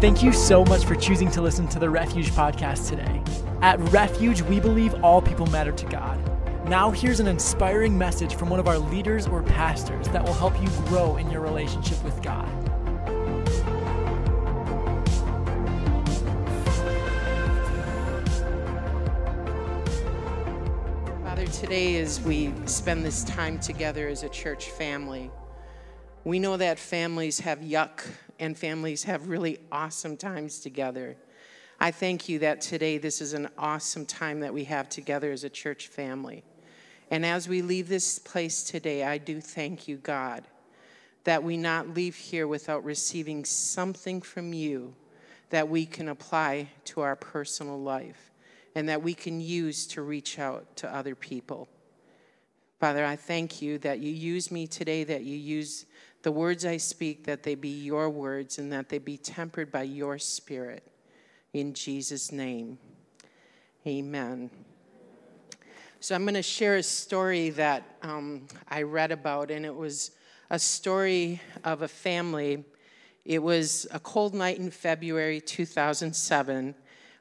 Thank 0.00 0.22
you 0.22 0.32
so 0.32 0.64
much 0.64 0.86
for 0.86 0.94
choosing 0.94 1.30
to 1.32 1.42
listen 1.42 1.68
to 1.68 1.78
the 1.78 1.90
Refuge 1.90 2.30
podcast 2.30 2.88
today. 2.88 3.22
At 3.60 3.78
Refuge, 3.90 4.40
we 4.40 4.58
believe 4.58 4.94
all 5.04 5.20
people 5.20 5.44
matter 5.48 5.72
to 5.72 5.86
God. 5.88 6.18
Now, 6.66 6.90
here's 6.90 7.20
an 7.20 7.28
inspiring 7.28 7.98
message 7.98 8.34
from 8.34 8.48
one 8.48 8.58
of 8.58 8.66
our 8.66 8.78
leaders 8.78 9.26
or 9.26 9.42
pastors 9.42 10.08
that 10.08 10.24
will 10.24 10.32
help 10.32 10.58
you 10.62 10.70
grow 10.86 11.18
in 11.18 11.30
your 11.30 11.42
relationship 11.42 12.02
with 12.02 12.22
God. 12.22 12.48
Father, 21.24 21.46
today 21.48 22.00
as 22.00 22.22
we 22.22 22.54
spend 22.64 23.04
this 23.04 23.22
time 23.24 23.58
together 23.58 24.08
as 24.08 24.22
a 24.22 24.30
church 24.30 24.70
family, 24.70 25.30
we 26.24 26.38
know 26.38 26.56
that 26.56 26.78
families 26.78 27.40
have 27.40 27.58
yuck 27.58 28.00
and 28.40 28.58
families 28.58 29.04
have 29.04 29.28
really 29.28 29.58
awesome 29.70 30.16
times 30.16 30.58
together. 30.58 31.16
I 31.78 31.90
thank 31.92 32.28
you 32.28 32.40
that 32.40 32.60
today 32.60 32.98
this 32.98 33.20
is 33.20 33.34
an 33.34 33.48
awesome 33.56 34.06
time 34.06 34.40
that 34.40 34.52
we 34.52 34.64
have 34.64 34.88
together 34.88 35.30
as 35.30 35.44
a 35.44 35.50
church 35.50 35.88
family. 35.88 36.42
And 37.10 37.24
as 37.24 37.48
we 37.48 37.62
leave 37.62 37.88
this 37.88 38.18
place 38.18 38.62
today, 38.62 39.04
I 39.04 39.18
do 39.18 39.40
thank 39.40 39.86
you, 39.86 39.96
God, 39.96 40.44
that 41.24 41.42
we 41.42 41.56
not 41.56 41.94
leave 41.94 42.16
here 42.16 42.48
without 42.48 42.84
receiving 42.84 43.44
something 43.44 44.22
from 44.22 44.52
you 44.52 44.94
that 45.50 45.68
we 45.68 45.84
can 45.84 46.08
apply 46.08 46.68
to 46.84 47.00
our 47.00 47.16
personal 47.16 47.80
life 47.80 48.30
and 48.74 48.88
that 48.88 49.02
we 49.02 49.14
can 49.14 49.40
use 49.40 49.86
to 49.88 50.02
reach 50.02 50.38
out 50.38 50.76
to 50.76 50.94
other 50.94 51.14
people. 51.14 51.68
Father, 52.78 53.04
I 53.04 53.16
thank 53.16 53.60
you 53.60 53.76
that 53.78 53.98
you 53.98 54.10
use 54.10 54.50
me 54.50 54.66
today, 54.66 55.04
that 55.04 55.22
you 55.22 55.36
use 55.36 55.84
the 56.22 56.32
words 56.32 56.64
I 56.64 56.76
speak, 56.76 57.24
that 57.24 57.42
they 57.42 57.54
be 57.54 57.68
your 57.68 58.10
words 58.10 58.58
and 58.58 58.72
that 58.72 58.88
they 58.88 58.98
be 58.98 59.16
tempered 59.16 59.72
by 59.72 59.82
your 59.82 60.18
spirit. 60.18 60.86
In 61.52 61.74
Jesus' 61.74 62.30
name, 62.30 62.78
amen. 63.86 64.50
So 66.00 66.14
I'm 66.14 66.22
going 66.22 66.34
to 66.34 66.42
share 66.42 66.76
a 66.76 66.82
story 66.82 67.50
that 67.50 67.84
um, 68.02 68.46
I 68.68 68.82
read 68.82 69.12
about, 69.12 69.50
and 69.50 69.66
it 69.66 69.74
was 69.74 70.12
a 70.48 70.58
story 70.58 71.40
of 71.64 71.82
a 71.82 71.88
family. 71.88 72.64
It 73.24 73.42
was 73.42 73.86
a 73.90 74.00
cold 74.00 74.34
night 74.34 74.58
in 74.58 74.70
February 74.70 75.40
2007 75.40 76.74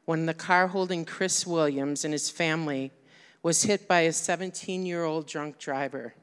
when 0.06 0.26
the 0.26 0.34
car 0.34 0.68
holding 0.68 1.06
Chris 1.06 1.46
Williams 1.46 2.06
and 2.06 2.14
his 2.14 2.30
family 2.30 2.92
was 3.44 3.64
hit 3.64 3.88
by 3.88 4.02
a 4.02 4.14
17 4.14 4.86
year 4.86 5.04
old 5.04 5.28
drunk 5.28 5.60
driver. 5.60 6.14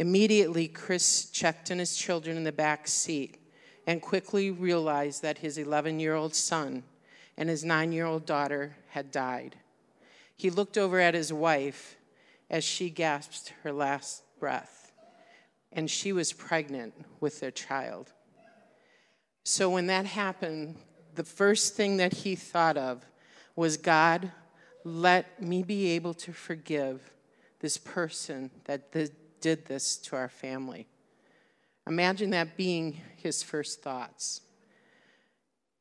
Immediately, 0.00 0.68
Chris 0.68 1.26
checked 1.26 1.70
on 1.70 1.78
his 1.78 1.94
children 1.94 2.38
in 2.38 2.44
the 2.44 2.52
back 2.52 2.88
seat 2.88 3.36
and 3.86 4.00
quickly 4.00 4.50
realized 4.50 5.20
that 5.20 5.36
his 5.36 5.58
11 5.58 6.00
year 6.00 6.14
old 6.14 6.34
son 6.34 6.84
and 7.36 7.50
his 7.50 7.66
nine 7.66 7.92
year 7.92 8.06
old 8.06 8.24
daughter 8.24 8.74
had 8.88 9.12
died. 9.12 9.56
He 10.34 10.48
looked 10.48 10.78
over 10.78 10.98
at 11.00 11.12
his 11.12 11.34
wife 11.34 11.98
as 12.48 12.64
she 12.64 12.88
gasped 12.88 13.52
her 13.62 13.74
last 13.74 14.22
breath, 14.38 14.90
and 15.70 15.90
she 15.90 16.14
was 16.14 16.32
pregnant 16.32 16.94
with 17.20 17.40
their 17.40 17.50
child. 17.50 18.10
So 19.44 19.68
when 19.68 19.88
that 19.88 20.06
happened, 20.06 20.76
the 21.14 21.24
first 21.24 21.74
thing 21.74 21.98
that 21.98 22.14
he 22.14 22.36
thought 22.36 22.78
of 22.78 23.04
was 23.54 23.76
God, 23.76 24.32
let 24.82 25.42
me 25.42 25.62
be 25.62 25.88
able 25.90 26.14
to 26.14 26.32
forgive 26.32 27.12
this 27.58 27.76
person 27.76 28.50
that 28.64 28.92
did 29.40 29.66
this 29.66 29.96
to 29.98 30.16
our 30.16 30.28
family. 30.28 30.86
Imagine 31.86 32.30
that 32.30 32.56
being 32.56 33.00
his 33.16 33.42
first 33.42 33.82
thoughts. 33.82 34.42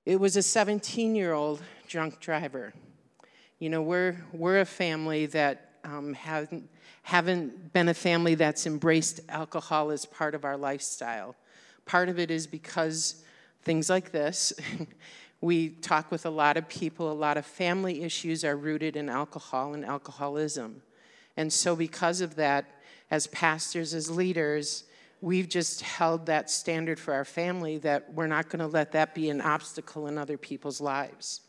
It 0.06 0.20
was 0.20 0.36
a 0.38 0.42
17 0.42 1.16
year 1.16 1.34
old 1.34 1.62
drunk 1.88 2.20
driver. 2.20 2.74
You 3.59 3.70
know, 3.70 3.81
we're, 3.81 4.16
we're 4.31 4.62
a 4.62 4.66
family 4.66 5.25
that 5.28 5.70
um, 5.84 6.14
haven't, 6.14 6.70
haven't 7.03 7.74
been 7.74 7.90
a 7.90 7.94
family 7.94 8.36
that's 8.36 8.66
embraced 8.66 9.20
alcohol 9.30 9.91
as 9.91 10.06
part 10.06 10.36
of 10.36 10.46
our 10.46 10.58
lifestyle. 10.58 11.36
Part 11.86 12.09
of 12.09 12.20
it 12.20 12.31
is 12.31 12.47
because 12.47 13.24
things 13.64 13.90
like 13.90 14.12
this, 14.12 14.53
we 15.41 15.70
talk 15.70 16.12
with 16.12 16.26
a 16.26 16.30
lot 16.30 16.58
of 16.58 16.68
people, 16.70 17.12
a 17.12 17.14
lot 17.14 17.38
of 17.38 17.46
family 17.46 18.03
issues 18.03 18.44
are 18.44 18.56
rooted 18.56 18.96
in 18.96 19.09
alcohol 19.09 19.74
and 19.74 19.86
alcoholism. 19.86 20.81
And 21.38 21.52
so, 21.52 21.76
because 21.76 22.22
of 22.22 22.36
that, 22.36 22.66
as 23.12 23.28
pastors, 23.28 23.94
as 23.94 24.09
leaders, 24.09 24.84
we've 25.22 25.50
just 25.50 25.81
held 25.81 26.25
that 26.28 26.50
standard 26.50 27.00
for 27.00 27.14
our 27.14 27.25
family 27.25 27.78
that 27.80 28.14
we're 28.14 28.28
not 28.28 28.50
going 28.50 28.59
to 28.59 28.68
let 28.68 28.92
that 28.94 29.14
be 29.14 29.30
an 29.30 29.42
obstacle 29.42 30.08
in 30.08 30.18
other 30.18 30.38
people's 30.38 30.80
lives. 30.80 31.42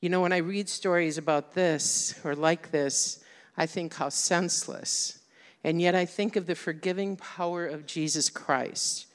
You 0.00 0.10
know, 0.10 0.20
when 0.20 0.32
I 0.32 0.38
read 0.38 0.68
stories 0.68 1.16
about 1.16 1.54
this 1.54 2.18
or 2.24 2.34
like 2.34 2.70
this, 2.70 3.24
I 3.56 3.66
think 3.66 3.94
how 3.94 4.10
senseless. 4.10 5.20
And 5.62 5.80
yet 5.80 5.94
I 5.94 6.04
think 6.04 6.36
of 6.36 6.46
the 6.46 6.54
forgiving 6.54 7.16
power 7.16 7.66
of 7.66 7.86
Jesus 7.86 8.28
Christ. 8.28 9.06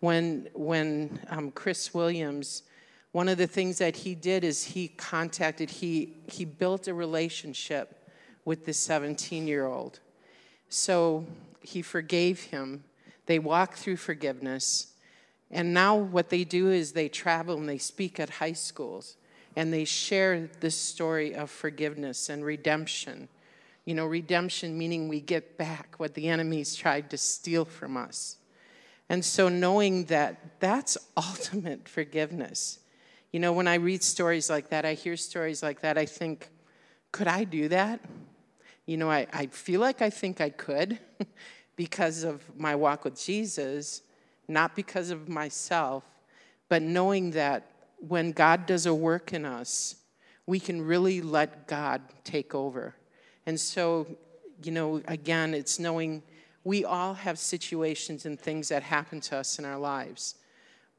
When, 0.00 0.48
when 0.54 1.18
um, 1.28 1.50
Chris 1.50 1.92
Williams, 1.92 2.62
one 3.10 3.28
of 3.28 3.38
the 3.38 3.46
things 3.46 3.78
that 3.78 3.96
he 3.96 4.14
did 4.14 4.44
is 4.44 4.62
he 4.62 4.88
contacted, 4.88 5.68
he, 5.70 6.18
he 6.26 6.44
built 6.44 6.86
a 6.86 6.94
relationship 6.94 8.08
with 8.44 8.66
this 8.66 8.78
17 8.78 9.48
year 9.48 9.66
old. 9.66 9.98
So 10.68 11.26
he 11.60 11.82
forgave 11.82 12.44
him. 12.44 12.84
They 13.26 13.38
walk 13.38 13.74
through 13.74 13.96
forgiveness. 13.96 14.92
And 15.50 15.72
now 15.72 15.96
what 15.96 16.28
they 16.28 16.44
do 16.44 16.70
is 16.70 16.92
they 16.92 17.08
travel 17.08 17.56
and 17.56 17.68
they 17.68 17.78
speak 17.78 18.18
at 18.18 18.30
high 18.30 18.52
schools 18.52 19.16
and 19.54 19.72
they 19.72 19.84
share 19.84 20.48
this 20.60 20.76
story 20.76 21.34
of 21.34 21.50
forgiveness 21.50 22.28
and 22.28 22.44
redemption. 22.44 23.28
You 23.84 23.94
know, 23.94 24.06
redemption 24.06 24.76
meaning 24.76 25.08
we 25.08 25.20
get 25.20 25.56
back 25.56 25.94
what 25.98 26.14
the 26.14 26.28
enemies 26.28 26.74
tried 26.74 27.10
to 27.10 27.16
steal 27.16 27.64
from 27.64 27.96
us. 27.96 28.36
And 29.08 29.24
so 29.24 29.48
knowing 29.48 30.06
that 30.06 30.60
that's 30.60 30.98
ultimate 31.16 31.88
forgiveness. 31.88 32.80
You 33.32 33.40
know, 33.40 33.52
when 33.52 33.68
I 33.68 33.74
read 33.74 34.02
stories 34.02 34.50
like 34.50 34.70
that, 34.70 34.84
I 34.84 34.94
hear 34.94 35.16
stories 35.16 35.62
like 35.62 35.80
that, 35.80 35.98
I 35.98 36.06
think, 36.06 36.48
could 37.12 37.28
I 37.28 37.44
do 37.44 37.68
that? 37.68 38.00
You 38.86 38.96
know, 38.96 39.10
I, 39.10 39.26
I 39.32 39.46
feel 39.46 39.80
like 39.80 40.00
I 40.00 40.10
think 40.10 40.40
I 40.40 40.50
could 40.50 40.98
because 41.76 42.22
of 42.22 42.42
my 42.56 42.74
walk 42.74 43.04
with 43.04 43.20
Jesus, 43.20 44.02
not 44.48 44.74
because 44.76 45.10
of 45.10 45.28
myself, 45.28 46.04
but 46.68 46.82
knowing 46.82 47.32
that 47.32 47.70
when 47.98 48.32
God 48.32 48.66
does 48.66 48.86
a 48.86 48.94
work 48.94 49.32
in 49.32 49.44
us, 49.44 49.96
we 50.46 50.60
can 50.60 50.80
really 50.80 51.20
let 51.20 51.66
God 51.66 52.00
take 52.24 52.54
over. 52.54 52.94
And 53.46 53.58
so, 53.58 54.06
you 54.62 54.72
know, 54.72 55.02
again, 55.08 55.54
it's 55.54 55.78
knowing 55.78 56.22
we 56.64 56.84
all 56.84 57.14
have 57.14 57.38
situations 57.38 58.26
and 58.26 58.38
things 58.38 58.68
that 58.68 58.82
happen 58.82 59.20
to 59.22 59.36
us 59.36 59.58
in 59.58 59.64
our 59.64 59.78
lives. 59.78 60.36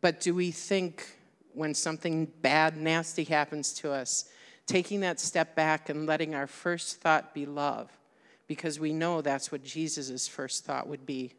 But 0.01 0.19
do 0.19 0.33
we 0.33 0.51
think 0.51 1.17
when 1.53 1.73
something 1.73 2.31
bad, 2.41 2.77
nasty 2.77 3.23
happens 3.23 3.73
to 3.73 3.91
us, 3.91 4.25
taking 4.67 4.99
that 4.99 5.19
step 5.19 5.55
back 5.55 5.89
and 5.89 6.05
letting 6.05 6.35
our 6.35 6.45
first 6.45 7.01
thought 7.01 7.33
be 7.33 7.45
love, 7.45 7.89
because 8.47 8.79
we 8.79 8.93
know 8.93 9.21
that's 9.21 9.51
what 9.51 9.63
Jesus' 9.63 10.27
first 10.27 10.65
thought 10.65 10.87
would 10.87 11.05
be. 11.05 11.33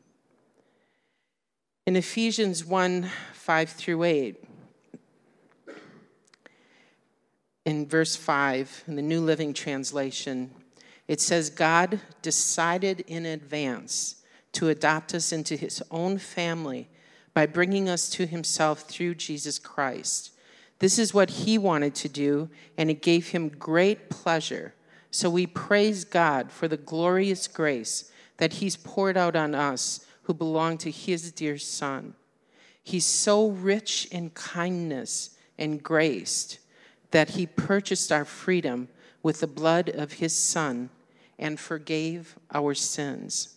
In 1.87 1.95
Ephesians 1.95 2.65
1 2.65 3.11
5 3.33 3.71
through 3.71 4.03
8, 4.03 4.45
in 7.65 7.87
verse 7.87 8.17
5, 8.17 8.85
in 8.87 8.97
the 8.97 9.03
New 9.03 9.21
Living 9.21 9.53
Translation, 9.53 10.51
it 11.07 11.21
says, 11.21 11.51
God 11.51 12.01
decided 12.23 13.01
in 13.07 13.27
advance 13.27 14.23
to 14.53 14.69
adopt 14.69 15.15
us 15.15 15.33
into 15.33 15.57
his 15.57 15.83
own 15.91 16.19
family 16.19 16.89
by 17.35 17.47
bringing 17.47 17.89
us 17.89 18.09
to 18.11 18.27
himself 18.27 18.81
through 18.81 19.15
Jesus 19.15 19.59
Christ 19.59 20.33
this 20.79 20.99
is 20.99 21.13
what 21.13 21.31
he 21.31 21.59
wanted 21.59 21.95
to 21.97 22.09
do, 22.09 22.49
and 22.77 22.91
it 22.91 23.03
gave 23.03 23.29
him 23.29 23.49
great 23.49 24.11
pleasure. 24.11 24.75
So 25.11 25.29
we 25.29 25.47
praise 25.47 26.05
God 26.05 26.53
for 26.53 26.69
the 26.69 26.77
glorious 26.77 27.49
grace 27.49 28.11
that 28.37 28.55
he's 28.55 28.77
poured 28.77 29.17
out 29.17 29.35
on 29.35 29.55
us 29.55 30.07
who 30.23 30.35
belong 30.35 30.79
to 30.79 30.91
his 30.91 31.33
dear 31.33 31.59
Son. 31.59 32.15
He's 32.85 33.07
so 33.07 33.49
rich 33.49 34.07
in 34.11 34.31
kindness 34.31 35.37
and 35.59 35.83
grace 35.83 36.59
that 37.11 37.31
he 37.31 37.47
purchased 37.47 38.13
our 38.13 38.25
freedom 38.25 38.89
with 39.23 39.41
the 39.41 39.47
blood 39.47 39.89
of 39.89 40.13
his 40.15 40.39
Son 40.39 40.91
and 41.39 41.59
forgave 41.59 42.39
our 42.53 42.75
sins. 42.75 43.57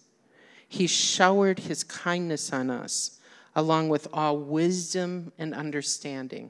He 0.68 0.88
showered 0.88 1.60
his 1.60 1.84
kindness 1.84 2.52
on 2.54 2.70
us, 2.70 3.20
along 3.56 3.90
with 3.90 4.08
all 4.14 4.38
wisdom 4.38 5.34
and 5.38 5.54
understanding. 5.54 6.50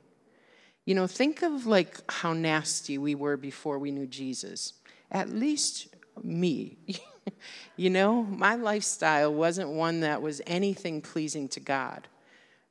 You 0.86 0.96
know, 0.96 1.08
think 1.08 1.42
of 1.44 1.66
like 1.66 2.00
how 2.12 2.34
nasty 2.34 2.98
we 2.98 3.16
were 3.16 3.38
before 3.38 3.78
we 3.78 3.92
knew 3.92 4.08
Jesus. 4.08 4.74
At 5.12 5.30
least 5.30 5.88
me. 6.24 6.78
you 7.78 7.90
know, 7.90 8.24
my 8.24 8.56
lifestyle 8.56 9.34
wasn't 9.34 9.70
one 9.70 10.02
that 10.02 10.22
was 10.22 10.42
anything 10.48 11.02
pleasing 11.02 11.48
to 11.50 11.60
God. 11.60 12.08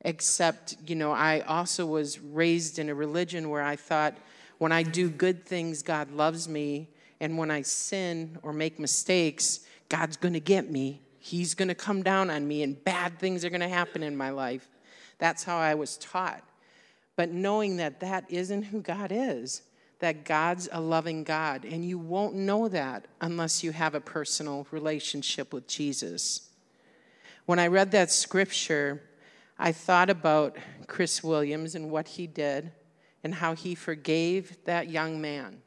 except, 0.03 0.77
you 0.87 0.97
know, 0.97 1.12
I 1.12 1.41
also 1.41 1.87
was 1.87 2.21
raised 2.21 2.79
in 2.79 2.89
a 2.89 2.95
religion 2.95 3.51
where 3.51 3.62
I 3.62 3.77
thought 3.77 4.17
when 4.59 4.73
I 4.73 4.83
do 4.83 5.09
good 5.09 5.45
things, 5.47 5.83
God 5.83 6.11
loves 6.11 6.49
me. 6.49 6.89
And 7.21 7.37
when 7.37 7.51
I 7.51 7.62
sin 7.62 8.39
or 8.43 8.53
make 8.53 8.79
mistakes, 8.79 9.61
God's 9.89 10.17
going 10.17 10.33
to 10.33 10.41
get 10.41 10.71
me. 10.71 11.03
He's 11.19 11.55
going 11.55 11.69
to 11.69 11.75
come 11.75 12.03
down 12.03 12.31
on 12.31 12.49
me, 12.49 12.62
and 12.62 12.83
bad 12.83 13.19
things 13.19 13.45
are 13.45 13.51
going 13.51 13.61
to 13.61 13.69
happen 13.69 14.03
in 14.03 14.17
my 14.17 14.31
life. 14.31 14.67
That's 15.19 15.45
how 15.45 15.59
I 15.59 15.75
was 15.75 15.99
taught. 15.99 16.43
But 17.20 17.32
knowing 17.32 17.76
that 17.76 18.00
that 18.00 18.25
isn't 18.31 18.62
who 18.62 18.81
God 18.81 19.12
is, 19.12 19.61
that 19.99 20.25
God's 20.25 20.70
a 20.72 20.81
loving 20.81 21.22
God, 21.22 21.67
and 21.67 21.84
you 21.84 21.99
won't 21.99 22.34
know 22.34 22.67
that 22.69 23.08
unless 23.20 23.62
you 23.62 23.72
have 23.72 23.94
a 23.94 24.00
personal 24.00 24.67
relationship 24.70 25.52
with 25.52 25.67
Jesus. 25.69 26.49
When 27.44 27.58
I 27.58 27.67
read 27.67 27.90
that 27.90 28.11
scripture, 28.11 29.02
I 29.58 29.70
thought 29.70 30.08
about 30.08 30.56
Chris 30.87 31.22
Williams 31.22 31.75
and 31.75 31.90
what 31.90 32.08
he 32.08 32.26
did 32.26 32.72
and 33.23 33.34
how 33.34 33.55
he 33.55 33.75
forgave 33.75 34.56
that 34.64 34.88
young 34.88 35.20
man. 35.20 35.61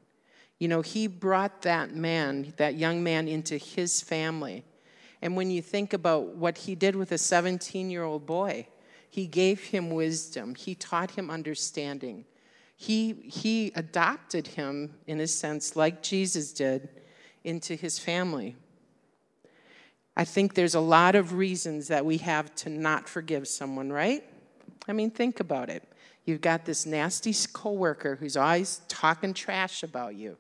You 0.58 0.70
know, 0.70 0.82
he 0.82 1.06
brought 1.06 1.62
that 1.62 1.94
man, 1.96 2.56
that 2.58 2.74
young 2.74 3.04
man, 3.04 3.28
into 3.28 3.60
his 3.60 4.02
family. 4.02 4.66
And 5.22 5.38
when 5.38 5.52
you 5.52 5.62
think 5.62 5.94
about 5.94 6.36
what 6.36 6.58
he 6.58 6.74
did 6.74 6.96
with 6.96 7.12
a 7.12 7.20
17 7.20 7.92
year 7.92 8.02
old 8.02 8.26
boy, 8.26 8.66
he 9.14 9.28
gave 9.28 9.66
him 9.66 9.92
wisdom, 9.92 10.56
he 10.56 10.74
taught 10.74 11.12
him 11.12 11.30
understanding. 11.30 12.26
He, 12.76 13.14
he 13.14 13.72
adopted 13.76 14.48
him, 14.48 14.96
in 15.06 15.20
a 15.20 15.28
sense, 15.28 15.76
like 15.76 16.02
Jesus 16.02 16.52
did, 16.52 16.90
into 17.44 17.76
his 17.76 18.00
family. 18.00 18.56
I 20.18 20.26
think 20.26 20.56
there's 20.56 20.74
a 20.74 20.80
lot 20.80 21.14
of 21.14 21.34
reasons 21.34 21.90
that 21.90 22.04
we 22.04 22.18
have 22.18 22.56
to 22.56 22.72
not 22.72 23.08
forgive 23.08 23.48
someone, 23.48 23.92
right? 23.92 24.24
I 24.88 24.94
mean, 24.94 25.12
think 25.12 25.40
about 25.40 25.70
it. 25.70 25.84
You've 26.26 26.42
got 26.42 26.66
this 26.66 26.88
nasty 26.88 27.36
coworker 27.54 28.16
who's 28.16 28.36
always 28.36 28.82
talking 28.88 29.36
trash 29.36 29.84
about 29.84 30.16
you. 30.16 30.38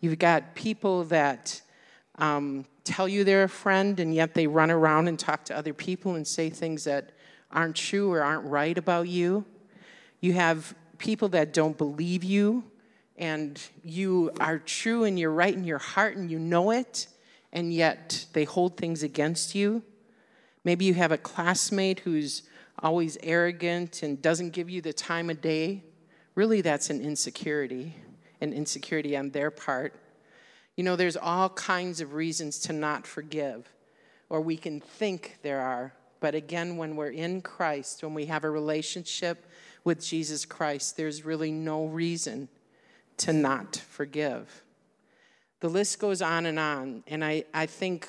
You've 0.00 0.18
got 0.18 0.56
people 0.56 1.04
that 1.04 1.62
um, 2.16 2.64
tell 2.82 3.06
you 3.06 3.22
they're 3.22 3.44
a 3.44 3.48
friend, 3.48 4.00
and 4.00 4.12
yet 4.12 4.34
they 4.34 4.48
run 4.48 4.72
around 4.72 5.06
and 5.06 5.16
talk 5.16 5.44
to 5.44 5.56
other 5.56 5.72
people 5.72 6.16
and 6.16 6.26
say 6.26 6.50
things 6.50 6.82
that 6.82 7.12
aren't 7.52 7.76
true 7.76 8.12
or 8.12 8.22
aren't 8.22 8.46
right 8.46 8.76
about 8.76 9.08
you. 9.08 9.44
You 10.20 10.32
have 10.34 10.74
people 10.98 11.28
that 11.30 11.52
don't 11.52 11.76
believe 11.76 12.22
you, 12.22 12.64
and 13.16 13.60
you 13.84 14.30
are 14.40 14.58
true 14.58 15.04
and 15.04 15.18
you're 15.18 15.32
right 15.32 15.54
in 15.54 15.64
your 15.64 15.78
heart 15.78 16.16
and 16.16 16.30
you 16.30 16.38
know 16.38 16.70
it, 16.70 17.06
and 17.52 17.72
yet 17.72 18.26
they 18.32 18.44
hold 18.44 18.76
things 18.76 19.02
against 19.02 19.54
you. 19.54 19.82
Maybe 20.64 20.84
you 20.84 20.94
have 20.94 21.12
a 21.12 21.18
classmate 21.18 22.00
who's 22.00 22.42
always 22.78 23.18
arrogant 23.22 24.02
and 24.02 24.20
doesn't 24.20 24.50
give 24.50 24.70
you 24.70 24.80
the 24.80 24.92
time 24.92 25.30
of 25.30 25.40
day. 25.40 25.84
Really, 26.34 26.60
that's 26.60 26.90
an 26.90 27.00
insecurity, 27.00 27.94
an 28.40 28.52
insecurity 28.52 29.16
on 29.16 29.30
their 29.30 29.50
part. 29.50 29.94
You 30.76 30.84
know, 30.84 30.96
there's 30.96 31.16
all 31.16 31.50
kinds 31.50 32.00
of 32.00 32.14
reasons 32.14 32.58
to 32.60 32.72
not 32.72 33.06
forgive, 33.06 33.70
or 34.28 34.40
we 34.40 34.56
can 34.56 34.80
think 34.80 35.38
there 35.42 35.60
are. 35.60 35.92
But 36.20 36.34
again, 36.34 36.76
when 36.76 36.96
we're 36.96 37.10
in 37.10 37.40
Christ, 37.40 38.02
when 38.02 38.14
we 38.14 38.26
have 38.26 38.44
a 38.44 38.50
relationship 38.50 39.46
with 39.84 40.04
Jesus 40.04 40.44
Christ, 40.44 40.96
there's 40.96 41.24
really 41.24 41.50
no 41.50 41.86
reason 41.86 42.48
to 43.18 43.32
not 43.32 43.76
forgive. 43.76 44.62
The 45.60 45.68
list 45.68 45.98
goes 45.98 46.22
on 46.22 46.46
and 46.46 46.58
on. 46.58 47.02
And 47.06 47.24
I, 47.24 47.44
I 47.52 47.66
think, 47.66 48.08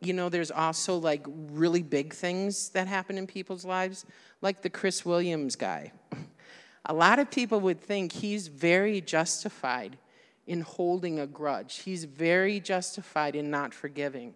you 0.00 0.12
know, 0.12 0.28
there's 0.28 0.50
also 0.50 0.96
like 0.96 1.24
really 1.26 1.82
big 1.82 2.12
things 2.12 2.70
that 2.70 2.86
happen 2.88 3.18
in 3.18 3.26
people's 3.26 3.64
lives, 3.64 4.04
like 4.42 4.62
the 4.62 4.70
Chris 4.70 5.04
Williams 5.04 5.56
guy. 5.56 5.92
A 6.86 6.94
lot 6.94 7.18
of 7.18 7.30
people 7.30 7.60
would 7.60 7.80
think 7.80 8.12
he's 8.12 8.48
very 8.48 9.00
justified 9.00 9.96
in 10.46 10.60
holding 10.60 11.18
a 11.18 11.26
grudge, 11.26 11.78
he's 11.78 12.04
very 12.04 12.60
justified 12.60 13.34
in 13.34 13.50
not 13.50 13.72
forgiving. 13.72 14.34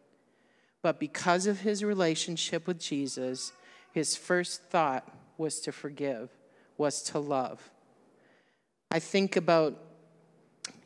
But 0.89 0.99
because 0.99 1.47
of 1.47 1.61
his 1.61 1.85
relationship 1.85 2.67
with 2.67 2.81
Jesus, 2.81 3.53
his 3.93 4.17
first 4.17 4.63
thought 4.71 5.07
was 5.37 5.61
to 5.61 5.71
forgive, 5.71 6.31
was 6.79 7.03
to 7.03 7.19
love. 7.19 7.61
I 8.91 8.99
think 8.99 9.37
about 9.37 9.77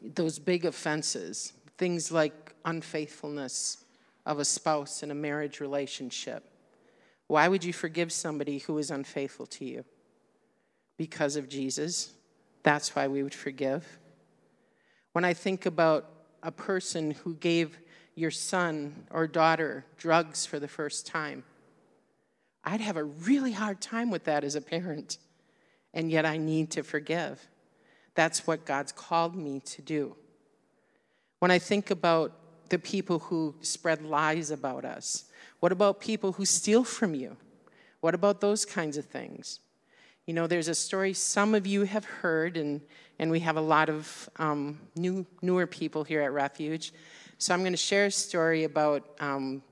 those 0.03 0.41
big 0.41 0.65
offenses 0.65 1.53
Things 1.79 2.11
like 2.11 2.53
unfaithfulness 2.65 3.85
of 4.27 4.41
a 4.41 4.45
spouse 4.45 5.05
in 5.05 5.13
a 5.13 5.15
marriage 5.15 5.61
relationship. 5.61 6.51
Why 7.29 7.47
would 7.47 7.63
you 7.63 7.73
forgive 7.73 8.11
somebody 8.11 8.59
who 8.59 8.79
is 8.79 8.91
unfaithful 8.91 9.47
to 9.47 9.65
you? 9.65 9.85
Because 10.97 11.37
of 11.37 11.49
Jesus. 11.49 12.11
That's 12.65 12.97
why 12.97 13.07
we 13.07 13.23
would 13.23 13.37
forgive. 13.37 13.87
When 15.13 15.25
I 15.25 15.33
think 15.33 15.65
about 15.65 16.11
a 16.43 16.51
person 16.51 17.13
who 17.13 17.37
gave 17.37 17.79
your 18.15 18.31
son 18.31 19.07
or 19.11 19.27
daughter 19.27 19.85
drugs 19.97 20.45
for 20.47 20.59
the 20.59 20.69
first 20.69 21.07
time, 21.07 21.45
I'd 22.65 22.81
have 22.81 22.97
a 22.97 23.05
really 23.05 23.53
hard 23.53 23.81
time 23.81 24.11
with 24.11 24.25
that 24.25 24.45
as 24.45 24.55
a 24.55 24.61
parent. 24.61 25.19
And 25.95 26.11
yet 26.11 26.25
I 26.25 26.37
need 26.37 26.71
to 26.73 26.83
forgive. 26.83 27.49
That's 28.15 28.47
what 28.47 28.65
God's 28.65 28.93
called 28.93 29.35
me 29.35 29.61
to 29.61 29.83
do. 29.83 30.17
When 31.39 31.51
I 31.51 31.59
think 31.59 31.91
about 31.91 32.33
the 32.69 32.79
people 32.79 33.19
who 33.19 33.55
spread 33.61 34.03
lies 34.03 34.51
about 34.51 34.85
us, 34.85 35.25
what 35.61 35.73
about 35.73 36.01
people 36.01 36.33
who 36.33 36.45
steal 36.45 36.85
from 36.85 37.15
you? 37.15 37.37
What 38.01 38.15
about 38.15 38.41
those 38.41 38.65
kinds 38.65 38.97
of 38.97 39.07
things? 39.07 39.61
You 40.27 40.35
know, 40.35 40.47
there's 40.47 40.69
a 40.69 40.75
story 40.75 41.15
some 41.15 41.55
of 41.55 41.67
you 41.67 41.83
have 41.83 42.05
heard, 42.05 42.57
and, 42.57 42.81
and 43.19 43.31
we 43.31 43.41
have 43.41 43.57
a 43.57 43.61
lot 43.61 43.89
of 43.89 44.29
um, 44.37 44.81
new, 44.95 45.27
newer 45.41 45.67
people 45.67 46.05
here 46.05 46.21
at 46.23 46.33
Refuge. 46.33 46.93
So 47.43 47.53
I'm 47.53 47.63
going 47.63 47.73
to 47.73 47.77
share 47.77 48.07
a 48.07 48.11
story 48.13 48.63
about 48.63 49.03
um, 49.19 49.65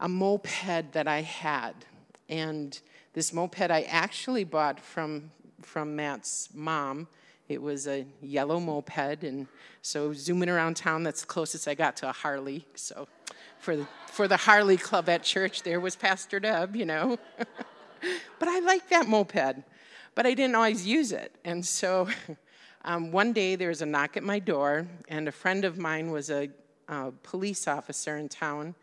a 0.00 0.08
moped 0.08 0.92
that 0.92 1.06
I 1.06 1.20
had. 1.20 1.74
And 2.30 2.80
this 3.12 3.34
moped 3.34 3.70
I 3.70 3.82
actually 3.82 4.44
bought 4.44 4.80
from, 4.80 5.30
from 5.60 5.94
Matt's 5.94 6.48
mom 6.54 7.08
it 7.46 7.60
was 7.60 7.86
a 7.86 8.06
yellow 8.22 8.58
moped, 8.58 9.22
and 9.22 9.46
so 9.82 10.14
zooming 10.14 10.48
around 10.48 10.78
town, 10.78 11.02
that's 11.02 11.20
the 11.20 11.26
closest 11.26 11.68
I 11.68 11.74
got 11.74 11.94
to 11.96 12.08
a 12.08 12.12
Harley. 12.12 12.64
So 12.74 13.06
for 13.58 13.76
the, 13.76 13.86
for 14.06 14.26
the 14.26 14.38
Harley 14.38 14.78
Club 14.78 15.10
at 15.10 15.22
church, 15.22 15.62
there 15.64 15.78
was 15.78 15.94
Pastor 15.94 16.40
Deb, 16.40 16.74
you 16.74 16.86
know. 16.86 17.18
but 17.36 18.48
I 18.48 18.60
liked 18.60 18.88
that 18.88 19.06
moped, 19.06 19.62
but 20.14 20.24
I 20.24 20.32
didn't 20.32 20.54
always 20.54 20.86
use 20.86 21.12
it. 21.12 21.34
And 21.44 21.66
so 21.66 22.08
um, 22.86 23.12
one 23.12 23.34
day 23.34 23.56
there 23.56 23.68
was 23.68 23.82
a 23.82 23.86
knock 23.86 24.16
at 24.16 24.22
my 24.22 24.38
door, 24.38 24.86
and 25.08 25.28
a 25.28 25.32
friend 25.32 25.66
of 25.66 25.76
mine 25.76 26.10
was 26.10 26.30
a, 26.30 26.48
police 27.22 27.66
officer 27.66 28.16
in 28.16 28.28
town. 28.28 28.74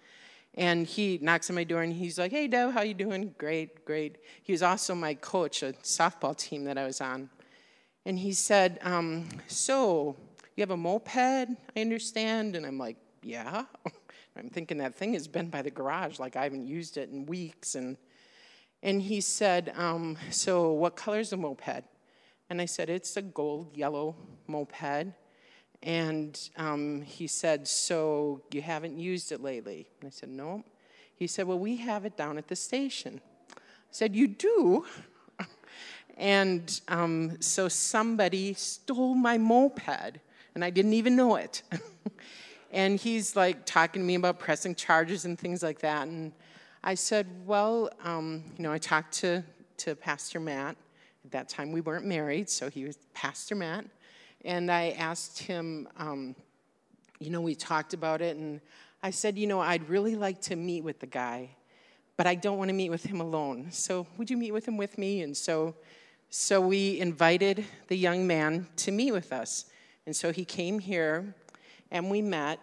And 0.56 0.88
he 0.88 1.20
knocks 1.22 1.50
on 1.50 1.56
my 1.56 1.64
door 1.64 1.84
and 1.84 1.94
he's 1.94 2.18
like, 2.18 2.32
"Hey, 2.32 2.48
Deb, 2.48 2.72
how 2.74 2.82
you 2.82 2.94
doing? 2.94 3.36
Great, 3.38 3.86
great." 3.86 4.18
He 4.44 4.52
was 4.52 4.64
also 4.64 4.96
my 4.96 5.14
coach, 5.14 5.64
a 5.64 5.74
softball 5.84 6.36
team 6.36 6.64
that 6.66 6.78
I 6.78 6.86
was 6.86 7.02
on. 7.02 7.30
And 8.06 8.18
he 8.18 8.34
said, 8.34 8.80
um, 8.82 9.28
So, 9.48 10.16
you 10.56 10.62
have 10.62 10.72
a 10.72 10.78
moped, 10.78 11.16
I 11.16 11.48
understand? 11.78 12.56
And 12.56 12.66
I'm 12.66 12.78
like, 12.78 12.98
Yeah. 13.22 13.66
I'm 14.36 14.50
thinking 14.50 14.78
that 14.78 14.96
thing 14.96 15.14
has 15.14 15.28
been 15.28 15.50
by 15.50 15.62
the 15.62 15.70
garage, 15.70 16.18
like 16.18 16.36
I 16.36 16.44
haven't 16.44 16.66
used 16.66 16.98
it 16.98 17.10
in 17.10 17.26
weeks. 17.26 17.76
And, 17.76 17.98
and 18.82 19.02
he 19.02 19.22
said, 19.22 19.74
um, 19.76 20.18
So, 20.32 20.72
what 20.72 20.96
color 20.96 21.20
is 21.20 21.30
the 21.32 21.38
moped? 21.38 21.84
And 22.50 22.62
I 22.62 22.66
said, 22.66 22.90
It's 22.90 23.16
a 23.18 23.22
gold 23.22 23.76
yellow 23.76 24.16
moped. 24.48 25.14
And 25.82 26.38
um, 26.58 27.02
he 27.02 27.28
said, 27.28 27.68
So, 27.68 28.42
you 28.52 28.62
haven't 28.62 28.98
used 28.98 29.32
it 29.32 29.42
lately? 29.42 29.88
And 30.02 30.08
I 30.08 30.12
said, 30.12 30.30
No. 30.30 30.64
He 31.16 31.28
said, 31.28 31.48
Well, 31.48 31.60
we 31.60 31.78
have 31.78 32.06
it 32.06 32.18
down 32.18 32.38
at 32.38 32.48
the 32.48 32.56
station. 32.56 33.22
I 33.56 33.62
said, 33.92 34.16
You 34.16 34.28
do? 34.28 34.86
And 36.20 36.82
um, 36.90 37.42
so 37.42 37.70
somebody 37.70 38.54
stole 38.54 39.16
my 39.16 39.38
moped, 39.38 40.20
and 40.54 40.66
I 40.66 40.70
didn't 40.70 40.92
even 40.92 41.16
know 41.16 41.38
it. 41.38 41.64
and 42.72 43.00
he's 43.00 43.38
like 43.38 43.66
talking 43.66 44.02
to 44.02 44.06
me 44.06 44.16
about 44.16 44.38
pressing 44.38 44.76
charges 44.76 45.24
and 45.24 45.40
things 45.40 45.64
like 45.64 45.80
that. 45.80 46.10
And 46.10 46.34
I 46.84 46.96
said, 46.96 47.26
Well, 47.46 47.90
um, 48.04 48.44
you 48.58 48.64
know, 48.64 48.72
I 48.72 48.80
talked 48.80 49.14
to, 49.20 49.46
to 49.78 49.96
Pastor 49.96 50.42
Matt. 50.42 50.76
At 51.24 51.32
that 51.32 51.48
time, 51.48 51.72
we 51.72 51.80
weren't 51.80 52.06
married, 52.06 52.50
so 52.50 52.70
he 52.70 52.84
was 52.84 52.98
Pastor 53.14 53.56
Matt. 53.56 53.86
And 54.46 54.72
I 54.72 54.92
asked 54.92 55.40
him, 55.40 55.88
um, 55.98 56.36
you 57.20 57.30
know, 57.30 57.42
we 57.42 57.56
talked 57.56 57.94
about 57.94 58.22
it, 58.22 58.38
and 58.38 58.62
I 59.04 59.12
said, 59.12 59.38
You 59.38 59.48
know, 59.48 59.60
I'd 59.60 59.88
really 59.90 60.16
like 60.16 60.42
to 60.44 60.56
meet 60.56 60.84
with 60.84 61.00
the 61.00 61.08
guy, 61.08 61.50
but 62.18 62.28
I 62.28 62.36
don't 62.36 62.58
want 62.58 62.70
to 62.70 62.76
meet 62.76 62.90
with 62.90 63.04
him 63.04 63.22
alone. 63.22 63.68
So 63.72 64.08
would 64.18 64.30
you 64.30 64.38
meet 64.38 64.52
with 64.52 64.68
him 64.68 64.78
with 64.78 64.98
me? 64.98 65.22
And 65.22 65.36
so 65.36 65.76
so 66.32 66.62
we 66.62 67.00
invited 67.00 67.66
the 67.88 67.98
young 67.98 68.28
man 68.28 68.68
to 68.78 68.92
meet 68.92 69.12
with 69.12 69.34
us. 69.34 69.66
And 70.06 70.16
so 70.16 70.32
he 70.32 70.46
came 70.46 70.78
here 70.78 71.34
and 71.90 72.12
we 72.12 72.22
met 72.22 72.60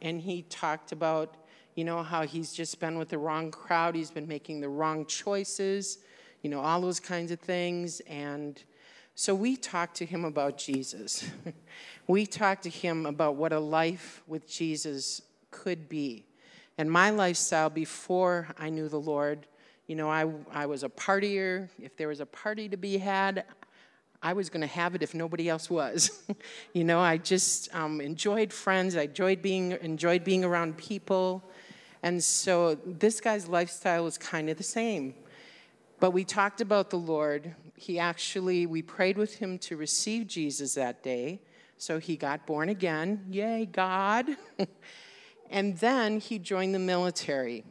and 0.00 0.18
he 0.18 0.42
talked 0.42 0.92
about, 0.92 1.36
you 1.74 1.84
know, 1.84 2.02
how 2.02 2.22
he's 2.22 2.54
just 2.54 2.80
been 2.80 2.96
with 2.96 3.10
the 3.10 3.18
wrong 3.18 3.50
crowd, 3.50 3.94
he's 3.94 4.10
been 4.10 4.26
making 4.26 4.62
the 4.62 4.70
wrong 4.70 5.04
choices, 5.04 5.98
you 6.40 6.48
know, 6.48 6.60
all 6.60 6.80
those 6.80 6.98
kinds 6.98 7.30
of 7.30 7.38
things. 7.40 8.00
And 8.00 8.62
so 9.20 9.34
we 9.34 9.54
talked 9.54 9.96
to 9.96 10.06
him 10.06 10.24
about 10.24 10.56
Jesus. 10.56 11.28
we 12.06 12.24
talked 12.24 12.62
to 12.62 12.70
him 12.70 13.04
about 13.04 13.36
what 13.36 13.52
a 13.52 13.60
life 13.60 14.22
with 14.26 14.48
Jesus 14.48 15.20
could 15.50 15.90
be. 15.90 16.24
And 16.78 16.90
my 16.90 17.10
lifestyle 17.10 17.68
before 17.68 18.48
I 18.58 18.70
knew 18.70 18.88
the 18.88 18.98
Lord, 18.98 19.46
you 19.86 19.94
know, 19.94 20.08
I, 20.08 20.24
I 20.50 20.64
was 20.64 20.84
a 20.84 20.88
partier. 20.88 21.68
If 21.78 21.98
there 21.98 22.08
was 22.08 22.20
a 22.20 22.24
party 22.24 22.66
to 22.70 22.78
be 22.78 22.96
had, 22.96 23.44
I 24.22 24.32
was 24.32 24.48
going 24.48 24.62
to 24.62 24.66
have 24.68 24.94
it 24.94 25.02
if 25.02 25.12
nobody 25.12 25.50
else 25.50 25.68
was. 25.68 26.22
you 26.72 26.84
know, 26.84 26.98
I 26.98 27.18
just 27.18 27.74
um, 27.74 28.00
enjoyed 28.00 28.54
friends. 28.54 28.96
I 28.96 29.02
enjoyed 29.02 29.42
being, 29.42 29.72
enjoyed 29.82 30.24
being 30.24 30.44
around 30.44 30.78
people. 30.78 31.44
And 32.02 32.24
so 32.24 32.76
this 32.86 33.20
guy's 33.20 33.48
lifestyle 33.48 34.04
was 34.04 34.16
kind 34.16 34.48
of 34.48 34.56
the 34.56 34.62
same. 34.62 35.12
But 35.98 36.12
we 36.12 36.24
talked 36.24 36.62
about 36.62 36.88
the 36.88 36.96
Lord. 36.96 37.54
He 37.80 37.98
actually, 37.98 38.66
we 38.66 38.82
prayed 38.82 39.16
with 39.16 39.36
him 39.36 39.58
to 39.60 39.74
receive 39.74 40.26
Jesus 40.26 40.74
that 40.74 41.02
day. 41.02 41.40
So 41.78 41.98
he 41.98 42.14
got 42.14 42.44
born 42.44 42.68
again. 42.68 43.24
Yay, 43.30 43.64
God. 43.64 44.26
and 45.50 45.78
then 45.78 46.20
he 46.20 46.38
joined 46.38 46.74
the 46.74 46.78
military. 46.78 47.64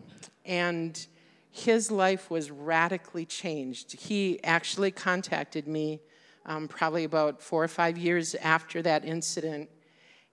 And 0.44 1.06
his 1.51 1.92
life 1.92 2.32
was 2.32 2.50
radically 2.50 3.24
changed. 3.24 3.92
He 4.01 4.44
actually 4.44 4.89
contacted 4.89 5.68
me 5.68 6.00
um, 6.48 6.68
probably 6.68 7.04
about 7.04 7.39
four 7.39 7.63
or 7.63 7.68
five 7.68 7.96
years 7.96 8.34
after 8.34 8.82
that 8.82 9.06
incident. 9.06 9.70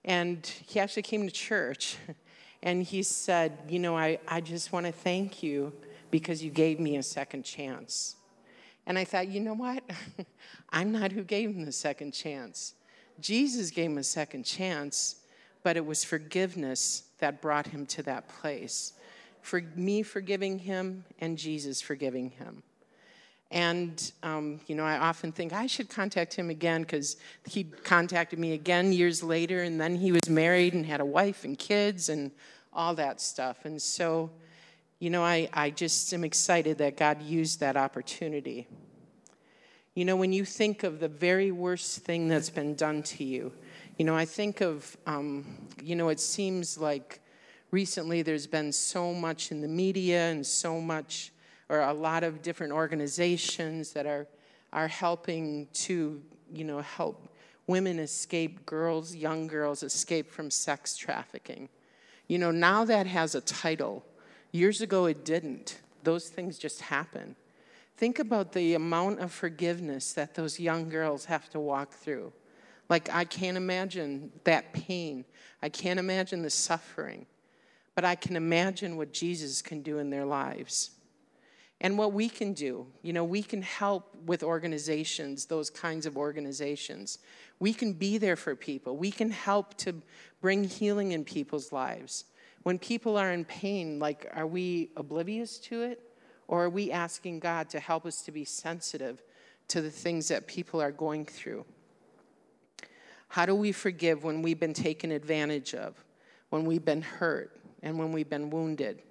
And 0.03 0.43
he 0.65 0.79
actually 0.79 1.03
came 1.03 1.27
to 1.27 1.31
church. 1.31 1.97
And 2.63 2.81
he 2.81 3.03
said, 3.03 3.55
You 3.69 3.77
know, 3.77 3.95
I, 3.95 4.17
I 4.27 4.41
just 4.41 4.73
want 4.73 4.87
to 4.87 4.91
thank 4.91 5.43
you 5.43 5.71
because 6.09 6.43
you 6.43 6.49
gave 6.49 6.79
me 6.79 6.97
a 6.97 7.03
second 7.03 7.43
chance. 7.43 8.16
And 8.87 8.97
I 8.97 9.03
thought, 9.03 9.27
you 9.27 9.41
know 9.41 9.53
what? 9.53 9.83
I'm 10.71 10.93
not 10.93 11.11
who 11.11 11.23
gave 11.23 11.49
him 11.49 11.65
the 11.65 11.73
second 11.73 12.13
chance. 12.13 12.73
Jesus 13.19 13.69
gave 13.69 13.91
him 13.91 13.97
a 13.97 14.03
second 14.03 14.43
chance, 14.43 15.17
but 15.61 15.75
it 15.75 15.85
was 15.85 16.05
forgiveness 16.05 17.03
that 17.19 17.41
brought 17.41 17.67
him 17.67 17.85
to 17.87 18.03
that 18.03 18.29
place. 18.29 18.93
For 19.41 19.61
me 19.75 20.03
forgiving 20.03 20.59
him 20.59 21.03
and 21.19 21.37
Jesus 21.37 21.81
forgiving 21.81 22.29
him. 22.29 22.63
And, 23.51 24.11
um, 24.23 24.61
you 24.67 24.75
know, 24.75 24.85
I 24.85 24.97
often 24.97 25.33
think 25.33 25.51
I 25.51 25.67
should 25.67 25.89
contact 25.89 26.33
him 26.33 26.49
again 26.49 26.81
because 26.81 27.17
he 27.45 27.65
contacted 27.65 28.39
me 28.39 28.53
again 28.53 28.93
years 28.93 29.21
later, 29.21 29.63
and 29.63 29.79
then 29.79 29.95
he 29.95 30.11
was 30.13 30.29
married 30.29 30.73
and 30.73 30.85
had 30.85 31.01
a 31.01 31.05
wife 31.05 31.43
and 31.43 31.57
kids 31.57 32.09
and 32.09 32.31
all 32.73 32.93
that 32.95 33.19
stuff. 33.19 33.65
And 33.65 33.81
so, 33.81 34.29
you 34.99 35.09
know, 35.11 35.23
I, 35.23 35.47
I 35.53 35.69
just 35.69 36.11
am 36.13 36.23
excited 36.23 36.79
that 36.79 36.97
God 36.97 37.21
used 37.21 37.59
that 37.59 37.77
opportunity. 37.77 38.67
You 39.93 40.05
know, 40.05 40.15
when 40.15 40.33
you 40.33 40.43
think 40.43 40.83
of 40.83 40.99
the 40.99 41.07
very 41.07 41.51
worst 41.51 41.99
thing 41.99 42.27
that's 42.27 42.49
been 42.49 42.75
done 42.75 43.03
to 43.03 43.23
you, 43.23 43.51
you 43.97 44.05
know, 44.05 44.15
I 44.15 44.25
think 44.25 44.61
of, 44.61 44.97
um, 45.05 45.67
you 45.83 45.95
know, 45.95 46.09
it 46.09 46.19
seems 46.19 46.77
like 46.77 47.19
recently 47.71 48.21
there's 48.21 48.47
been 48.47 48.71
so 48.71 49.13
much 49.13 49.51
in 49.51 49.61
the 49.61 49.67
media 49.67 50.29
and 50.31 50.45
so 50.45 50.79
much, 50.81 51.31
or 51.69 51.81
a 51.81 51.93
lot 51.93 52.23
of 52.23 52.41
different 52.41 52.73
organizations 52.73 53.93
that 53.93 54.05
are, 54.05 54.27
are 54.71 54.87
helping 54.87 55.67
to, 55.73 56.21
you 56.53 56.63
know, 56.63 56.81
help 56.81 57.27
women 57.67 57.99
escape, 57.99 58.65
girls, 58.65 59.15
young 59.15 59.45
girls 59.45 59.83
escape 59.83 60.31
from 60.31 60.49
sex 60.49 60.95
trafficking. 60.95 61.69
You 62.27 62.37
know, 62.39 62.51
now 62.51 62.85
that 62.85 63.05
has 63.05 63.35
a 63.35 63.41
title. 63.41 64.05
Years 64.51 64.81
ago, 64.81 65.05
it 65.05 65.25
didn't. 65.25 65.79
Those 66.03 66.29
things 66.29 66.57
just 66.57 66.81
happen. 66.81 67.35
Think 67.97 68.19
about 68.19 68.53
the 68.53 68.75
amount 68.75 69.19
of 69.19 69.31
forgiveness 69.31 70.13
that 70.13 70.35
those 70.35 70.59
young 70.59 70.89
girls 70.89 71.25
have 71.25 71.49
to 71.49 71.59
walk 71.59 71.91
through. 71.91 72.31
Like, 72.89 73.13
I 73.13 73.25
can't 73.25 73.57
imagine 73.57 74.31
that 74.43 74.71
pain. 74.71 75.25
I 75.61 75.69
can't 75.69 75.99
imagine 75.99 76.43
the 76.43 76.49
suffering. 76.49 77.25
But 77.95 78.05
I 78.05 78.15
can 78.15 78.35
imagine 78.35 78.95
what 78.95 79.11
Jesus 79.11 79.61
can 79.61 79.81
do 79.81 79.97
in 79.97 80.09
their 80.09 80.25
lives. 80.25 80.91
And 81.81 81.97
what 81.97 82.13
we 82.13 82.29
can 82.29 82.53
do. 82.53 82.87
You 83.01 83.13
know, 83.13 83.23
we 83.23 83.43
can 83.43 83.61
help 83.61 84.15
with 84.25 84.43
organizations, 84.43 85.45
those 85.45 85.69
kinds 85.69 86.05
of 86.05 86.17
organizations. 86.17 87.19
We 87.59 87.73
can 87.73 87.93
be 87.93 88.17
there 88.17 88.35
for 88.35 88.55
people. 88.55 88.95
We 88.95 89.11
can 89.11 89.31
help 89.31 89.75
to 89.79 89.95
bring 90.39 90.63
healing 90.63 91.11
in 91.11 91.23
people's 91.23 91.71
lives. 91.71 92.25
When 92.67 92.79
people 92.79 93.15
are 93.15 93.31
in 93.31 93.45
pain, 93.45 93.97
like, 93.97 94.29
are 94.33 94.45
we 94.45 94.89
oblivious 94.97 95.57
to 95.59 95.83
it? 95.83 96.01
Or 96.49 96.65
are 96.65 96.69
we 96.69 96.91
asking 96.91 97.39
God 97.39 97.69
to 97.69 97.79
help 97.79 98.05
us 98.05 98.23
to 98.23 98.31
be 98.33 98.43
sensitive 98.43 99.23
to 99.69 99.81
the 99.81 99.89
things 99.89 100.27
that 100.27 100.47
people 100.47 100.81
are 100.81 100.91
going 100.91 101.23
through? 101.23 101.63
How 103.29 103.45
do 103.45 103.55
we 103.55 103.71
forgive 103.71 104.25
when 104.25 104.41
we've 104.41 104.59
been 104.59 104.73
taken 104.73 105.13
advantage 105.13 105.75
of, 105.75 106.03
when 106.49 106.65
we've 106.65 106.83
been 106.83 107.03
hurt, 107.03 107.57
and 107.83 107.97
when 107.97 108.11
we've 108.11 108.29
been 108.29 108.49
wounded? 108.49 109.01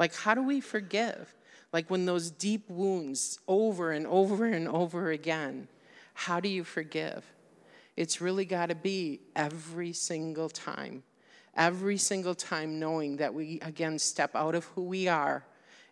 Like, 0.00 0.12
how 0.12 0.34
do 0.34 0.42
we 0.42 0.60
forgive? 0.60 1.32
Like, 1.72 1.88
when 1.88 2.06
those 2.06 2.32
deep 2.32 2.68
wounds 2.68 3.38
over 3.46 3.92
and 3.92 4.04
over 4.08 4.46
and 4.46 4.66
over 4.66 5.12
again, 5.12 5.68
how 6.12 6.40
do 6.40 6.48
you 6.48 6.64
forgive? 6.64 7.24
It's 7.96 8.20
really 8.20 8.46
got 8.46 8.70
to 8.70 8.74
be 8.74 9.20
every 9.36 9.92
single 9.92 10.48
time. 10.48 11.04
Every 11.56 11.96
single 11.96 12.34
time, 12.34 12.78
knowing 12.78 13.16
that 13.16 13.32
we 13.32 13.58
again 13.62 13.98
step 13.98 14.34
out 14.34 14.54
of 14.54 14.64
who 14.66 14.82
we 14.82 15.08
are 15.08 15.44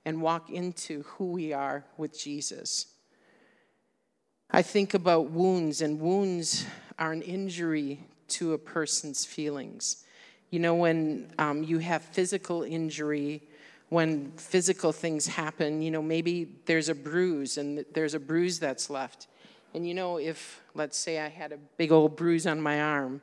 and 0.04 0.20
walk 0.20 0.50
into 0.50 1.02
who 1.02 1.32
we 1.32 1.52
are 1.52 1.84
with 1.96 2.18
Jesus. 2.18 2.86
I 4.50 4.62
think 4.62 4.94
about 4.94 5.30
wounds, 5.30 5.80
and 5.80 5.98
wounds 6.00 6.66
are 6.98 7.12
an 7.12 7.22
injury 7.22 8.00
to 8.28 8.52
a 8.52 8.58
person's 8.58 9.24
feelings. 9.24 10.04
You 10.50 10.60
know, 10.60 10.74
when 10.74 11.32
um, 11.38 11.64
you 11.64 11.78
have 11.78 12.02
physical 12.02 12.62
injury, 12.62 13.42
when 13.88 14.32
physical 14.36 14.92
things 14.92 15.26
happen, 15.26 15.82
you 15.82 15.90
know, 15.90 16.02
maybe 16.02 16.48
there's 16.66 16.88
a 16.88 16.94
bruise 16.94 17.58
and 17.58 17.84
there's 17.94 18.14
a 18.14 18.20
bruise 18.20 18.58
that's 18.58 18.90
left. 18.90 19.26
And 19.74 19.86
you 19.86 19.94
know, 19.94 20.18
if, 20.18 20.60
let's 20.74 20.96
say, 20.96 21.18
I 21.18 21.28
had 21.28 21.52
a 21.52 21.58
big 21.76 21.90
old 21.90 22.16
bruise 22.16 22.46
on 22.46 22.60
my 22.60 22.80
arm, 22.80 23.20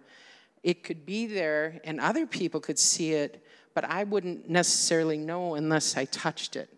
it 0.63 0.83
could 0.83 1.05
be 1.05 1.25
there 1.25 1.79
and 1.83 1.99
other 1.99 2.25
people 2.25 2.59
could 2.59 2.77
see 2.77 3.13
it, 3.13 3.43
but 3.73 3.85
I 3.85 4.03
wouldn't 4.03 4.49
necessarily 4.49 5.17
know 5.17 5.55
unless 5.55 5.97
I 5.97 6.05
touched 6.05 6.55
it. 6.55 6.69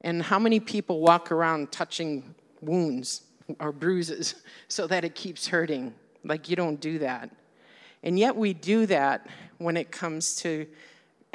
And 0.00 0.22
how 0.22 0.38
many 0.38 0.60
people 0.60 1.00
walk 1.00 1.32
around 1.32 1.72
touching 1.72 2.34
wounds 2.60 3.22
or 3.58 3.72
bruises 3.72 4.36
so 4.68 4.86
that 4.86 5.04
it 5.04 5.14
keeps 5.14 5.48
hurting? 5.48 5.94
Like, 6.24 6.48
you 6.48 6.56
don't 6.56 6.80
do 6.80 7.00
that. 7.00 7.30
And 8.02 8.18
yet, 8.18 8.36
we 8.36 8.52
do 8.52 8.86
that 8.86 9.26
when 9.58 9.76
it 9.76 9.90
comes 9.90 10.36
to 10.36 10.66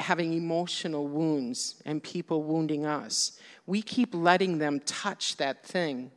having 0.00 0.32
emotional 0.32 1.06
wounds 1.06 1.82
and 1.84 2.02
people 2.02 2.42
wounding 2.42 2.86
us. 2.86 3.38
We 3.66 3.82
keep 3.82 4.14
letting 4.14 4.58
them 4.58 4.80
touch 4.80 5.36
that 5.36 5.64
thing 5.64 6.10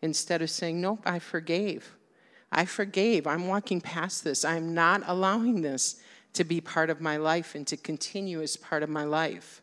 instead 0.00 0.42
of 0.42 0.50
saying, 0.50 0.80
Nope, 0.80 1.02
I 1.04 1.20
forgave. 1.20 1.96
I 2.52 2.66
forgave. 2.66 3.26
I'm 3.26 3.48
walking 3.48 3.80
past 3.80 4.24
this. 4.24 4.44
I'm 4.44 4.74
not 4.74 5.02
allowing 5.06 5.62
this 5.62 5.96
to 6.34 6.44
be 6.44 6.60
part 6.60 6.90
of 6.90 7.00
my 7.00 7.16
life 7.16 7.54
and 7.54 7.66
to 7.66 7.76
continue 7.76 8.40
as 8.42 8.56
part 8.56 8.82
of 8.82 8.88
my 8.88 9.04
life. 9.04 9.62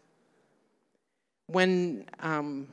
When 1.47 2.05
um, 2.19 2.67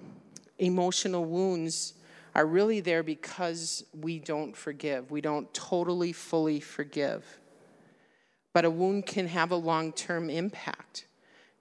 emotional 0.58 1.25
wounds 1.25 1.94
are 2.35 2.46
really 2.46 2.80
there 2.80 3.02
because 3.02 3.85
we 3.99 4.18
don't 4.18 4.56
forgive, 4.56 5.11
we 5.11 5.20
don't 5.20 5.52
totally, 5.54 6.12
fully 6.12 6.61
forgive. 6.61 7.38
But 8.52 8.64
a 8.64 8.70
wound 8.70 9.06
can 9.06 9.28
have 9.28 9.50
a 9.50 9.56
long 9.56 9.92
term 9.92 10.30
impact. 10.30 11.06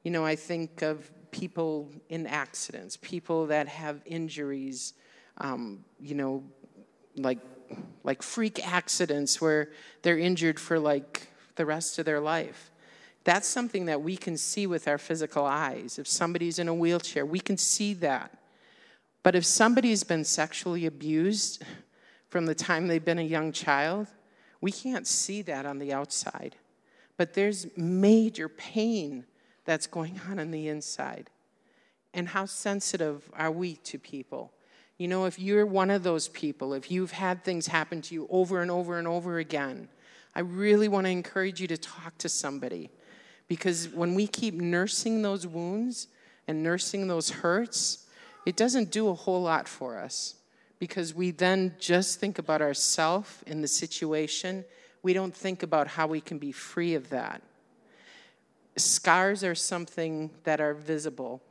You 0.03 0.11
know, 0.11 0.25
I 0.25 0.35
think 0.35 0.81
of 0.81 1.11
people 1.31 1.91
in 2.09 2.25
accidents, 2.25 2.97
people 3.01 3.47
that 3.47 3.67
have 3.67 4.01
injuries 4.05 4.93
um, 5.39 5.83
you 5.99 6.15
know, 6.15 6.43
like 7.15 7.39
like 8.03 8.21
freak 8.21 8.65
accidents 8.65 9.41
where 9.41 9.69
they're 10.01 10.17
injured 10.17 10.59
for 10.59 10.79
like 10.79 11.27
the 11.55 11.65
rest 11.65 11.99
of 11.99 12.05
their 12.05 12.19
life. 12.19 12.71
That's 13.23 13.47
something 13.47 13.85
that 13.85 14.01
we 14.01 14.15
can 14.15 14.37
see 14.37 14.67
with 14.67 14.87
our 14.87 14.97
physical 14.97 15.45
eyes. 15.45 15.97
If 15.97 16.07
somebody's 16.07 16.59
in 16.59 16.67
a 16.67 16.73
wheelchair, 16.73 17.25
we 17.25 17.39
can 17.39 17.57
see 17.57 17.93
that. 17.95 18.37
But 19.23 19.35
if 19.35 19.45
somebody's 19.45 20.03
been 20.03 20.23
sexually 20.23 20.85
abused 20.85 21.63
from 22.29 22.45
the 22.45 22.53
time 22.53 22.87
they've 22.87 23.03
been 23.03 23.17
a 23.17 23.23
young 23.23 23.51
child, 23.51 24.07
we 24.61 24.71
can't 24.71 25.07
see 25.07 25.41
that 25.43 25.65
on 25.65 25.79
the 25.79 25.91
outside. 25.91 26.55
But 27.17 27.33
there's 27.33 27.65
major 27.75 28.47
pain 28.47 29.25
that's 29.63 29.87
going 29.87 30.19
on 30.29 30.37
on 30.37 30.51
the 30.51 30.67
inside. 30.67 31.31
And 32.13 32.29
how 32.29 32.45
sensitive 32.45 33.29
are 33.33 33.51
we 33.51 33.75
to 33.77 33.97
people? 33.97 34.53
You 34.97 35.07
know, 35.09 35.25
if 35.25 35.37
you're 35.39 35.65
one 35.65 35.89
of 35.89 36.03
those 36.03 36.29
people, 36.29 36.73
if 36.73 36.89
you've 36.89 37.11
had 37.11 37.43
things 37.43 37.67
happen 37.67 38.01
to 38.03 38.13
you 38.13 38.27
over 38.29 38.61
and 38.61 38.71
over 38.71 38.97
and 38.97 39.07
over 39.07 39.39
again, 39.39 39.89
I 40.33 40.39
really 40.39 40.87
want 40.87 41.05
to 41.05 41.11
encourage 41.11 41.59
you 41.59 41.67
to 41.67 41.77
talk 41.77 42.17
to 42.19 42.29
somebody. 42.29 42.89
Because 43.47 43.89
when 43.89 44.15
we 44.15 44.27
keep 44.27 44.53
nursing 44.53 45.21
those 45.21 45.45
wounds 45.45 46.07
and 46.47 46.63
nursing 46.63 47.07
those 47.07 47.29
hurts, 47.29 48.07
it 48.45 48.55
doesn't 48.55 48.91
do 48.91 49.09
a 49.09 49.13
whole 49.13 49.41
lot 49.41 49.67
for 49.67 49.97
us 49.97 50.35
because 50.79 51.13
we 51.13 51.31
then 51.31 51.75
just 51.79 52.19
think 52.19 52.39
about 52.39 52.61
ourselves 52.61 53.43
in 53.47 53.61
the 53.61 53.67
situation. 53.67 54.65
We 55.03 55.13
don't 55.13 55.35
think 55.35 55.63
about 55.63 55.87
how 55.87 56.07
we 56.07 56.21
can 56.21 56.37
be 56.37 56.51
free 56.51 56.95
of 56.95 57.09
that. 57.09 57.41
Scars 58.77 59.43
are 59.43 59.55
something 59.55 60.31
that 60.43 60.59
are 60.59 60.73
visible. 60.73 61.41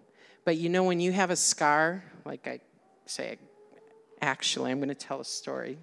But 0.45 0.57
you 0.57 0.69
know, 0.69 0.85
when 0.85 1.01
you 1.01 1.13
have 1.13 1.31
a 1.31 1.37
scar, 1.37 2.05
like 2.25 2.47
I 2.47 2.61
say, 3.07 3.39
actually, 4.21 4.71
I'm 4.71 4.79
going 4.79 4.89
to 4.89 4.95
tell 4.95 5.21
a 5.21 5.25
story. 5.25 5.79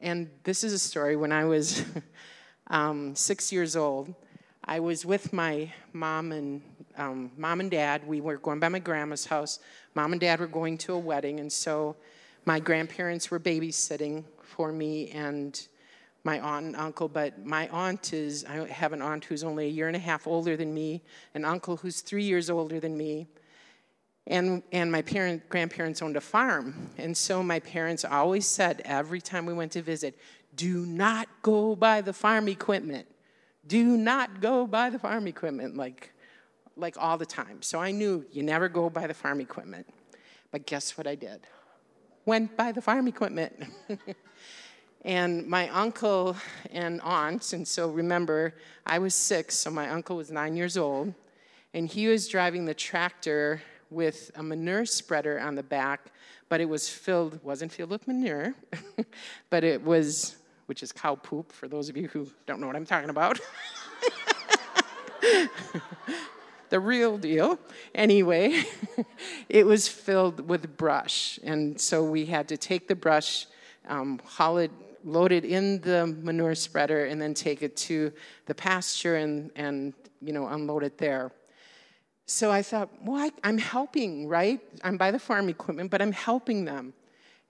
And 0.00 0.30
this 0.44 0.64
is 0.64 0.72
a 0.72 0.78
story 0.78 1.16
when 1.16 1.32
I 1.32 1.44
was 1.44 1.84
um, 2.68 3.14
six 3.14 3.52
years 3.52 3.76
old. 3.76 4.14
I 4.64 4.80
was 4.80 5.04
with 5.04 5.32
my 5.32 5.72
mom 5.92 6.32
and 6.32 6.62
um, 6.96 7.32
mom 7.36 7.60
and 7.60 7.70
dad. 7.70 8.06
We 8.06 8.20
were 8.20 8.36
going 8.36 8.60
by 8.60 8.68
my 8.68 8.78
grandma's 8.78 9.26
house. 9.26 9.58
Mom 9.94 10.12
and 10.12 10.20
dad 10.20 10.40
were 10.40 10.46
going 10.46 10.78
to 10.78 10.94
a 10.94 10.98
wedding, 10.98 11.40
and 11.40 11.52
so 11.52 11.96
my 12.44 12.60
grandparents 12.60 13.30
were 13.30 13.40
babysitting 13.40 14.24
for 14.40 14.72
me 14.72 15.10
and 15.10 15.66
my 16.24 16.38
aunt 16.40 16.66
and 16.66 16.76
uncle. 16.76 17.08
But 17.08 17.44
my 17.44 17.68
aunt 17.68 18.12
is, 18.12 18.44
I 18.44 18.66
have 18.68 18.92
an 18.92 19.02
aunt 19.02 19.24
who's 19.24 19.42
only 19.44 19.66
a 19.66 19.70
year 19.70 19.88
and 19.88 19.96
a 19.96 20.00
half 20.00 20.26
older 20.26 20.56
than 20.56 20.72
me, 20.72 21.02
an 21.34 21.44
uncle 21.44 21.76
who's 21.76 22.00
three 22.00 22.24
years 22.24 22.50
older 22.50 22.80
than 22.80 22.96
me. 22.96 23.26
And, 24.26 24.62
and 24.70 24.90
my 24.90 25.02
parent, 25.02 25.48
grandparents 25.48 26.00
owned 26.00 26.16
a 26.16 26.20
farm. 26.20 26.90
And 26.96 27.16
so 27.16 27.42
my 27.42 27.58
parents 27.60 28.04
always 28.04 28.46
said 28.46 28.82
every 28.84 29.20
time 29.20 29.46
we 29.46 29.52
went 29.52 29.72
to 29.72 29.82
visit, 29.82 30.18
do 30.54 30.86
not 30.86 31.28
go 31.42 31.74
by 31.74 32.00
the 32.00 32.12
farm 32.12 32.48
equipment. 32.48 33.06
Do 33.66 33.96
not 33.96 34.40
go 34.40 34.66
by 34.66 34.90
the 34.90 34.98
farm 34.98 35.26
equipment, 35.26 35.76
like, 35.76 36.12
like 36.76 36.96
all 36.98 37.18
the 37.18 37.26
time. 37.26 37.62
So 37.62 37.80
I 37.80 37.90
knew 37.90 38.24
you 38.32 38.42
never 38.42 38.68
go 38.68 38.90
by 38.90 39.06
the 39.06 39.14
farm 39.14 39.40
equipment. 39.40 39.86
But 40.50 40.66
guess 40.66 40.96
what 40.96 41.06
I 41.06 41.14
did? 41.14 41.46
went 42.24 42.56
by 42.56 42.72
the 42.72 42.82
farm 42.82 43.08
equipment. 43.08 43.64
and 45.02 45.46
my 45.46 45.68
uncle 45.70 46.36
and 46.70 47.00
aunts, 47.02 47.52
and 47.52 47.66
so 47.66 47.90
remember, 47.90 48.54
I 48.86 48.98
was 48.98 49.14
six, 49.14 49.56
so 49.56 49.70
my 49.70 49.88
uncle 49.88 50.16
was 50.16 50.30
nine 50.30 50.56
years 50.56 50.76
old, 50.76 51.14
and 51.74 51.88
he 51.88 52.06
was 52.08 52.28
driving 52.28 52.64
the 52.64 52.74
tractor 52.74 53.62
with 53.92 54.30
a 54.36 54.42
manure 54.42 54.86
spreader 54.86 55.38
on 55.38 55.54
the 55.54 55.62
back, 55.62 56.12
but 56.48 56.60
it 56.60 56.68
was 56.68 56.88
filled, 56.88 57.42
wasn't 57.42 57.72
filled 57.72 57.90
with 57.90 58.06
manure, 58.06 58.54
but 59.50 59.64
it 59.64 59.82
was, 59.84 60.36
which 60.66 60.82
is 60.82 60.92
cow 60.92 61.14
poop 61.14 61.52
for 61.52 61.68
those 61.68 61.88
of 61.88 61.96
you 61.96 62.08
who 62.08 62.26
don't 62.46 62.60
know 62.60 62.66
what 62.66 62.76
I'm 62.76 62.86
talking 62.86 63.10
about. 63.10 63.38
the 66.72 66.80
real 66.80 67.18
deal. 67.18 67.58
Anyway, 67.94 68.64
it 69.48 69.66
was 69.66 69.88
filled 69.88 70.48
with 70.48 70.76
brush. 70.76 71.38
And 71.44 71.78
so 71.80 72.02
we 72.02 72.24
had 72.24 72.48
to 72.48 72.56
take 72.56 72.88
the 72.88 72.94
brush, 72.94 73.46
um, 73.86 74.20
haul 74.24 74.58
it, 74.58 74.70
load 75.04 75.32
it 75.32 75.44
in 75.44 75.80
the 75.82 76.06
manure 76.06 76.54
spreader, 76.54 77.04
and 77.04 77.20
then 77.20 77.34
take 77.34 77.62
it 77.62 77.76
to 77.76 78.12
the 78.46 78.54
pasture 78.54 79.16
and, 79.16 79.50
and 79.54 79.92
you 80.22 80.32
know, 80.32 80.46
unload 80.48 80.82
it 80.82 80.96
there. 80.96 81.30
So 82.32 82.50
I 82.50 82.62
thought, 82.62 82.88
well, 83.04 83.30
I, 83.44 83.46
am 83.46 83.58
helping, 83.58 84.26
right? 84.26 84.58
I'm 84.82 84.96
by 84.96 85.10
the 85.10 85.18
farm 85.18 85.50
equipment, 85.50 85.90
but 85.90 86.00
I'm 86.00 86.12
helping 86.12 86.64
them. 86.64 86.94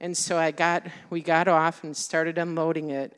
And 0.00 0.16
so 0.16 0.38
I 0.38 0.50
got, 0.50 0.88
we 1.08 1.20
got 1.20 1.46
off 1.46 1.84
and 1.84 1.96
started 1.96 2.36
unloading 2.36 2.90
it. 2.90 3.16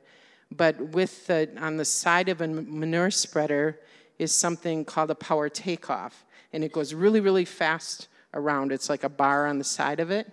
But 0.50 0.78
with 0.78 1.26
the, 1.26 1.48
on 1.58 1.78
the 1.78 1.86
side 1.86 2.28
of 2.28 2.42
a 2.42 2.48
manure 2.48 3.10
spreader, 3.10 3.80
is 4.18 4.30
something 4.30 4.84
called 4.84 5.10
a 5.10 5.14
power 5.14 5.48
takeoff. 5.48 6.26
And 6.52 6.62
it 6.62 6.70
goes 6.70 6.92
really, 6.92 7.20
really 7.20 7.46
fast 7.46 8.08
around. 8.34 8.70
It's 8.70 8.90
like 8.90 9.02
a 9.02 9.08
bar 9.08 9.46
on 9.46 9.56
the 9.56 9.64
side 9.64 10.00
of 10.00 10.10
it. 10.10 10.30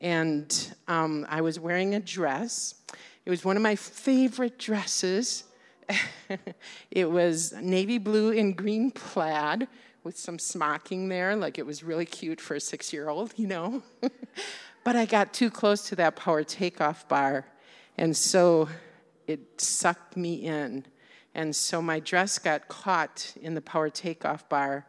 And 0.00 0.72
um, 0.86 1.26
I 1.28 1.40
was 1.40 1.58
wearing 1.58 1.96
a 1.96 2.00
dress. 2.00 2.76
It 3.26 3.30
was 3.30 3.44
one 3.44 3.56
of 3.56 3.62
my 3.64 3.74
favorite 3.74 4.56
dresses. 4.56 5.42
it 6.92 7.10
was 7.10 7.54
navy 7.54 7.98
blue 7.98 8.30
and 8.30 8.54
green 8.54 8.92
plaid 8.92 9.66
with 10.08 10.16
some 10.16 10.38
smocking 10.38 11.10
there, 11.10 11.36
like 11.36 11.58
it 11.58 11.66
was 11.66 11.84
really 11.84 12.06
cute 12.06 12.40
for 12.40 12.54
a 12.54 12.60
six 12.60 12.94
year 12.94 13.10
old, 13.10 13.30
you 13.36 13.46
know. 13.46 13.82
but 14.82 14.96
I 14.96 15.04
got 15.04 15.34
too 15.34 15.50
close 15.50 15.86
to 15.90 15.96
that 15.96 16.16
power 16.16 16.42
takeoff 16.42 17.06
bar, 17.08 17.44
and 17.98 18.16
so 18.16 18.70
it 19.26 19.60
sucked 19.60 20.16
me 20.16 20.46
in. 20.46 20.86
And 21.34 21.54
so 21.54 21.82
my 21.82 22.00
dress 22.00 22.38
got 22.38 22.68
caught 22.68 23.34
in 23.42 23.54
the 23.54 23.60
power 23.60 23.90
takeoff 23.90 24.48
bar. 24.48 24.86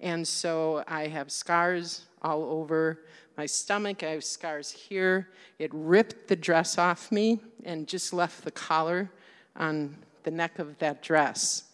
And 0.00 0.26
so 0.26 0.82
I 0.88 1.06
have 1.06 1.30
scars 1.30 2.06
all 2.22 2.42
over 2.42 3.04
my 3.36 3.44
stomach. 3.44 4.02
I 4.02 4.12
have 4.12 4.24
scars 4.24 4.70
here. 4.70 5.28
It 5.58 5.70
ripped 5.74 6.28
the 6.28 6.36
dress 6.36 6.78
off 6.78 7.12
me 7.12 7.42
and 7.66 7.86
just 7.86 8.14
left 8.14 8.42
the 8.42 8.50
collar 8.50 9.10
on 9.54 9.98
the 10.22 10.30
neck 10.30 10.58
of 10.58 10.78
that 10.78 11.02
dress. 11.02 11.64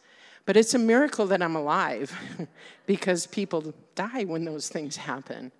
But 0.48 0.56
it's 0.56 0.72
a 0.72 0.78
miracle 0.78 1.26
that 1.26 1.42
I'm 1.42 1.56
alive 1.56 2.10
because 2.86 3.26
people 3.26 3.74
die 3.94 4.24
when 4.24 4.46
those 4.46 4.70
things 4.70 4.96
happen. 4.96 5.52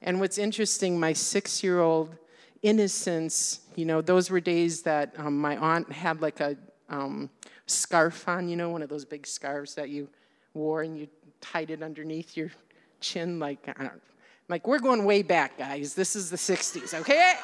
And 0.00 0.18
what's 0.18 0.38
interesting, 0.38 0.98
my 0.98 1.12
six 1.12 1.62
year 1.62 1.80
old 1.80 2.16
innocence, 2.62 3.60
you 3.76 3.84
know, 3.84 4.00
those 4.00 4.30
were 4.30 4.40
days 4.40 4.80
that 4.84 5.12
um, 5.18 5.38
my 5.38 5.58
aunt 5.58 5.92
had 5.92 6.22
like 6.22 6.40
a 6.40 6.56
um, 6.88 7.28
scarf 7.66 8.26
on, 8.28 8.48
you 8.48 8.56
know, 8.56 8.70
one 8.70 8.80
of 8.80 8.88
those 8.88 9.04
big 9.04 9.26
scarves 9.26 9.74
that 9.74 9.90
you 9.90 10.08
wore 10.54 10.80
and 10.80 10.98
you 10.98 11.06
tied 11.42 11.68
it 11.70 11.82
underneath 11.82 12.34
your 12.34 12.50
chin. 12.98 13.38
Like, 13.38 13.68
I 13.78 13.82
don't, 13.82 14.02
like 14.48 14.66
we're 14.66 14.78
going 14.78 15.04
way 15.04 15.20
back, 15.20 15.58
guys. 15.58 15.92
This 15.92 16.16
is 16.16 16.30
the 16.30 16.38
60s, 16.38 16.94
okay? 16.94 17.34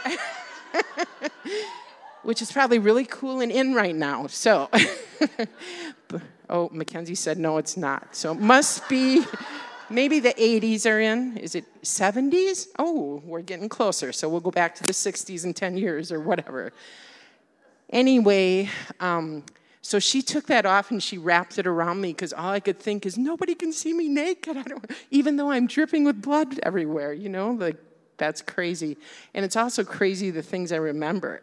Which 2.22 2.40
is 2.40 2.50
probably 2.50 2.78
really 2.78 3.04
cool 3.04 3.42
and 3.42 3.52
in 3.52 3.74
right 3.74 3.94
now. 3.94 4.28
So, 4.28 4.70
oh, 6.48 6.68
Mackenzie 6.72 7.14
said, 7.14 7.38
no, 7.38 7.59
it's 7.59 7.76
not. 7.76 8.14
So 8.14 8.32
it 8.32 8.40
must 8.40 8.88
be 8.88 9.24
maybe 9.90 10.20
the 10.20 10.35
80s 10.35 10.90
are 10.90 11.00
in. 11.00 11.37
Is 11.37 11.54
it 11.54 11.64
70s? 11.82 12.68
Oh, 12.78 13.22
we're 13.24 13.42
getting 13.42 13.68
closer. 13.68 14.12
So 14.12 14.28
we'll 14.28 14.40
go 14.40 14.50
back 14.50 14.74
to 14.76 14.82
the 14.82 14.92
60s 14.92 15.44
in 15.44 15.54
10 15.54 15.76
years 15.76 16.12
or 16.12 16.20
whatever. 16.20 16.72
Anyway, 17.90 18.68
um, 19.00 19.44
so 19.82 20.00
she 20.00 20.20
took 20.20 20.46
that 20.46 20.66
off 20.66 20.90
and 20.90 21.00
she 21.00 21.16
wrapped 21.16 21.59
it 21.59 21.66
around 21.66 22.00
me 22.00 22.09
because 22.12 22.32
all 22.32 22.50
I 22.50 22.59
could 22.59 22.80
think 22.80 23.06
is 23.06 23.16
nobody 23.16 23.54
can 23.54 23.72
see 23.72 23.92
me 23.92 24.09
naked. 24.09 24.56
I 24.56 24.62
don't, 24.62 24.90
even 25.12 25.37
though 25.37 25.50
I'm 25.50 25.68
dripping 25.68 26.04
with 26.04 26.20
blood 26.20 26.59
everywhere, 26.64 27.12
you 27.12 27.28
know, 27.28 27.52
like 27.52 27.76
that's 28.16 28.42
crazy. 28.42 28.96
And 29.35 29.44
it's 29.44 29.56
also 29.56 29.85
crazy 29.85 30.30
the 30.30 30.42
things 30.42 30.72
I 30.72 30.76
remember. 30.76 31.42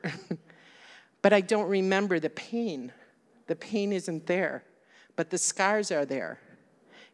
but 1.22 1.32
I 1.32 1.40
don't 1.40 1.70
remember 1.70 2.20
the 2.20 2.30
pain. 2.30 2.92
The 3.48 3.56
pain 3.56 3.94
isn't 3.94 4.26
there, 4.28 4.64
but 5.16 5.30
the 5.30 5.38
scars 5.38 5.92
are 5.92 6.06
there. 6.06 6.40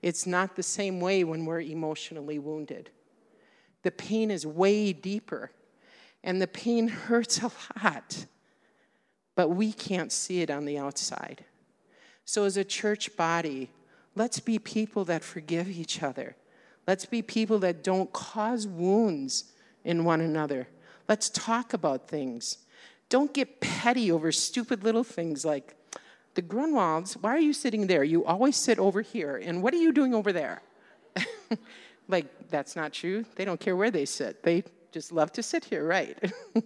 It's 0.01 0.25
not 0.25 0.55
the 0.55 0.63
same 0.63 0.99
way 0.99 1.23
when 1.23 1.45
we're 1.45 1.61
emotionally 1.61 2.39
wounded. 2.39 2.89
The 3.83 3.91
pain 3.91 4.31
is 4.31 4.45
way 4.45 4.93
deeper, 4.93 5.51
and 6.23 6.41
the 6.41 6.47
pain 6.47 6.87
hurts 7.07 7.41
a 7.41 7.51
lot 7.83 8.25
but 9.39 9.51
we 9.51 9.71
can't 9.71 10.11
see 10.11 10.41
it 10.41 10.49
on 10.49 10.65
the 10.65 10.77
outside. 10.77 11.45
So, 12.25 12.43
as 12.43 12.57
a 12.57 12.65
church 12.65 13.15
body, 13.15 13.69
let's 14.13 14.41
be 14.41 14.59
people 14.59 15.05
that 15.05 15.23
forgive 15.23 15.69
each 15.69 16.03
other. 16.03 16.35
Let's 16.85 17.05
be 17.05 17.21
people 17.21 17.57
that 17.59 17.81
don't 17.81 18.11
cause 18.11 18.67
wounds 18.67 19.45
in 19.85 20.03
one 20.03 20.19
another. 20.19 20.67
Let's 21.07 21.29
talk 21.29 21.73
about 21.73 22.09
things. 22.09 22.57
Don't 23.07 23.33
get 23.33 23.61
petty 23.61 24.11
over 24.11 24.29
stupid 24.33 24.83
little 24.83 25.05
things 25.05 25.45
like 25.45 25.73
the 26.35 26.41
Grunwalds, 26.41 27.13
why 27.13 27.31
are 27.31 27.39
you 27.39 27.53
sitting 27.53 27.87
there? 27.87 28.03
You 28.03 28.25
always 28.25 28.55
sit 28.55 28.79
over 28.79 29.01
here. 29.01 29.37
And 29.37 29.61
what 29.63 29.73
are 29.73 29.77
you 29.77 29.91
doing 29.91 30.13
over 30.13 30.31
there? 30.31 30.61
like, 32.07 32.49
that's 32.49 32.75
not 32.75 32.93
true. 32.93 33.25
They 33.35 33.45
don't 33.45 33.59
care 33.59 33.75
where 33.75 33.91
they 33.91 34.05
sit, 34.05 34.43
they 34.43 34.63
just 34.91 35.11
love 35.11 35.31
to 35.33 35.43
sit 35.43 35.65
here, 35.65 35.85
right? 35.85 36.17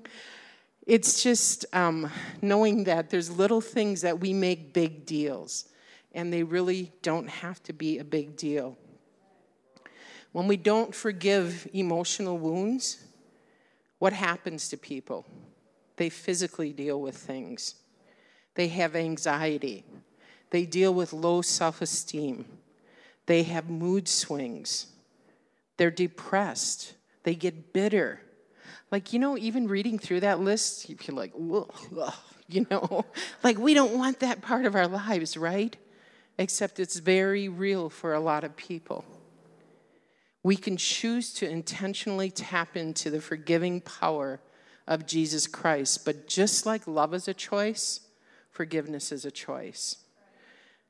It's 0.85 1.23
just 1.23 1.65
um, 1.73 2.09
knowing 2.41 2.83
that 2.85 3.09
there's 3.09 3.31
little 3.31 3.61
things 3.61 4.01
that 4.01 4.19
we 4.19 4.33
make 4.33 4.73
big 4.73 5.05
deals, 5.05 5.69
and 6.11 6.31
they 6.31 6.43
really 6.43 6.91
don't 7.01 7.29
have 7.29 7.63
to 7.63 7.73
be 7.73 7.99
a 7.99 8.03
big 8.03 8.35
deal. 8.35 8.77
When 10.33 10.47
we 10.47 10.57
don't 10.57 10.93
forgive 10.93 11.67
emotional 11.73 12.37
wounds, 12.37 13.01
what 13.99 14.11
happens 14.11 14.67
to 14.69 14.77
people? 14.77 15.25
They 15.95 16.09
physically 16.09 16.73
deal 16.73 16.99
with 16.99 17.15
things. 17.15 17.75
They 18.55 18.67
have 18.69 18.95
anxiety. 18.95 19.83
They 20.51 20.65
deal 20.65 20.93
with 20.93 21.13
low 21.13 21.41
self 21.41 21.81
esteem. 21.81 22.45
They 23.25 23.43
have 23.43 23.69
mood 23.69 24.07
swings. 24.07 24.87
They're 25.77 25.91
depressed. 25.91 26.93
They 27.23 27.35
get 27.35 27.73
bitter. 27.73 28.21
Like, 28.91 29.13
you 29.13 29.19
know, 29.19 29.37
even 29.37 29.67
reading 29.67 29.97
through 29.97 30.19
that 30.19 30.39
list, 30.39 30.87
you 30.89 30.95
feel 30.95 31.15
like, 31.15 31.33
ugh, 31.35 32.13
you 32.47 32.67
know, 32.69 33.05
like 33.43 33.57
we 33.57 33.73
don't 33.73 33.97
want 33.97 34.19
that 34.19 34.41
part 34.41 34.65
of 34.65 34.75
our 34.75 34.87
lives, 34.87 35.35
right? 35.35 35.75
Except 36.37 36.79
it's 36.79 36.99
very 36.99 37.49
real 37.49 37.89
for 37.89 38.13
a 38.13 38.19
lot 38.19 38.43
of 38.43 38.55
people. 38.55 39.05
We 40.43 40.57
can 40.57 40.77
choose 40.77 41.33
to 41.35 41.49
intentionally 41.49 42.29
tap 42.29 42.75
into 42.75 43.09
the 43.09 43.21
forgiving 43.21 43.81
power 43.81 44.41
of 44.87 45.05
Jesus 45.05 45.47
Christ. 45.47 46.03
But 46.05 46.27
just 46.27 46.65
like 46.65 46.85
love 46.85 47.13
is 47.13 47.27
a 47.27 47.33
choice, 47.33 48.01
forgiveness 48.53 49.11
is 49.11 49.25
a 49.25 49.31
choice. 49.31 49.97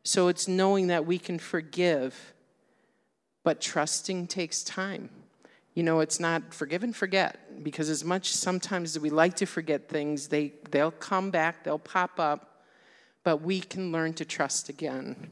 So 0.03 0.27
it's 0.27 0.47
knowing 0.47 0.87
that 0.87 1.05
we 1.05 1.17
can 1.17 1.39
forgive, 1.39 2.33
but 3.43 3.61
trusting 3.61 4.27
takes 4.27 4.63
time. 4.63 5.09
You 5.73 5.83
know, 5.83 6.01
it's 6.01 6.19
not 6.19 6.53
forgive 6.53 6.83
and 6.83 6.95
forget 6.95 7.63
because 7.63 7.89
as 7.89 8.03
much 8.03 8.33
sometimes 8.33 8.95
as 8.95 9.01
we 9.01 9.09
like 9.09 9.35
to 9.37 9.45
forget 9.45 9.89
things, 9.89 10.27
they, 10.27 10.53
they'll 10.69 10.91
come 10.91 11.31
back, 11.31 11.63
they'll 11.63 11.79
pop 11.79 12.19
up, 12.19 12.65
but 13.23 13.41
we 13.41 13.61
can 13.61 13.91
learn 13.91 14.13
to 14.15 14.25
trust 14.25 14.67
again. 14.67 15.31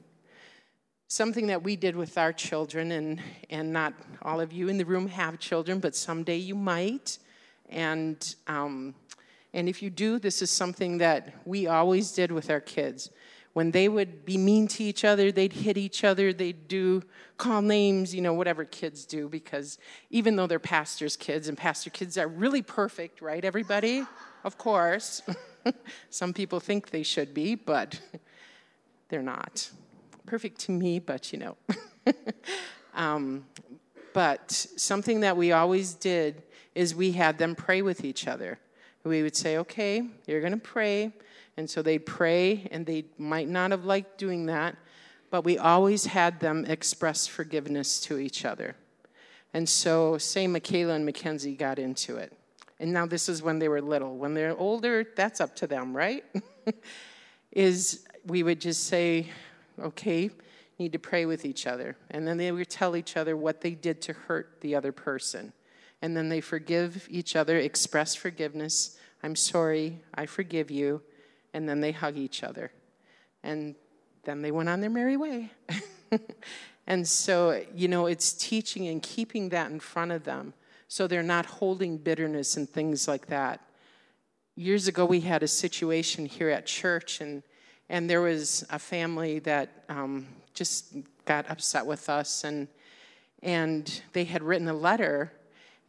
Something 1.10 1.48
that 1.48 1.62
we 1.62 1.76
did 1.76 1.98
with 1.98 2.18
our 2.18 2.32
children, 2.32 2.94
and, 2.94 3.22
and 3.50 3.74
not 3.74 3.94
all 4.22 4.40
of 4.40 4.54
you 4.54 4.70
in 4.70 4.78
the 4.78 4.86
room 4.86 5.10
have 5.10 5.38
children, 5.38 5.80
but 5.80 5.94
someday 5.94 6.38
you 6.38 6.56
might. 6.56 7.20
And, 7.70 8.36
um, 8.48 8.96
and 9.54 9.68
if 9.68 9.82
you 9.82 9.90
do, 9.90 10.20
this 10.20 10.42
is 10.42 10.50
something 10.50 11.00
that 11.00 11.34
we 11.46 11.68
always 11.68 12.12
did 12.12 12.32
with 12.32 12.50
our 12.50 12.62
kids 12.62 13.10
when 13.54 13.72
they 13.72 13.90
would 13.90 14.26
be 14.26 14.38
mean 14.38 14.68
to 14.68 14.84
each 14.84 15.04
other, 15.04 15.32
they'd 15.32 15.54
hit 15.54 15.78
each 15.78 16.04
other, 16.04 16.32
they'd 16.32 16.68
do 16.68 17.04
call 17.38 17.62
names, 17.62 18.16
you 18.16 18.22
know, 18.22 18.34
whatever 18.34 18.64
kids 18.64 19.06
do, 19.06 19.28
because 19.28 19.78
even 20.10 20.36
though 20.36 20.48
they're 20.48 20.60
pastors' 20.60 21.18
kids, 21.18 21.48
and 21.48 21.58
pastor 21.58 21.90
kids 21.90 22.18
are 22.18 22.28
really 22.28 22.62
perfect, 22.62 23.22
right, 23.22 23.44
everybody? 23.44 24.06
Of 24.44 24.58
course. 24.58 25.22
Some 26.10 26.34
people 26.34 26.60
think 26.60 26.92
they 26.92 27.04
should 27.04 27.34
be, 27.34 27.56
but 27.56 28.00
they're 29.10 29.22
not. 29.22 29.70
Perfect 30.26 30.60
to 30.62 30.72
me, 30.72 31.00
but 31.00 31.34
you 31.34 31.40
know. 31.40 31.58
um, 32.94 33.46
but 34.14 34.52
something 34.52 35.22
that 35.22 35.36
we 35.36 35.52
always 35.52 35.94
did 35.94 36.44
is 36.74 36.96
we 36.96 37.12
had 37.12 37.38
them 37.38 37.56
pray 37.56 37.82
with 37.82 38.06
each 38.06 38.28
other. 38.28 38.60
We 39.04 39.24
would 39.24 39.36
say, 39.36 39.58
okay, 39.58 40.08
you're 40.28 40.42
going 40.42 40.54
to 40.54 40.60
pray 40.60 41.12
and 41.58 41.70
so 41.70 41.82
they'd 41.82 42.06
pray, 42.06 42.68
and 42.72 42.86
they 42.86 43.06
might 43.18 43.48
not 43.48 43.72
have 43.72 43.86
liked 43.86 44.18
doing 44.18 44.46
that, 44.48 44.76
but 45.30 45.44
we 45.44 45.58
always 45.58 46.06
had 46.06 46.40
them 46.40 46.66
express 46.66 47.28
forgiveness 47.28 48.00
to 48.02 48.18
each 48.18 48.46
other. 48.46 48.76
And 49.54 49.68
so, 49.68 50.18
say 50.18 50.48
Michaela 50.48 50.94
and 50.94 51.06
Mackenzie 51.06 51.56
got 51.56 51.78
into 51.78 52.18
it. 52.18 52.34
And 52.80 52.94
now 52.94 53.06
this 53.06 53.30
is 53.30 53.44
when 53.44 53.60
they 53.60 53.68
were 53.68 53.82
little. 53.82 54.18
When 54.18 54.34
they're 54.34 54.58
older, 54.58 55.06
that's 55.16 55.42
up 55.42 55.56
to 55.58 55.68
them, 55.68 55.96
right? 55.96 56.24
is 57.52 58.06
we 58.26 58.44
would 58.44 58.62
just 58.62 58.86
say, 58.86 59.28
okay, 59.80 60.32
need 60.80 60.94
to 60.94 61.00
pray 61.00 61.26
with 61.26 61.46
each 61.46 61.68
other. 61.68 61.96
And 62.10 62.28
then 62.28 62.38
they 62.38 62.52
would 62.52 62.70
tell 62.70 62.96
each 62.96 63.18
other 63.18 63.36
what 63.38 63.62
they 63.62 63.72
did 63.72 64.02
to 64.04 64.14
hurt 64.14 64.62
the 64.62 64.74
other 64.74 64.92
person. 64.92 65.54
And 66.02 66.18
then 66.18 66.30
they 66.30 66.42
forgive 66.42 67.08
each 67.10 67.36
other, 67.36 67.58
express 67.58 68.16
forgiveness. 68.16 68.98
I'm 69.24 69.36
sorry, 69.36 70.00
I 70.16 70.26
forgive 70.26 70.72
you 70.72 71.02
and 71.54 71.68
then 71.68 71.82
they 71.82 71.92
hug 71.92 72.18
each 72.18 72.44
other. 72.44 72.72
And 73.44 73.76
then 74.24 74.42
they 74.42 74.52
went 74.52 74.70
on 74.70 74.82
their 74.82 74.90
merry 74.90 75.18
way. 75.18 75.52
and 76.88 77.08
so, 77.08 77.64
you 77.74 77.88
know, 77.88 78.06
it's 78.06 78.34
teaching 78.34 78.88
and 78.88 79.02
keeping 79.02 79.50
that 79.50 79.72
in 79.72 79.80
front 79.80 80.12
of 80.12 80.24
them 80.24 80.54
so 80.88 81.08
they're 81.08 81.24
not 81.24 81.46
holding 81.46 81.98
bitterness 81.98 82.58
and 82.58 82.70
things 82.70 83.08
like 83.08 83.28
that. 83.28 83.62
Years 84.56 84.88
ago, 84.88 85.06
we 85.06 85.22
had 85.22 85.42
a 85.42 85.48
situation 85.48 86.26
here 86.26 86.50
at 86.50 86.66
church, 86.66 87.22
and, 87.22 87.44
and 87.90 88.10
there 88.10 88.20
was 88.20 88.66
a 88.70 88.78
family 88.78 89.40
that 89.40 89.86
um, 89.88 90.28
just 90.54 90.94
got 91.24 91.50
upset 91.50 91.86
with 91.86 92.10
us, 92.10 92.44
and, 92.44 92.68
and 93.42 94.02
they 94.12 94.26
had 94.26 94.44
written 94.44 94.68
a 94.68 94.74
letter. 94.74 95.32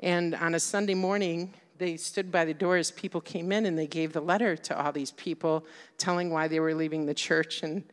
And 0.02 0.34
on 0.34 0.54
a 0.54 0.60
Sunday 0.60 0.94
morning, 0.94 1.54
they 1.78 1.96
stood 1.96 2.30
by 2.30 2.44
the 2.44 2.54
door 2.54 2.76
as 2.76 2.90
people 2.90 3.20
came 3.20 3.52
in 3.52 3.66
and 3.66 3.78
they 3.78 3.86
gave 3.86 4.12
the 4.12 4.20
letter 4.20 4.56
to 4.56 4.78
all 4.78 4.92
these 4.92 5.12
people 5.12 5.64
telling 5.96 6.30
why 6.30 6.48
they 6.48 6.60
were 6.60 6.74
leaving 6.74 7.06
the 7.06 7.14
church 7.14 7.62
and 7.62 7.84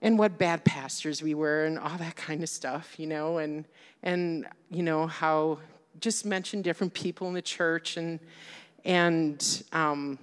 and 0.00 0.18
what 0.18 0.36
bad 0.36 0.64
pastors 0.64 1.22
we 1.22 1.32
were 1.32 1.64
and 1.64 1.78
all 1.78 1.96
that 1.96 2.16
kind 2.16 2.42
of 2.42 2.48
stuff, 2.48 2.98
you 2.98 3.06
know, 3.06 3.38
and 3.38 3.64
and 4.02 4.46
you 4.70 4.82
know 4.82 5.06
how 5.06 5.58
just 6.00 6.24
mentioned 6.24 6.64
different 6.64 6.94
people 6.94 7.28
in 7.28 7.34
the 7.34 7.42
church 7.42 7.96
and 7.96 8.18
and 8.84 9.62
um, 9.72 10.18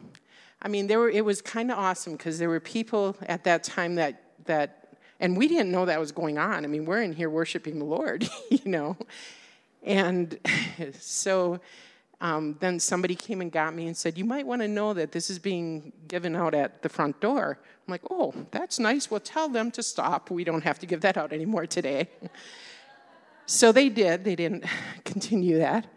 I 0.61 0.67
mean 0.67 0.87
there 0.87 0.99
were 0.99 1.09
it 1.09 1.23
was 1.23 1.41
kind 1.41 1.71
of 1.71 1.77
awesome 1.77 2.13
because 2.13 2.39
there 2.39 2.49
were 2.49 2.59
people 2.59 3.15
at 3.27 3.43
that 3.45 3.63
time 3.63 3.95
that 3.95 4.21
that 4.45 4.97
and 5.21 5.37
we 5.37 5.47
didn't 5.47 5.71
know 5.71 5.85
that 5.85 5.99
was 5.99 6.11
going 6.11 6.37
on. 6.37 6.65
I 6.65 6.67
mean 6.67 6.85
we're 6.85 7.01
in 7.01 7.13
here 7.13 7.29
worshiping 7.29 7.79
the 7.79 7.85
Lord, 7.85 8.27
you 8.49 8.69
know, 8.69 8.97
and 9.83 10.37
so 10.99 11.59
um, 12.21 12.57
then 12.59 12.79
somebody 12.79 13.15
came 13.15 13.39
and 13.41 13.51
got 13.51 13.73
me 13.73 13.87
and 13.87 13.95
said, 13.95 14.17
You 14.17 14.25
might 14.25 14.45
want 14.45 14.61
to 14.61 14.67
know 14.67 14.93
that 14.93 15.11
this 15.11 15.29
is 15.29 15.39
being 15.39 15.93
given 16.07 16.35
out 16.35 16.53
at 16.53 16.81
the 16.81 16.89
front 16.89 17.19
door. 17.21 17.57
I'm 17.87 17.91
like, 17.91 18.01
Oh, 18.09 18.33
that's 18.51 18.77
nice. 18.77 19.09
Well, 19.09 19.21
tell 19.21 19.47
them 19.47 19.71
to 19.71 19.83
stop. 19.83 20.29
We 20.29 20.43
don't 20.43 20.63
have 20.63 20.79
to 20.79 20.85
give 20.85 21.01
that 21.01 21.17
out 21.17 21.31
anymore 21.31 21.65
today. 21.65 22.09
so 23.45 23.71
they 23.71 23.89
did. 23.89 24.25
They 24.25 24.35
didn't 24.35 24.65
continue 25.05 25.59
that. 25.59 25.87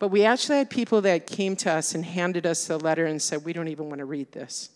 But 0.00 0.08
we 0.08 0.24
actually 0.24 0.58
had 0.58 0.70
people 0.70 1.00
that 1.02 1.26
came 1.26 1.56
to 1.56 1.72
us 1.72 1.94
and 1.94 2.04
handed 2.04 2.46
us 2.46 2.66
the 2.66 2.78
letter 2.78 3.06
and 3.06 3.22
said, 3.22 3.44
We 3.44 3.52
don't 3.52 3.68
even 3.68 3.88
want 3.88 4.00
to 4.00 4.04
read 4.04 4.32
this. 4.32 4.70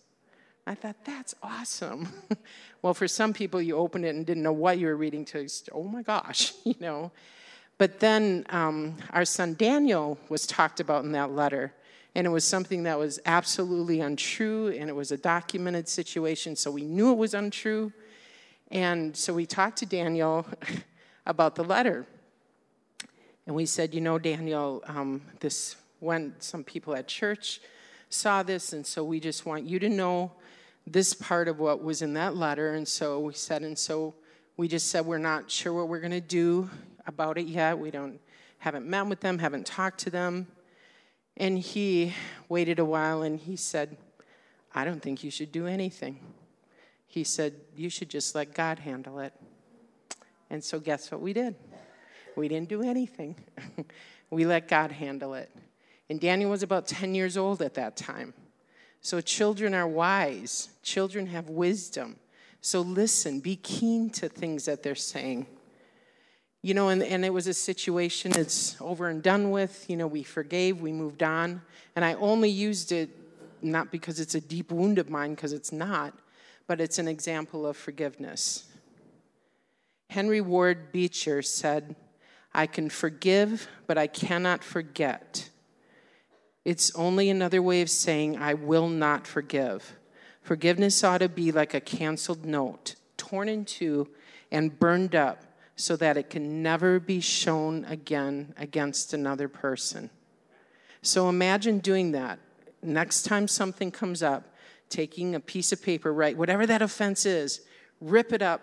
I 0.65 0.75
thought, 0.75 1.03
That's 1.03 1.35
awesome. 1.43 2.07
well, 2.81 2.93
for 2.93 3.09
some 3.09 3.33
people, 3.33 3.61
you 3.61 3.75
opened 3.75 4.05
it 4.05 4.15
and 4.15 4.25
didn't 4.25 4.43
know 4.43 4.53
what 4.53 4.79
you 4.79 4.87
were 4.87 4.95
reading 4.95 5.25
to, 5.25 5.49
oh 5.73 5.83
my 5.83 6.01
gosh, 6.01 6.53
you 6.63 6.75
know. 6.79 7.11
But 7.83 7.99
then 7.99 8.45
um, 8.47 8.95
our 9.09 9.25
son 9.25 9.55
Daniel 9.55 10.17
was 10.29 10.47
talked 10.47 10.79
about 10.79 11.03
in 11.03 11.11
that 11.11 11.31
letter. 11.31 11.73
And 12.15 12.25
it 12.25 12.29
was 12.29 12.45
something 12.45 12.83
that 12.83 12.97
was 12.97 13.19
absolutely 13.25 13.99
untrue, 13.99 14.69
and 14.69 14.89
it 14.89 14.93
was 14.93 15.11
a 15.11 15.17
documented 15.17 15.89
situation, 15.89 16.55
so 16.55 16.71
we 16.71 16.85
knew 16.85 17.11
it 17.11 17.17
was 17.17 17.33
untrue. 17.33 17.91
And 18.71 19.13
so 19.17 19.33
we 19.33 19.45
talked 19.45 19.79
to 19.79 19.85
Daniel 19.85 20.47
about 21.25 21.55
the 21.55 21.65
letter. 21.65 22.05
And 23.47 23.53
we 23.53 23.65
said, 23.65 23.93
You 23.93 23.99
know, 23.99 24.17
Daniel, 24.17 24.81
um, 24.87 25.21
this 25.41 25.75
when 25.99 26.35
some 26.39 26.63
people 26.63 26.95
at 26.95 27.09
church 27.09 27.59
saw 28.07 28.43
this, 28.43 28.71
and 28.71 28.87
so 28.87 29.03
we 29.03 29.19
just 29.19 29.45
want 29.45 29.65
you 29.65 29.77
to 29.79 29.89
know 29.89 30.31
this 30.87 31.13
part 31.13 31.49
of 31.49 31.59
what 31.59 31.83
was 31.83 32.01
in 32.01 32.13
that 32.13 32.33
letter. 32.33 32.75
And 32.75 32.87
so 32.87 33.19
we 33.19 33.33
said, 33.33 33.61
And 33.61 33.77
so 33.77 34.13
we 34.55 34.69
just 34.69 34.87
said, 34.87 35.05
We're 35.05 35.17
not 35.17 35.51
sure 35.51 35.73
what 35.73 35.89
we're 35.89 35.99
going 35.99 36.11
to 36.11 36.21
do 36.21 36.69
about 37.05 37.37
it 37.37 37.47
yet. 37.47 37.77
We 37.77 37.91
don't 37.91 38.19
haven't 38.59 38.85
met 38.85 39.07
with 39.07 39.19
them, 39.19 39.39
haven't 39.39 39.65
talked 39.65 39.99
to 39.99 40.09
them. 40.09 40.47
And 41.35 41.59
he 41.59 42.13
waited 42.47 42.79
a 42.79 42.85
while 42.85 43.23
and 43.23 43.37
he 43.37 43.57
said, 43.57 43.97
I 44.73 44.85
don't 44.85 45.01
think 45.01 45.23
you 45.23 45.31
should 45.31 45.51
do 45.51 45.67
anything. 45.67 46.19
He 47.05 47.23
said, 47.23 47.53
You 47.75 47.89
should 47.89 48.09
just 48.09 48.33
let 48.35 48.53
God 48.53 48.79
handle 48.79 49.19
it. 49.19 49.33
And 50.49 50.63
so, 50.63 50.79
guess 50.79 51.11
what 51.11 51.21
we 51.21 51.33
did? 51.33 51.55
We 52.35 52.47
didn't 52.47 52.69
do 52.69 52.81
anything. 52.81 53.35
we 54.29 54.45
let 54.45 54.67
God 54.67 54.91
handle 54.91 55.33
it. 55.33 55.51
And 56.09 56.19
Daniel 56.19 56.49
was 56.49 56.63
about 56.63 56.87
10 56.87 57.13
years 57.13 57.37
old 57.37 57.61
at 57.61 57.75
that 57.75 57.95
time. 57.95 58.33
So, 59.01 59.19
children 59.21 59.75
are 59.75 59.87
wise, 59.87 60.69
children 60.81 61.27
have 61.27 61.49
wisdom. 61.49 62.17
So, 62.61 62.81
listen, 62.81 63.41
be 63.41 63.57
keen 63.57 64.09
to 64.11 64.29
things 64.29 64.65
that 64.65 64.83
they're 64.83 64.95
saying. 64.95 65.47
You 66.65 66.73
know, 66.73 66.87
and, 66.87 67.03
and 67.03 67.25
it 67.25 67.33
was 67.33 67.47
a 67.47 67.53
situation, 67.53 68.31
it's 68.35 68.77
over 68.79 69.09
and 69.09 69.21
done 69.21 69.51
with. 69.51 69.85
You 69.89 69.97
know, 69.97 70.07
we 70.07 70.23
forgave, 70.23 70.79
we 70.79 70.93
moved 70.93 71.21
on. 71.21 71.61
And 71.93 72.05
I 72.05 72.13
only 72.13 72.49
used 72.49 72.93
it 72.93 73.09
not 73.61 73.91
because 73.91 74.19
it's 74.21 74.33
a 74.33 74.41
deep 74.41 74.71
wound 74.71 74.97
of 74.97 75.09
mine, 75.09 75.35
because 75.35 75.51
it's 75.51 75.73
not, 75.73 76.17
but 76.65 76.79
it's 76.79 76.99
an 76.99 77.07
example 77.07 77.67
of 77.67 77.75
forgiveness. 77.75 78.65
Henry 80.09 80.39
Ward 80.39 80.93
Beecher 80.93 81.41
said, 81.41 81.97
I 82.53 82.67
can 82.67 82.89
forgive, 82.89 83.67
but 83.85 83.97
I 83.97 84.07
cannot 84.07 84.63
forget. 84.63 85.49
It's 86.63 86.95
only 86.95 87.29
another 87.29 87.61
way 87.61 87.81
of 87.81 87.89
saying, 87.89 88.37
I 88.37 88.53
will 88.53 88.87
not 88.87 89.27
forgive. 89.27 89.97
Forgiveness 90.41 91.03
ought 91.03 91.17
to 91.17 91.29
be 91.29 91.51
like 91.51 91.73
a 91.73 91.81
canceled 91.81 92.45
note, 92.45 92.95
torn 93.17 93.49
in 93.49 93.65
two 93.65 94.07
and 94.49 94.79
burned 94.79 95.13
up 95.13 95.43
so 95.75 95.95
that 95.95 96.17
it 96.17 96.29
can 96.29 96.61
never 96.61 96.99
be 96.99 97.19
shown 97.19 97.85
again 97.85 98.53
against 98.57 99.13
another 99.13 99.47
person. 99.47 100.09
So 101.01 101.29
imagine 101.29 101.79
doing 101.79 102.11
that. 102.11 102.39
Next 102.81 103.23
time 103.23 103.47
something 103.47 103.91
comes 103.91 104.21
up, 104.21 104.55
taking 104.89 105.35
a 105.35 105.39
piece 105.39 105.71
of 105.71 105.81
paper, 105.81 106.13
right, 106.13 106.37
whatever 106.37 106.65
that 106.65 106.81
offense 106.81 107.25
is, 107.25 107.61
rip 107.99 108.31
it 108.31 108.41
up, 108.41 108.61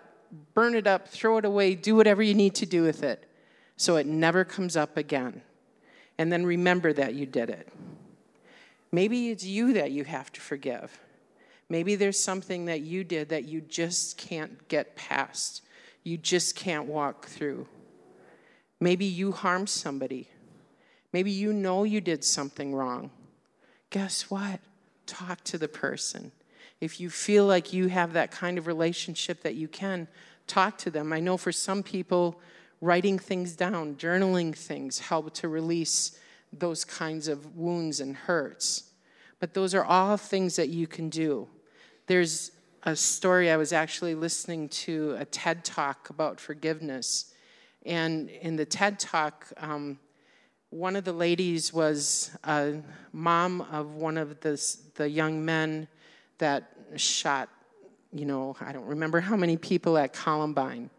burn 0.53 0.75
it 0.75 0.87
up, 0.87 1.07
throw 1.07 1.37
it 1.37 1.45
away, 1.45 1.75
do 1.75 1.95
whatever 1.95 2.23
you 2.23 2.33
need 2.33 2.55
to 2.55 2.65
do 2.65 2.83
with 2.83 3.03
it 3.03 3.27
so 3.75 3.95
it 3.95 4.05
never 4.05 4.45
comes 4.45 4.77
up 4.77 4.95
again. 4.95 5.41
And 6.17 6.31
then 6.31 6.45
remember 6.45 6.93
that 6.93 7.15
you 7.15 7.25
did 7.25 7.49
it. 7.49 7.67
Maybe 8.91 9.31
it's 9.31 9.43
you 9.43 9.73
that 9.73 9.91
you 9.91 10.03
have 10.03 10.31
to 10.33 10.41
forgive. 10.41 10.99
Maybe 11.67 11.95
there's 11.95 12.19
something 12.19 12.65
that 12.65 12.81
you 12.81 13.03
did 13.03 13.29
that 13.29 13.45
you 13.45 13.61
just 13.61 14.17
can't 14.17 14.67
get 14.67 14.95
past 14.95 15.63
you 16.03 16.17
just 16.17 16.55
can't 16.55 16.85
walk 16.85 17.27
through. 17.27 17.67
Maybe 18.79 19.05
you 19.05 19.31
harmed 19.31 19.69
somebody. 19.69 20.27
Maybe 21.13 21.31
you 21.31 21.53
know 21.53 21.83
you 21.83 22.01
did 22.01 22.23
something 22.23 22.73
wrong. 22.73 23.11
Guess 23.89 24.31
what? 24.31 24.59
Talk 25.05 25.43
to 25.45 25.57
the 25.57 25.67
person. 25.67 26.31
If 26.79 26.99
you 26.99 27.09
feel 27.09 27.45
like 27.45 27.73
you 27.73 27.87
have 27.87 28.13
that 28.13 28.31
kind 28.31 28.57
of 28.57 28.65
relationship 28.65 29.41
that 29.43 29.55
you 29.55 29.67
can, 29.67 30.07
talk 30.47 30.77
to 30.79 30.89
them. 30.89 31.13
I 31.13 31.19
know 31.19 31.37
for 31.37 31.51
some 31.51 31.83
people, 31.83 32.39
writing 32.81 33.19
things 33.19 33.55
down, 33.55 33.95
journaling 33.95 34.55
things 34.55 34.99
help 34.99 35.33
to 35.35 35.47
release 35.47 36.17
those 36.51 36.83
kinds 36.83 37.27
of 37.27 37.55
wounds 37.55 37.99
and 37.99 38.15
hurts. 38.15 38.89
But 39.39 39.53
those 39.53 39.75
are 39.75 39.85
all 39.85 40.17
things 40.17 40.55
that 40.55 40.69
you 40.69 40.87
can 40.87 41.09
do. 41.09 41.47
There's 42.07 42.51
a 42.83 42.95
story 42.95 43.51
I 43.51 43.57
was 43.57 43.73
actually 43.73 44.15
listening 44.15 44.69
to 44.69 45.15
a 45.19 45.25
TED 45.25 45.63
talk 45.63 46.09
about 46.09 46.39
forgiveness. 46.39 47.33
And 47.85 48.29
in 48.29 48.55
the 48.55 48.65
TED 48.65 48.99
talk, 48.99 49.47
um, 49.57 49.99
one 50.71 50.95
of 50.95 51.03
the 51.03 51.13
ladies 51.13 51.71
was 51.71 52.31
a 52.43 52.77
mom 53.13 53.61
of 53.61 53.93
one 53.95 54.17
of 54.17 54.39
the, 54.39 54.77
the 54.95 55.07
young 55.07 55.45
men 55.45 55.87
that 56.39 56.71
shot, 56.95 57.49
you 58.11 58.25
know, 58.25 58.55
I 58.59 58.71
don't 58.71 58.87
remember 58.87 59.19
how 59.19 59.35
many 59.35 59.57
people 59.57 59.97
at 59.97 60.13
Columbine. 60.13 60.89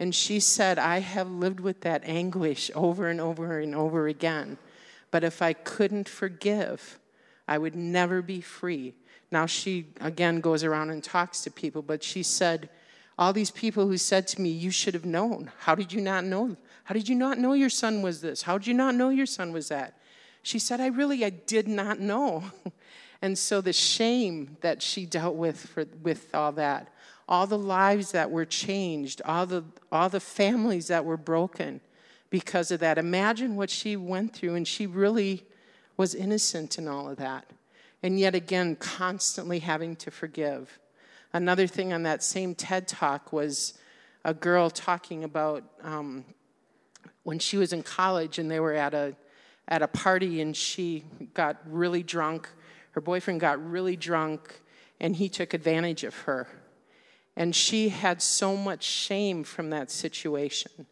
And 0.00 0.12
she 0.12 0.40
said, 0.40 0.80
I 0.80 0.98
have 0.98 1.30
lived 1.30 1.60
with 1.60 1.82
that 1.82 2.02
anguish 2.04 2.72
over 2.74 3.08
and 3.08 3.20
over 3.20 3.60
and 3.60 3.74
over 3.74 4.08
again. 4.08 4.58
But 5.12 5.22
if 5.22 5.40
I 5.40 5.52
couldn't 5.52 6.08
forgive, 6.08 6.98
I 7.46 7.58
would 7.58 7.76
never 7.76 8.20
be 8.20 8.40
free. 8.40 8.94
Now, 9.34 9.46
she 9.46 9.86
again 10.00 10.40
goes 10.40 10.62
around 10.62 10.90
and 10.90 11.02
talks 11.02 11.40
to 11.40 11.50
people, 11.50 11.82
but 11.82 12.04
she 12.04 12.22
said, 12.22 12.70
All 13.18 13.32
these 13.32 13.50
people 13.50 13.88
who 13.88 13.96
said 13.96 14.28
to 14.28 14.40
me, 14.40 14.48
You 14.48 14.70
should 14.70 14.94
have 14.94 15.04
known. 15.04 15.50
How 15.58 15.74
did 15.74 15.92
you 15.92 16.00
not 16.00 16.24
know? 16.24 16.56
How 16.84 16.94
did 16.94 17.08
you 17.08 17.16
not 17.16 17.38
know 17.38 17.52
your 17.52 17.68
son 17.68 18.00
was 18.00 18.20
this? 18.20 18.42
How 18.42 18.58
did 18.58 18.68
you 18.68 18.74
not 18.74 18.94
know 18.94 19.08
your 19.08 19.26
son 19.26 19.52
was 19.52 19.70
that? 19.70 19.98
She 20.44 20.60
said, 20.60 20.80
I 20.80 20.86
really, 20.86 21.24
I 21.24 21.30
did 21.30 21.66
not 21.66 21.98
know. 21.98 22.44
and 23.22 23.36
so 23.36 23.60
the 23.60 23.72
shame 23.72 24.56
that 24.60 24.82
she 24.82 25.04
dealt 25.04 25.34
with 25.34 25.66
for, 25.66 25.84
with 26.00 26.32
all 26.32 26.52
that, 26.52 26.94
all 27.28 27.48
the 27.48 27.58
lives 27.58 28.12
that 28.12 28.30
were 28.30 28.44
changed, 28.44 29.20
all 29.24 29.46
the, 29.46 29.64
all 29.90 30.08
the 30.08 30.20
families 30.20 30.86
that 30.86 31.04
were 31.04 31.16
broken 31.16 31.80
because 32.30 32.70
of 32.70 32.78
that. 32.78 32.98
Imagine 32.98 33.56
what 33.56 33.68
she 33.68 33.96
went 33.96 34.32
through, 34.32 34.54
and 34.54 34.68
she 34.68 34.86
really 34.86 35.42
was 35.96 36.14
innocent 36.14 36.78
in 36.78 36.86
all 36.86 37.08
of 37.08 37.16
that. 37.16 37.46
And 38.04 38.20
yet 38.20 38.34
again, 38.34 38.76
constantly 38.76 39.60
having 39.60 39.96
to 39.96 40.10
forgive. 40.10 40.78
Another 41.32 41.66
thing 41.66 41.94
on 41.94 42.02
that 42.02 42.22
same 42.22 42.54
TED 42.54 42.86
talk 42.86 43.32
was 43.32 43.78
a 44.26 44.34
girl 44.34 44.68
talking 44.68 45.24
about 45.24 45.64
um, 45.82 46.26
when 47.22 47.38
she 47.38 47.56
was 47.56 47.72
in 47.72 47.82
college 47.82 48.38
and 48.38 48.50
they 48.50 48.60
were 48.60 48.74
at 48.74 48.92
a, 48.92 49.16
at 49.68 49.80
a 49.80 49.88
party 49.88 50.42
and 50.42 50.54
she 50.54 51.02
got 51.32 51.56
really 51.66 52.02
drunk. 52.02 52.46
Her 52.90 53.00
boyfriend 53.00 53.40
got 53.40 53.70
really 53.70 53.96
drunk 53.96 54.60
and 55.00 55.16
he 55.16 55.30
took 55.30 55.54
advantage 55.54 56.04
of 56.04 56.14
her. 56.14 56.46
And 57.36 57.56
she 57.56 57.88
had 57.88 58.20
so 58.20 58.54
much 58.54 58.82
shame 58.82 59.44
from 59.44 59.70
that 59.70 59.90
situation 59.90 60.86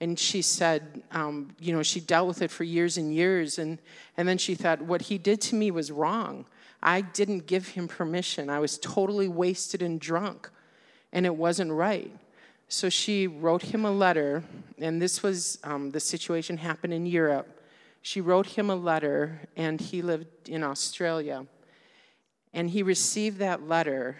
and 0.00 0.18
she 0.18 0.40
said, 0.40 1.02
um, 1.12 1.54
you 1.60 1.74
know, 1.74 1.82
she 1.82 2.00
dealt 2.00 2.26
with 2.26 2.40
it 2.40 2.50
for 2.50 2.64
years 2.64 2.96
and 2.96 3.14
years. 3.14 3.58
And, 3.58 3.78
and 4.16 4.26
then 4.26 4.38
she 4.38 4.54
thought, 4.54 4.80
what 4.80 5.02
he 5.02 5.18
did 5.18 5.40
to 5.42 5.54
me 5.54 5.70
was 5.70 5.92
wrong. 5.92 6.46
I 6.82 7.02
didn't 7.02 7.46
give 7.46 7.68
him 7.68 7.86
permission. 7.86 8.48
I 8.48 8.60
was 8.60 8.78
totally 8.78 9.28
wasted 9.28 9.82
and 9.82 10.00
drunk, 10.00 10.48
and 11.12 11.26
it 11.26 11.36
wasn't 11.36 11.72
right. 11.72 12.10
So 12.68 12.88
she 12.88 13.26
wrote 13.26 13.62
him 13.62 13.84
a 13.84 13.90
letter, 13.90 14.42
and 14.78 15.02
this 15.02 15.22
was 15.22 15.58
um, 15.62 15.90
the 15.90 16.00
situation 16.00 16.56
happened 16.56 16.94
in 16.94 17.04
Europe. 17.04 17.60
She 18.00 18.22
wrote 18.22 18.46
him 18.46 18.70
a 18.70 18.76
letter, 18.76 19.40
and 19.56 19.78
he 19.78 20.00
lived 20.00 20.48
in 20.48 20.62
Australia. 20.62 21.44
And 22.54 22.70
he 22.70 22.82
received 22.82 23.38
that 23.38 23.68
letter, 23.68 24.16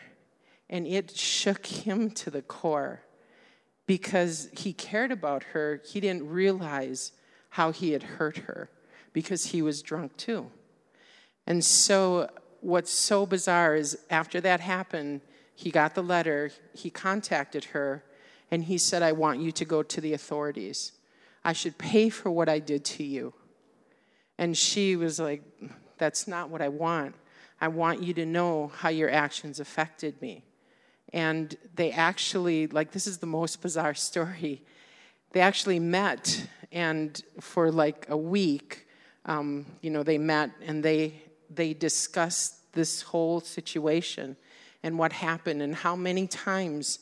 and 0.68 0.86
it 0.86 1.16
shook 1.16 1.64
him 1.64 2.10
to 2.10 2.30
the 2.30 2.42
core 2.42 3.00
because 3.90 4.48
he 4.52 4.72
cared 4.72 5.10
about 5.10 5.42
her, 5.42 5.82
he 5.84 5.98
didn't 5.98 6.24
realize 6.28 7.10
how 7.48 7.72
he 7.72 7.90
had 7.90 8.04
hurt 8.04 8.36
her 8.36 8.70
because 9.12 9.46
he 9.46 9.60
was 9.62 9.82
drunk 9.82 10.16
too. 10.16 10.48
And 11.44 11.64
so, 11.64 12.30
what's 12.60 12.92
so 12.92 13.26
bizarre 13.26 13.74
is 13.74 13.98
after 14.08 14.40
that 14.42 14.60
happened, 14.60 15.22
he 15.56 15.72
got 15.72 15.96
the 15.96 16.04
letter, 16.04 16.52
he 16.72 16.88
contacted 16.88 17.64
her, 17.64 18.04
and 18.52 18.62
he 18.62 18.78
said, 18.78 19.02
I 19.02 19.10
want 19.10 19.40
you 19.40 19.50
to 19.50 19.64
go 19.64 19.82
to 19.82 20.00
the 20.00 20.12
authorities. 20.12 20.92
I 21.44 21.52
should 21.52 21.76
pay 21.76 22.10
for 22.10 22.30
what 22.30 22.48
I 22.48 22.60
did 22.60 22.84
to 22.84 23.02
you. 23.02 23.34
And 24.38 24.56
she 24.56 24.94
was 24.94 25.18
like, 25.18 25.42
That's 25.98 26.28
not 26.28 26.48
what 26.48 26.62
I 26.62 26.68
want. 26.68 27.16
I 27.60 27.66
want 27.66 28.04
you 28.04 28.14
to 28.14 28.24
know 28.24 28.70
how 28.72 28.90
your 28.90 29.10
actions 29.10 29.58
affected 29.58 30.22
me 30.22 30.44
and 31.12 31.56
they 31.74 31.90
actually 31.90 32.66
like 32.68 32.92
this 32.92 33.06
is 33.06 33.18
the 33.18 33.26
most 33.26 33.62
bizarre 33.62 33.94
story. 34.10 34.62
They 35.32 35.40
actually 35.40 35.78
met 35.78 36.46
and 36.72 37.22
for 37.40 37.70
like 37.70 38.06
a 38.08 38.16
week 38.16 38.86
um, 39.26 39.66
you 39.80 39.90
know 39.90 40.02
they 40.02 40.18
met 40.18 40.50
and 40.64 40.82
they 40.82 41.14
they 41.50 41.74
discussed 41.74 42.72
this 42.72 43.02
whole 43.02 43.40
situation 43.40 44.36
and 44.82 44.98
what 44.98 45.12
happened 45.12 45.62
and 45.62 45.74
how 45.74 45.96
many 45.96 46.26
times 46.26 47.00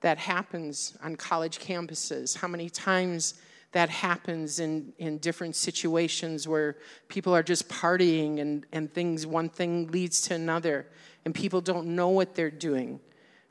that 0.00 0.18
happens 0.18 0.96
on 1.02 1.16
college 1.16 1.58
campuses 1.58 2.36
how 2.36 2.48
many 2.48 2.68
times 2.68 3.34
that 3.72 3.90
happens 3.90 4.58
in, 4.58 4.92
in 4.98 5.18
different 5.18 5.54
situations 5.54 6.48
where 6.48 6.76
people 7.08 7.34
are 7.34 7.42
just 7.42 7.68
partying 7.68 8.40
and, 8.40 8.64
and 8.72 8.92
things 8.94 9.26
one 9.26 9.48
thing 9.48 9.90
leads 9.90 10.20
to 10.22 10.34
another 10.34 10.86
and 11.24 11.34
people 11.34 11.60
don't 11.60 11.86
know 11.86 12.08
what 12.08 12.34
they're 12.34 12.50
doing 12.50 13.00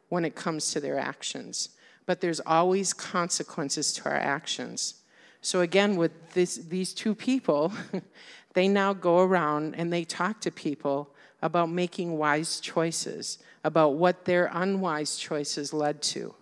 when 0.09 0.25
it 0.25 0.35
comes 0.35 0.71
to 0.71 0.79
their 0.79 0.97
actions. 0.97 1.69
But 2.05 2.21
there's 2.21 2.39
always 2.41 2.93
consequences 2.93 3.93
to 3.93 4.05
our 4.05 4.15
actions. 4.15 4.95
So, 5.41 5.61
again, 5.61 5.95
with 5.95 6.33
this, 6.33 6.55
these 6.55 6.93
two 6.93 7.15
people, 7.15 7.73
they 8.53 8.67
now 8.67 8.93
go 8.93 9.19
around 9.19 9.75
and 9.75 9.91
they 9.91 10.03
talk 10.03 10.41
to 10.41 10.51
people 10.51 11.09
about 11.41 11.69
making 11.69 12.17
wise 12.17 12.59
choices, 12.59 13.39
about 13.63 13.95
what 13.95 14.25
their 14.25 14.49
unwise 14.53 15.17
choices 15.17 15.73
led 15.73 16.01
to. 16.01 16.33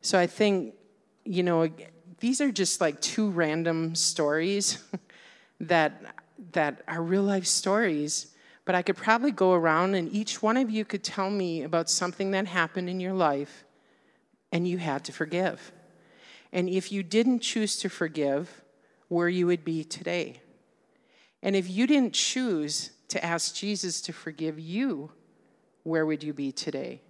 So, 0.00 0.18
I 0.18 0.26
think, 0.26 0.74
you 1.24 1.42
know, 1.42 1.68
these 2.20 2.40
are 2.40 2.50
just 2.50 2.80
like 2.80 3.00
two 3.00 3.30
random 3.30 3.94
stories 3.94 4.82
that, 5.60 6.02
that 6.52 6.82
are 6.88 7.02
real 7.02 7.22
life 7.22 7.46
stories 7.46 8.31
but 8.64 8.74
I 8.74 8.82
could 8.82 8.96
probably 8.96 9.32
go 9.32 9.52
around 9.52 9.94
and 9.94 10.12
each 10.12 10.42
one 10.42 10.56
of 10.56 10.70
you 10.70 10.84
could 10.84 11.02
tell 11.02 11.30
me 11.30 11.62
about 11.62 11.90
something 11.90 12.30
that 12.30 12.46
happened 12.46 12.88
in 12.88 13.00
your 13.00 13.12
life 13.12 13.64
and 14.52 14.66
you 14.68 14.78
had 14.78 15.04
to 15.04 15.12
forgive. 15.12 15.72
And 16.52 16.68
if 16.68 16.92
you 16.92 17.02
didn't 17.02 17.40
choose 17.40 17.76
to 17.78 17.88
forgive, 17.88 18.62
where 19.12 19.28
you 19.28 19.46
would 19.46 19.62
be 19.62 19.84
today. 19.84 20.40
And 21.42 21.54
if 21.54 21.68
you 21.68 21.86
didn't 21.86 22.14
choose 22.14 22.92
to 23.08 23.22
ask 23.22 23.54
Jesus 23.54 24.00
to 24.02 24.12
forgive 24.12 24.58
you, 24.58 25.10
where 25.82 26.06
would 26.06 26.22
you 26.22 26.32
be 26.32 26.50
today? 26.50 27.02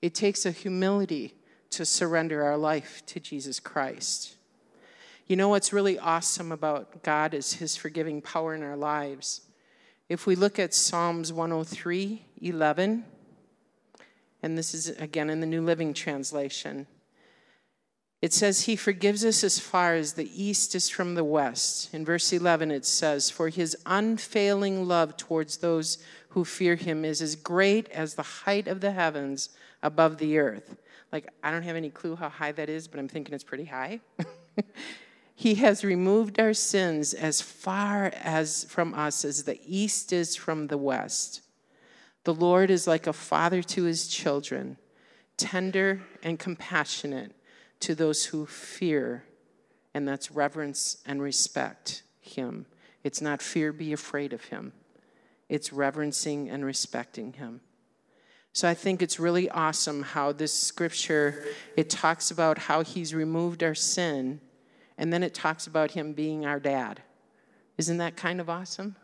It 0.00 0.14
takes 0.14 0.46
a 0.46 0.50
humility 0.50 1.34
to 1.70 1.84
surrender 1.84 2.42
our 2.42 2.56
life 2.56 3.04
to 3.06 3.20
Jesus 3.20 3.60
Christ. 3.60 4.36
You 5.26 5.36
know 5.36 5.50
what's 5.50 5.72
really 5.72 5.98
awesome 5.98 6.50
about 6.50 7.02
God 7.02 7.34
is 7.34 7.54
his 7.54 7.76
forgiving 7.76 8.22
power 8.22 8.54
in 8.54 8.62
our 8.62 8.76
lives. 8.76 9.42
If 10.08 10.26
we 10.26 10.36
look 10.36 10.58
at 10.58 10.74
Psalms 10.74 11.32
103 11.32 12.26
11, 12.42 13.04
and 14.42 14.58
this 14.58 14.74
is 14.74 14.88
again 14.90 15.30
in 15.30 15.40
the 15.40 15.46
New 15.46 15.62
Living 15.62 15.94
Translation, 15.94 16.86
it 18.20 18.32
says, 18.32 18.62
He 18.62 18.76
forgives 18.76 19.24
us 19.24 19.42
as 19.42 19.58
far 19.58 19.94
as 19.94 20.12
the 20.12 20.30
east 20.34 20.74
is 20.74 20.90
from 20.90 21.14
the 21.14 21.24
west. 21.24 21.92
In 21.94 22.04
verse 22.04 22.32
11, 22.32 22.70
it 22.70 22.84
says, 22.84 23.30
For 23.30 23.48
his 23.48 23.76
unfailing 23.86 24.86
love 24.88 25.16
towards 25.16 25.58
those 25.58 25.98
who 26.30 26.44
fear 26.44 26.74
him 26.74 27.04
is 27.04 27.22
as 27.22 27.36
great 27.36 27.88
as 27.90 28.14
the 28.14 28.22
height 28.22 28.66
of 28.66 28.80
the 28.80 28.92
heavens 28.92 29.50
above 29.82 30.18
the 30.18 30.38
earth. 30.38 30.76
Like, 31.12 31.28
I 31.42 31.50
don't 31.50 31.62
have 31.62 31.76
any 31.76 31.90
clue 31.90 32.16
how 32.16 32.28
high 32.28 32.52
that 32.52 32.68
is, 32.68 32.88
but 32.88 32.98
I'm 32.98 33.08
thinking 33.08 33.34
it's 33.34 33.44
pretty 33.44 33.66
high. 33.66 34.00
He 35.34 35.56
has 35.56 35.84
removed 35.84 36.38
our 36.38 36.54
sins 36.54 37.12
as 37.12 37.40
far 37.40 38.12
as 38.22 38.64
from 38.64 38.94
us 38.94 39.24
as 39.24 39.42
the 39.42 39.60
east 39.66 40.12
is 40.12 40.36
from 40.36 40.68
the 40.68 40.78
west. 40.78 41.40
The 42.22 42.34
Lord 42.34 42.70
is 42.70 42.86
like 42.86 43.06
a 43.06 43.12
father 43.12 43.62
to 43.62 43.82
his 43.84 44.06
children, 44.06 44.78
tender 45.36 46.02
and 46.22 46.38
compassionate 46.38 47.32
to 47.80 47.94
those 47.94 48.26
who 48.26 48.46
fear, 48.46 49.24
and 49.92 50.06
that's 50.06 50.30
reverence 50.30 50.98
and 51.04 51.20
respect 51.20 52.04
him. 52.20 52.66
It's 53.02 53.20
not 53.20 53.42
fear, 53.42 53.72
be 53.72 53.92
afraid 53.92 54.32
of 54.32 54.44
him. 54.44 54.72
It's 55.48 55.72
reverencing 55.72 56.48
and 56.48 56.64
respecting 56.64 57.34
him. 57.34 57.60
So 58.52 58.68
I 58.68 58.74
think 58.74 59.02
it's 59.02 59.18
really 59.18 59.50
awesome 59.50 60.02
how 60.02 60.32
this 60.32 60.54
scripture 60.54 61.44
it 61.76 61.90
talks 61.90 62.30
about 62.30 62.56
how 62.56 62.82
he's 62.82 63.12
removed 63.12 63.64
our 63.64 63.74
sin 63.74 64.40
And 64.98 65.12
then 65.12 65.22
it 65.22 65.34
talks 65.34 65.66
about 65.66 65.90
him 65.90 66.12
being 66.12 66.46
our 66.46 66.60
dad. 66.60 67.02
Isn't 67.78 67.98
that 67.98 68.16
kind 68.16 68.40
of 68.40 68.48
awesome? 68.48 68.96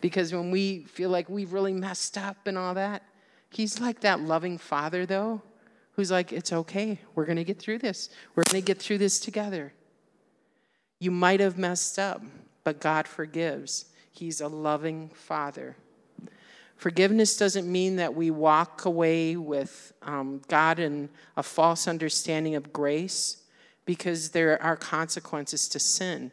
Because 0.00 0.32
when 0.32 0.50
we 0.50 0.80
feel 0.84 1.10
like 1.10 1.28
we've 1.28 1.52
really 1.52 1.72
messed 1.72 2.18
up 2.18 2.46
and 2.46 2.58
all 2.58 2.74
that, 2.74 3.02
he's 3.50 3.80
like 3.80 4.00
that 4.00 4.20
loving 4.20 4.58
father, 4.58 5.06
though, 5.06 5.40
who's 5.92 6.10
like, 6.10 6.32
it's 6.32 6.52
okay. 6.52 6.98
We're 7.14 7.24
going 7.24 7.36
to 7.36 7.44
get 7.44 7.58
through 7.58 7.78
this. 7.78 8.10
We're 8.34 8.42
going 8.50 8.62
to 8.62 8.66
get 8.66 8.80
through 8.80 8.98
this 8.98 9.18
together. 9.18 9.72
You 10.98 11.10
might 11.10 11.40
have 11.40 11.56
messed 11.56 11.98
up, 11.98 12.22
but 12.64 12.80
God 12.80 13.08
forgives. 13.08 13.86
He's 14.10 14.40
a 14.40 14.48
loving 14.48 15.08
father. 15.14 15.76
Forgiveness 16.76 17.36
doesn't 17.36 17.70
mean 17.70 17.96
that 17.96 18.14
we 18.14 18.30
walk 18.30 18.84
away 18.84 19.36
with 19.36 19.92
um, 20.02 20.42
God 20.48 20.78
in 20.78 21.08
a 21.36 21.42
false 21.42 21.88
understanding 21.88 22.56
of 22.56 22.72
grace 22.72 23.43
because 23.84 24.30
there 24.30 24.60
are 24.62 24.76
consequences 24.76 25.68
to 25.68 25.78
sin. 25.78 26.30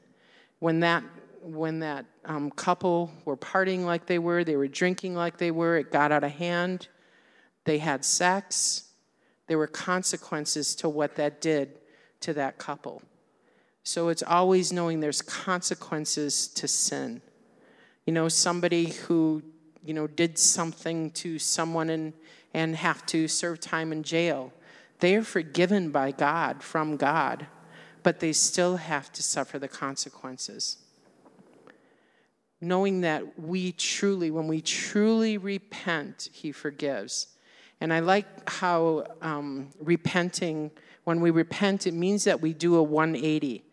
When 0.59 0.79
that, 0.81 1.03
when 1.41 1.79
that 1.79 2.05
um, 2.25 2.51
couple 2.51 3.11
were 3.25 3.37
partying 3.37 3.85
like 3.85 4.05
they 4.05 4.19
were, 4.19 4.43
they 4.43 4.55
were 4.55 4.67
drinking 4.67 5.15
like 5.15 5.37
they 5.37 5.51
were, 5.51 5.77
it 5.77 5.91
got 5.91 6.11
out 6.11 6.23
of 6.23 6.31
hand, 6.31 6.87
they 7.65 7.77
had 7.77 8.05
sex, 8.05 8.91
there 9.47 9.57
were 9.57 9.67
consequences 9.67 10.75
to 10.75 10.89
what 10.89 11.15
that 11.15 11.41
did 11.41 11.77
to 12.21 12.33
that 12.33 12.57
couple. 12.57 13.01
So 13.83 14.09
it's 14.09 14.23
always 14.23 14.71
knowing 14.71 14.99
there's 14.99 15.21
consequences 15.21 16.47
to 16.49 16.67
sin. 16.67 17.21
You 18.05 18.13
know, 18.13 18.29
somebody 18.29 18.91
who, 18.91 19.41
you 19.83 19.93
know, 19.93 20.07
did 20.07 20.37
something 20.37 21.11
to 21.11 21.39
someone 21.39 21.89
and, 21.89 22.13
and 22.53 22.75
have 22.75 23.05
to 23.07 23.27
serve 23.27 23.59
time 23.59 23.91
in 23.91 24.03
jail. 24.03 24.53
They 25.01 25.15
are 25.15 25.23
forgiven 25.23 25.89
by 25.89 26.11
God, 26.11 26.63
from 26.63 26.95
God, 26.95 27.47
but 28.03 28.19
they 28.19 28.31
still 28.31 28.77
have 28.77 29.11
to 29.13 29.23
suffer 29.23 29.57
the 29.59 29.67
consequences. 29.67 30.77
Knowing 32.61 33.01
that 33.01 33.39
we 33.39 33.71
truly, 33.71 34.29
when 34.29 34.47
we 34.47 34.61
truly 34.61 35.39
repent, 35.39 36.29
He 36.31 36.51
forgives. 36.51 37.27
And 37.81 37.91
I 37.91 37.99
like 37.99 38.47
how 38.47 39.07
um, 39.23 39.69
repenting, 39.79 40.69
when 41.03 41.19
we 41.19 41.31
repent, 41.31 41.87
it 41.87 41.95
means 41.95 42.23
that 42.25 42.39
we 42.39 42.53
do 42.53 42.75
a 42.75 42.83
180. 42.83 43.65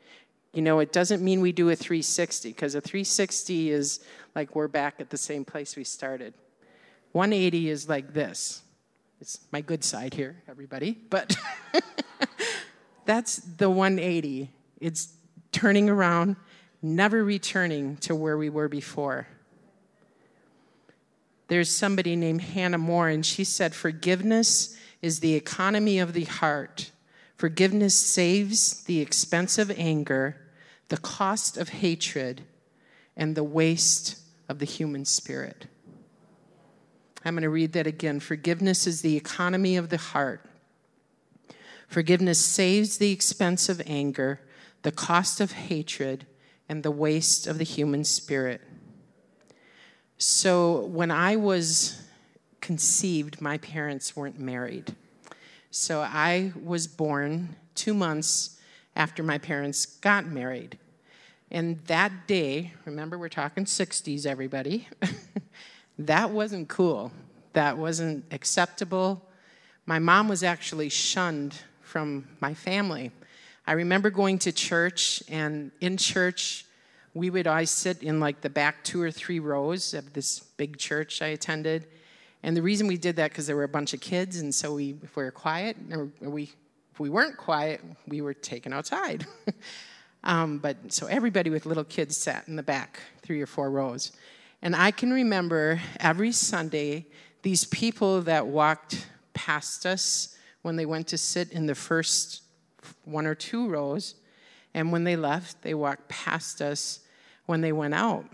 You 0.55 0.62
know, 0.62 0.79
it 0.79 0.95
doesn't 0.95 1.23
mean 1.23 1.43
we 1.43 1.53
do 1.53 1.69
a 1.69 1.77
360, 1.77 2.49
because 2.49 2.75
a 2.75 2.81
360 2.81 3.71
is 3.71 4.01
like 4.35 4.57
we're 4.57 4.67
back 4.67 4.95
at 4.99 5.11
the 5.11 5.19
same 5.19 5.45
place 5.45 5.77
we 5.77 5.85
started. 5.85 6.33
180 7.12 7.69
is 7.69 7.87
like 7.87 8.14
this. 8.14 8.62
It's 9.20 9.40
my 9.50 9.61
good 9.61 9.83
side 9.83 10.14
here, 10.14 10.42
everybody. 10.48 10.92
But 10.92 11.37
that's 13.04 13.37
the 13.37 13.68
180. 13.68 14.50
It's 14.81 15.12
turning 15.50 15.90
around, 15.90 16.37
never 16.83 17.24
returning 17.24 17.96
to 17.98 18.14
where 18.14 18.38
we 18.38 18.48
were 18.48 18.68
before. 18.68 19.26
There's 21.48 21.74
somebody 21.74 22.14
named 22.14 22.42
Hannah 22.42 22.78
More, 22.78 23.09
and 23.09 23.24
she 23.24 23.42
said, 23.42 23.74
Forgiveness 23.74 24.76
is 25.02 25.20
the 25.20 25.35
economy 25.35 25.98
of 25.98 26.12
the 26.12 26.24
heart. 26.24 26.90
Forgiveness 27.37 27.96
saves 27.96 28.85
the 28.85 29.00
expense 29.00 29.59
of 29.59 29.70
anger, 29.72 30.37
the 30.88 30.96
cost 30.98 31.57
of 31.57 31.70
hatred, 31.70 32.42
and 33.16 33.35
the 33.35 33.44
waste 33.44 34.18
of 34.48 34.59
the 34.59 34.64
human 34.66 35.04
spirit. 35.04 35.66
I'm 37.24 37.35
going 37.35 37.42
to 37.42 37.50
read 37.50 37.72
that 37.72 37.87
again. 37.87 38.20
Forgiveness 38.20 38.87
is 38.87 39.02
the 39.02 39.16
economy 39.16 39.76
of 39.76 39.88
the 39.88 39.96
heart. 39.96 40.44
Forgiveness 41.88 42.38
saves 42.38 42.98
the 42.98 43.11
expense 43.11 43.68
of 43.68 43.83
anger, 43.87 44.40
the 44.83 44.92
cost 44.92 45.40
of 45.40 45.52
hatred, 45.52 46.26
and 46.68 46.83
the 46.83 46.90
waste 46.90 47.46
of 47.46 47.59
the 47.59 47.64
human 47.64 48.04
spirit. 48.04 48.61
So, 50.18 50.85
when 50.87 51.11
I 51.11 51.37
was 51.37 52.02
conceived, 52.61 53.40
my 53.40 53.59
parents 53.59 54.16
weren't 54.16 54.38
married. 54.38 54.94
So, 55.70 56.00
I 56.00 56.52
was 56.62 56.87
born 56.87 57.57
two 57.74 57.94
months 57.94 58.59
after 58.94 59.22
my 59.22 59.38
parents 59.38 59.87
got 59.87 60.26
married. 60.26 60.76
And 61.50 61.83
that 61.87 62.26
day, 62.26 62.72
remember 62.85 63.16
we're 63.16 63.28
talking 63.28 63.64
60s, 63.64 64.26
everybody, 64.26 64.88
that 65.98 66.30
wasn't 66.30 66.68
cool. 66.68 67.12
That 67.54 67.76
wasn't 67.76 68.24
acceptable. 68.30 69.28
My 69.87 69.98
mom 69.98 70.28
was 70.28 70.42
actually 70.42 70.88
shunned 70.90 71.54
from 71.80 72.28
my 72.40 72.54
family. 72.54 73.11
I 73.66 73.72
remember 73.72 74.11
going 74.11 74.38
to 74.40 74.52
church, 74.52 75.22
and 75.28 75.72
in 75.80 75.96
church, 75.96 76.64
we 77.14 77.30
would 77.30 77.46
always 77.46 77.70
sit 77.70 78.02
in 78.02 78.20
like 78.20 78.40
the 78.40 78.50
back 78.50 78.84
two 78.84 79.02
or 79.02 79.11
three 79.11 79.40
rows 79.40 79.94
of 79.94 80.12
this 80.12 80.40
big 80.40 80.78
church 80.78 81.20
I 81.20 81.28
attended. 81.28 81.87
And 82.42 82.56
the 82.56 82.62
reason 82.62 82.87
we 82.87 82.96
did 82.96 83.16
that 83.16 83.30
because 83.30 83.46
there 83.46 83.56
were 83.56 83.64
a 83.64 83.68
bunch 83.68 83.94
of 83.94 84.00
kids, 84.00 84.40
and 84.40 84.54
so 84.54 84.74
we, 84.74 84.96
if 85.02 85.16
we 85.16 85.24
were 85.24 85.30
quiet, 85.30 85.76
or 85.90 86.11
we, 86.20 86.44
if 86.92 87.00
we 87.00 87.11
weren't 87.11 87.37
quiet, 87.37 87.80
we 88.06 88.20
were 88.20 88.34
taken 88.34 88.72
outside. 88.72 89.26
Um, 90.24 90.58
but 90.58 90.92
so 90.92 91.06
everybody 91.06 91.50
with 91.50 91.66
little 91.66 91.84
kids 91.84 92.16
sat 92.16 92.48
in 92.48 92.56
the 92.56 92.62
back, 92.62 93.00
three 93.22 93.40
or 93.40 93.46
four 93.46 93.70
rows. 93.70 94.12
And 94.61 94.75
I 94.75 94.90
can 94.90 95.12
remember 95.12 95.81
every 96.01 96.33
Sunday, 96.33 97.07
these 97.42 97.64
people 97.64 98.23
that 98.23 98.47
walked 98.47 99.07
past 99.33 99.87
us 99.87 100.37
when 100.62 100.77
they 100.77 100.87
went 100.87 101.07
to 101.09 101.18
sit 101.18 101.53
in 101.53 101.66
the 101.66 101.75
first 101.75 102.42
one 103.05 103.27
or 103.27 103.35
two 103.35 103.68
rows, 103.68 104.16
and 104.75 104.92
when 104.92 105.05
they 105.05 105.16
left, 105.16 105.62
they 105.62 105.75
walked 105.75 106.09
past 106.09 106.61
us 106.61 107.01
when 107.47 107.61
they 107.61 107.73
went 107.73 107.94
out. 107.94 108.27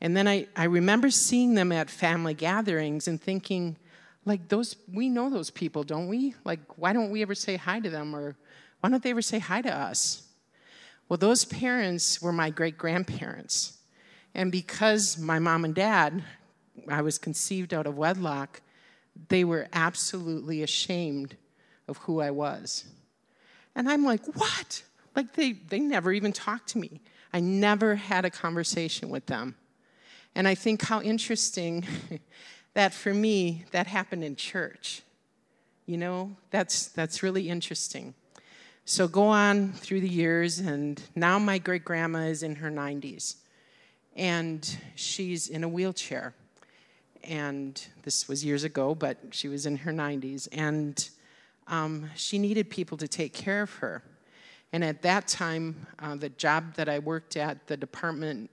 And 0.00 0.16
then 0.16 0.28
I, 0.28 0.46
I 0.56 0.64
remember 0.64 1.10
seeing 1.10 1.54
them 1.54 1.72
at 1.72 1.88
family 1.88 2.34
gatherings 2.34 3.08
and 3.08 3.20
thinking, 3.20 3.76
like, 4.24 4.48
those, 4.48 4.76
we 4.92 5.08
know 5.08 5.30
those 5.30 5.50
people, 5.50 5.84
don't 5.84 6.08
we? 6.08 6.34
Like, 6.44 6.60
why 6.76 6.92
don't 6.92 7.10
we 7.10 7.22
ever 7.22 7.34
say 7.34 7.56
hi 7.56 7.80
to 7.80 7.90
them? 7.90 8.14
Or 8.14 8.36
why 8.80 8.90
don't 8.90 9.02
they 9.02 9.10
ever 9.10 9.22
say 9.22 9.38
hi 9.38 9.62
to 9.62 9.74
us? 9.74 10.22
Well, 11.08 11.16
those 11.16 11.44
parents 11.44 12.20
were 12.20 12.32
my 12.32 12.50
great 12.50 12.78
grandparents. 12.78 13.78
And 14.34 14.50
because 14.50 15.18
my 15.18 15.38
mom 15.38 15.64
and 15.64 15.74
dad, 15.74 16.24
I 16.88 17.02
was 17.02 17.18
conceived 17.18 17.74
out 17.74 17.86
of 17.86 17.96
wedlock, 17.96 18.62
they 19.28 19.44
were 19.44 19.68
absolutely 19.72 20.62
ashamed 20.62 21.36
of 21.88 21.98
who 21.98 22.20
I 22.20 22.30
was. 22.30 22.84
And 23.74 23.88
I'm 23.88 24.04
like, 24.04 24.24
what? 24.36 24.82
Like, 25.14 25.34
they, 25.34 25.52
they 25.52 25.80
never 25.80 26.12
even 26.12 26.32
talked 26.32 26.68
to 26.70 26.78
me. 26.78 27.00
I 27.32 27.40
never 27.40 27.96
had 27.96 28.24
a 28.24 28.30
conversation 28.30 29.08
with 29.08 29.26
them. 29.26 29.56
And 30.34 30.48
I 30.48 30.54
think 30.54 30.82
how 30.82 31.00
interesting 31.02 31.86
that 32.74 32.94
for 32.94 33.12
me, 33.12 33.64
that 33.72 33.86
happened 33.86 34.24
in 34.24 34.36
church. 34.36 35.02
You 35.86 35.98
know, 35.98 36.36
that's, 36.50 36.88
that's 36.88 37.22
really 37.22 37.48
interesting. 37.48 38.14
So 38.84 39.06
go 39.06 39.26
on 39.26 39.72
through 39.72 40.00
the 40.00 40.08
years, 40.08 40.58
and 40.58 41.00
now 41.14 41.38
my 41.38 41.58
great 41.58 41.84
grandma 41.84 42.20
is 42.20 42.42
in 42.42 42.56
her 42.56 42.70
90s, 42.70 43.36
and 44.16 44.78
she's 44.94 45.48
in 45.48 45.64
a 45.64 45.68
wheelchair. 45.68 46.34
And 47.24 47.80
this 48.02 48.28
was 48.28 48.44
years 48.44 48.64
ago, 48.64 48.94
but 48.94 49.18
she 49.30 49.48
was 49.48 49.66
in 49.66 49.76
her 49.78 49.92
90s, 49.92 50.48
and 50.52 51.08
um, 51.68 52.10
she 52.16 52.38
needed 52.38 52.68
people 52.68 52.96
to 52.98 53.06
take 53.06 53.32
care 53.32 53.62
of 53.62 53.72
her. 53.76 54.02
And 54.72 54.82
at 54.82 55.02
that 55.02 55.28
time, 55.28 55.86
uh, 55.98 56.16
the 56.16 56.30
job 56.30 56.74
that 56.74 56.88
I 56.88 56.98
worked 56.98 57.36
at, 57.36 57.66
the 57.66 57.76
department 57.76 58.50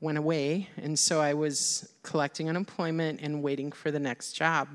went 0.00 0.18
away, 0.18 0.68
and 0.76 0.98
so 0.98 1.20
I 1.20 1.32
was 1.32 1.92
collecting 2.02 2.48
unemployment 2.48 3.20
and 3.22 3.42
waiting 3.42 3.72
for 3.72 3.90
the 3.90 4.00
next 4.00 4.32
job. 4.32 4.68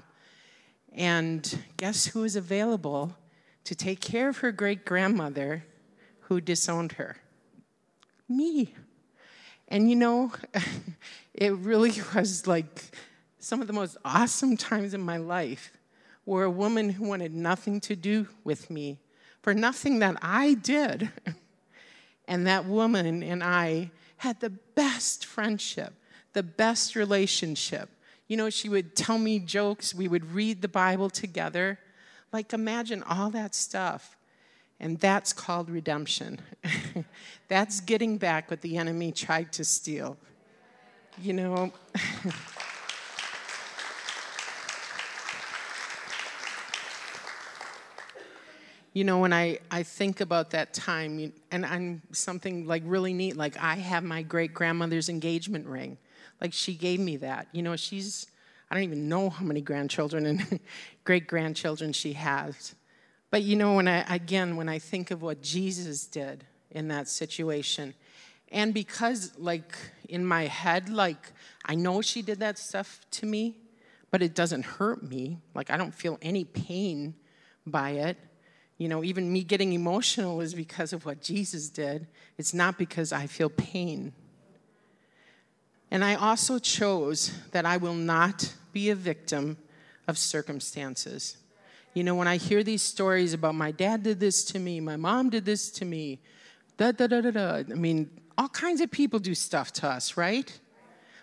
And 0.93 1.59
guess 1.77 2.05
who 2.07 2.21
was 2.21 2.35
available? 2.35 3.15
to 3.69 3.75
take 3.75 3.99
care 3.99 4.29
of 4.29 4.39
her 4.39 4.51
great 4.51 4.83
grandmother 4.83 5.63
who 6.21 6.41
disowned 6.41 6.93
her. 6.93 7.17
Me. 8.27 8.73
And 9.69 9.89
you 9.89 9.95
know, 9.95 10.33
it 11.33 11.53
really 11.53 11.93
was 12.15 12.47
like 12.47 12.83
some 13.39 13.61
of 13.61 13.67
the 13.67 13.73
most 13.73 13.95
awesome 14.03 14.57
times 14.57 14.93
in 14.93 15.01
my 15.01 15.17
life 15.17 15.71
where 16.25 16.43
a 16.43 16.49
woman 16.49 16.89
who 16.89 17.07
wanted 17.07 17.33
nothing 17.33 17.79
to 17.79 17.95
do 17.95 18.27
with 18.43 18.69
me 18.69 18.99
for 19.41 19.53
nothing 19.53 19.99
that 19.99 20.17
I 20.21 20.55
did. 20.55 21.09
and 22.27 22.45
that 22.45 22.65
woman 22.65 23.23
and 23.23 23.43
I 23.43 23.91
had 24.17 24.39
the 24.39 24.49
best 24.49 25.25
friendship, 25.25 25.93
the 26.33 26.43
best 26.43 26.95
relationship. 26.95 27.89
You 28.27 28.37
know, 28.37 28.49
she 28.49 28.69
would 28.69 28.95
tell 28.95 29.17
me 29.17 29.39
jokes, 29.39 29.95
we 29.95 30.07
would 30.07 30.33
read 30.33 30.61
the 30.61 30.67
Bible 30.67 31.09
together. 31.09 31.79
Like, 32.31 32.53
imagine 32.53 33.01
all 33.03 33.31
that 33.31 33.55
stuff. 33.55 34.15
And 34.79 34.99
that's 34.99 35.33
called 35.33 35.69
redemption. 35.69 36.39
that's 37.47 37.81
getting 37.81 38.17
back 38.17 38.49
what 38.49 38.61
the 38.61 38.77
enemy 38.77 39.11
tried 39.11 39.51
to 39.53 39.65
steal. 39.65 40.17
You 41.21 41.33
know, 41.33 41.73
You 48.93 49.03
know, 49.03 49.19
when 49.19 49.33
I, 49.33 49.59
I 49.69 49.83
think 49.83 50.19
about 50.19 50.49
that 50.51 50.73
time, 50.73 51.31
and 51.51 51.65
I'm 51.65 52.01
something 52.11 52.65
like 52.65 52.81
really 52.85 53.13
neat, 53.13 53.37
like 53.37 53.55
I 53.57 53.75
have 53.75 54.03
my 54.03 54.23
great 54.23 54.53
grandmother's 54.53 55.09
engagement 55.09 55.67
ring. 55.67 55.97
Like 56.41 56.53
she 56.53 56.73
gave 56.73 56.99
me 56.99 57.17
that. 57.17 57.47
You 57.51 57.61
know, 57.61 57.75
she's, 57.75 58.27
I 58.69 58.75
don't 58.75 58.83
even 58.83 59.07
know 59.07 59.29
how 59.29 59.45
many 59.45 59.61
grandchildren 59.61 60.25
and 60.25 60.59
great 61.03 61.27
grandchildren 61.27 61.93
she 61.93 62.13
has. 62.13 62.73
But 63.31 63.43
you 63.43 63.55
know, 63.55 63.75
when 63.75 63.87
I, 63.87 64.13
again, 64.13 64.55
when 64.55 64.69
I 64.69 64.79
think 64.79 65.11
of 65.11 65.21
what 65.21 65.41
Jesus 65.41 66.05
did 66.05 66.45
in 66.71 66.87
that 66.87 67.07
situation, 67.07 67.93
and 68.51 68.73
because, 68.73 69.37
like, 69.37 69.75
in 70.07 70.25
my 70.25 70.43
head, 70.43 70.89
like, 70.89 71.31
I 71.65 71.75
know 71.75 72.01
she 72.01 72.21
did 72.21 72.39
that 72.39 72.57
stuff 72.57 73.01
to 73.11 73.25
me, 73.25 73.55
but 74.09 74.23
it 74.23 74.33
doesn't 74.33 74.63
hurt 74.63 75.03
me. 75.03 75.39
Like, 75.53 75.69
I 75.69 75.77
don't 75.77 75.93
feel 75.93 76.17
any 76.21 76.45
pain 76.45 77.13
by 77.67 77.91
it. 77.91 78.17
You 78.79 78.87
know, 78.87 79.03
even 79.03 79.31
me 79.31 79.43
getting 79.43 79.73
emotional 79.73 80.41
is 80.41 80.55
because 80.55 80.93
of 80.93 81.05
what 81.05 81.21
Jesus 81.21 81.69
did. 81.69 82.07
It's 82.37 82.53
not 82.53 82.77
because 82.77 83.11
I 83.11 83.27
feel 83.27 83.49
pain. 83.49 84.13
And 85.91 86.03
I 86.03 86.15
also 86.15 86.57
chose 86.59 87.31
that 87.51 87.65
I 87.65 87.77
will 87.77 87.93
not 87.93 88.55
be 88.71 88.89
a 88.89 88.95
victim 88.95 89.57
of 90.07 90.17
circumstances. 90.17 91.37
You 91.93 92.03
know, 92.03 92.15
when 92.15 92.27
I 92.27 92.37
hear 92.37 92.63
these 92.63 92.81
stories 92.81 93.33
about 93.33 93.55
my 93.55 93.71
dad 93.71 94.03
did 94.03 94.19
this 94.19 94.43
to 94.45 94.59
me, 94.59 94.79
my 94.79 94.95
mom 94.95 95.29
did 95.29 95.45
this 95.45 95.71
to 95.71 95.85
me, 95.85 96.19
da 96.77 96.91
da 96.91 97.07
da 97.07 97.21
da 97.21 97.31
da. 97.31 97.55
I 97.57 97.75
mean, 97.75 98.09
all 98.37 98.49
kinds 98.49 98.79
of 98.79 98.91
people 98.91 99.19
do 99.19 99.33
stuff 99.33 99.73
to 99.73 99.87
us, 99.87 100.15
right? 100.15 100.59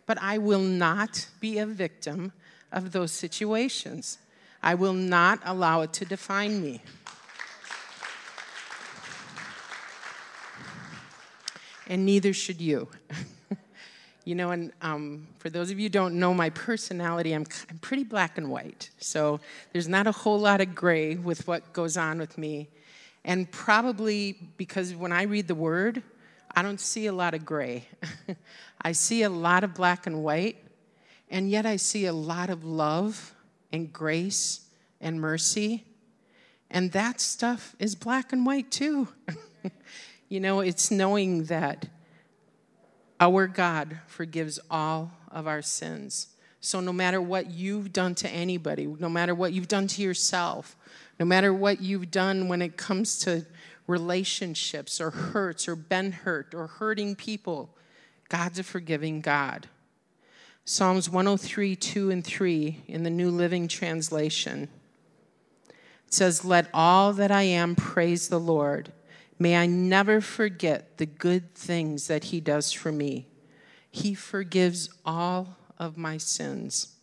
But 0.06 0.18
I 0.20 0.38
will 0.38 0.60
not 0.60 1.28
be 1.40 1.58
a 1.58 1.66
victim 1.66 2.32
of 2.72 2.92
those 2.92 3.12
situations. 3.12 4.18
I 4.62 4.74
will 4.74 4.92
not 4.92 5.40
allow 5.44 5.82
it 5.82 5.92
to 5.94 6.04
define 6.04 6.60
me. 6.60 6.82
And 11.86 12.04
neither 12.04 12.32
should 12.32 12.60
you. 12.60 12.88
you 14.26 14.34
know, 14.34 14.50
and 14.50 14.72
um, 14.82 15.28
for 15.38 15.48
those 15.48 15.70
of 15.70 15.78
you 15.78 15.84
who 15.84 15.88
don't 15.88 16.18
know 16.18 16.34
my 16.34 16.50
personality, 16.50 17.32
I'm, 17.32 17.46
I'm 17.70 17.78
pretty 17.78 18.02
black 18.02 18.36
and 18.36 18.50
white. 18.50 18.90
So 18.98 19.38
there's 19.72 19.86
not 19.86 20.08
a 20.08 20.12
whole 20.12 20.40
lot 20.40 20.60
of 20.60 20.74
gray 20.74 21.14
with 21.14 21.46
what 21.46 21.72
goes 21.72 21.96
on 21.96 22.18
with 22.18 22.36
me. 22.36 22.68
And 23.24 23.48
probably 23.52 24.36
because 24.56 24.92
when 24.96 25.12
I 25.12 25.22
read 25.22 25.46
the 25.46 25.54
word, 25.54 26.02
I 26.56 26.62
don't 26.62 26.80
see 26.80 27.06
a 27.06 27.12
lot 27.12 27.34
of 27.34 27.46
gray. 27.46 27.86
I 28.82 28.90
see 28.90 29.22
a 29.22 29.30
lot 29.30 29.62
of 29.62 29.74
black 29.74 30.08
and 30.08 30.24
white, 30.24 30.56
and 31.30 31.48
yet 31.48 31.64
I 31.64 31.76
see 31.76 32.06
a 32.06 32.12
lot 32.12 32.50
of 32.50 32.64
love 32.64 33.32
and 33.72 33.92
grace 33.92 34.66
and 35.00 35.20
mercy. 35.20 35.84
And 36.68 36.90
that 36.92 37.20
stuff 37.20 37.76
is 37.78 37.94
black 37.94 38.32
and 38.32 38.44
white 38.44 38.72
too. 38.72 39.06
you 40.28 40.40
know, 40.40 40.58
it's 40.58 40.90
knowing 40.90 41.44
that 41.44 41.86
our 43.20 43.46
God 43.46 43.98
forgives 44.06 44.58
all 44.70 45.12
of 45.30 45.46
our 45.46 45.62
sins. 45.62 46.28
So, 46.60 46.80
no 46.80 46.92
matter 46.92 47.20
what 47.20 47.50
you've 47.50 47.92
done 47.92 48.14
to 48.16 48.28
anybody, 48.28 48.86
no 48.86 49.08
matter 49.08 49.34
what 49.34 49.52
you've 49.52 49.68
done 49.68 49.86
to 49.88 50.02
yourself, 50.02 50.76
no 51.18 51.24
matter 51.26 51.52
what 51.52 51.80
you've 51.80 52.10
done 52.10 52.48
when 52.48 52.60
it 52.60 52.76
comes 52.76 53.18
to 53.20 53.46
relationships 53.86 55.00
or 55.00 55.10
hurts 55.10 55.68
or 55.68 55.76
been 55.76 56.12
hurt 56.12 56.54
or 56.54 56.66
hurting 56.66 57.14
people. 57.14 57.70
God's 58.28 58.58
a 58.58 58.64
forgiving 58.64 59.20
God. 59.20 59.68
Psalms 60.64 61.08
103, 61.08 61.76
2 61.76 62.10
and 62.10 62.24
3 62.24 62.82
in 62.88 63.04
the 63.04 63.10
New 63.10 63.30
Living 63.30 63.68
Translation. 63.68 64.68
It 65.68 66.14
says, 66.14 66.44
Let 66.44 66.68
all 66.74 67.12
that 67.12 67.30
I 67.30 67.42
am 67.42 67.76
praise 67.76 68.28
the 68.28 68.40
Lord. 68.40 68.90
May 69.38 69.56
I 69.56 69.66
never 69.66 70.20
forget 70.20 70.98
the 70.98 71.06
good 71.06 71.54
things 71.54 72.08
that 72.08 72.24
He 72.24 72.40
does 72.40 72.72
for 72.72 72.92
me. 72.92 73.26
He 73.90 74.14
forgives 74.14 74.90
all 75.04 75.56
of 75.78 75.96
my 75.96 76.18
sins. 76.18 76.96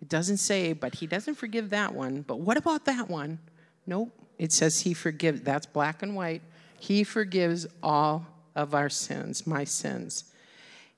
It 0.00 0.08
doesn't 0.08 0.38
say, 0.38 0.72
but 0.72 0.96
He 0.96 1.06
doesn't 1.06 1.34
forgive 1.34 1.70
that 1.70 1.94
one. 1.94 2.22
But 2.22 2.40
what 2.40 2.56
about 2.56 2.84
that 2.86 3.08
one? 3.08 3.38
Nope 3.86 4.12
it 4.38 4.52
says 4.52 4.80
he 4.80 4.94
forgives, 4.94 5.42
that's 5.42 5.66
black 5.66 6.02
and 6.02 6.14
white. 6.14 6.42
He 6.78 7.04
forgives 7.04 7.66
all 7.82 8.26
of 8.54 8.74
our 8.74 8.88
sins, 8.88 9.46
my 9.46 9.64
sins, 9.64 10.24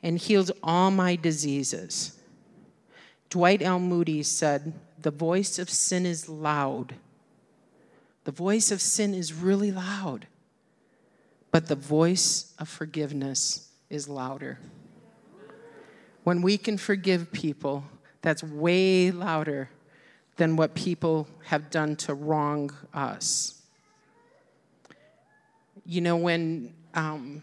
and 0.02 0.18
heals 0.18 0.50
all 0.62 0.90
my 0.90 1.16
diseases. 1.16 2.18
Dwight 3.30 3.62
L. 3.62 3.78
Moody 3.78 4.22
said, 4.22 4.72
The 5.00 5.10
voice 5.10 5.58
of 5.58 5.70
sin 5.70 6.06
is 6.06 6.28
loud. 6.28 6.94
The 8.28 8.32
voice 8.32 8.70
of 8.70 8.82
sin 8.82 9.14
is 9.14 9.32
really 9.32 9.72
loud, 9.72 10.26
but 11.50 11.66
the 11.66 11.74
voice 11.74 12.52
of 12.58 12.68
forgiveness 12.68 13.70
is 13.88 14.06
louder. 14.06 14.58
When 16.24 16.42
we 16.42 16.58
can 16.58 16.76
forgive 16.76 17.32
people, 17.32 17.84
that's 18.20 18.42
way 18.42 19.10
louder 19.10 19.70
than 20.36 20.56
what 20.56 20.74
people 20.74 21.26
have 21.44 21.70
done 21.70 21.96
to 21.96 22.12
wrong 22.12 22.70
us. 22.92 23.62
You 25.86 26.02
know, 26.02 26.16
when, 26.16 26.74
um, 26.92 27.40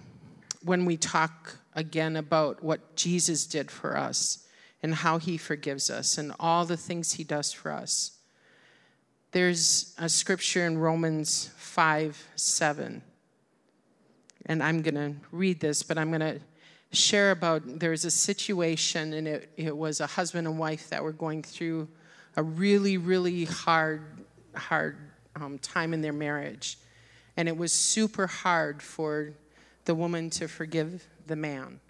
when 0.64 0.86
we 0.86 0.98
talk 0.98 1.58
again 1.74 2.16
about 2.16 2.64
what 2.64 2.96
Jesus 2.96 3.48
did 3.48 3.72
for 3.72 3.98
us 3.98 4.48
and 4.84 4.94
how 4.94 5.18
he 5.18 5.38
forgives 5.38 5.90
us 5.90 6.20
and 6.20 6.32
all 6.40 6.64
the 6.64 6.78
things 6.78 7.14
he 7.14 7.24
does 7.24 7.52
for 7.52 7.72
us, 7.72 8.15
there's 9.36 9.94
a 9.98 10.08
scripture 10.08 10.66
in 10.66 10.78
Romans 10.78 11.50
5 11.58 12.30
7. 12.36 13.02
And 14.46 14.64
I'm 14.64 14.82
going 14.82 14.96
to 14.96 15.14
read 15.30 15.60
this, 15.60 15.84
but 15.84 15.98
I'm 15.98 16.08
going 16.08 16.22
to 16.22 16.40
share 16.94 17.32
about 17.32 17.64
there's 17.66 18.06
a 18.06 18.12
situation, 18.12 19.12
and 19.12 19.28
it, 19.28 19.52
it 19.58 19.76
was 19.76 20.00
a 20.00 20.08
husband 20.08 20.48
and 20.48 20.58
wife 20.58 20.90
that 20.90 21.04
were 21.04 21.12
going 21.12 21.44
through 21.44 21.90
a 22.38 22.44
really, 22.44 22.96
really 22.96 23.44
hard, 23.44 24.24
hard 24.56 24.96
um, 25.36 25.58
time 25.58 25.94
in 25.94 26.02
their 26.02 26.14
marriage. 26.14 26.78
And 27.36 27.50
it 27.50 27.58
was 27.58 27.74
super 27.74 28.28
hard 28.28 28.82
for 28.82 29.34
the 29.84 29.96
woman 29.96 30.30
to 30.30 30.48
forgive 30.48 31.06
the 31.28 31.36
man. 31.36 31.82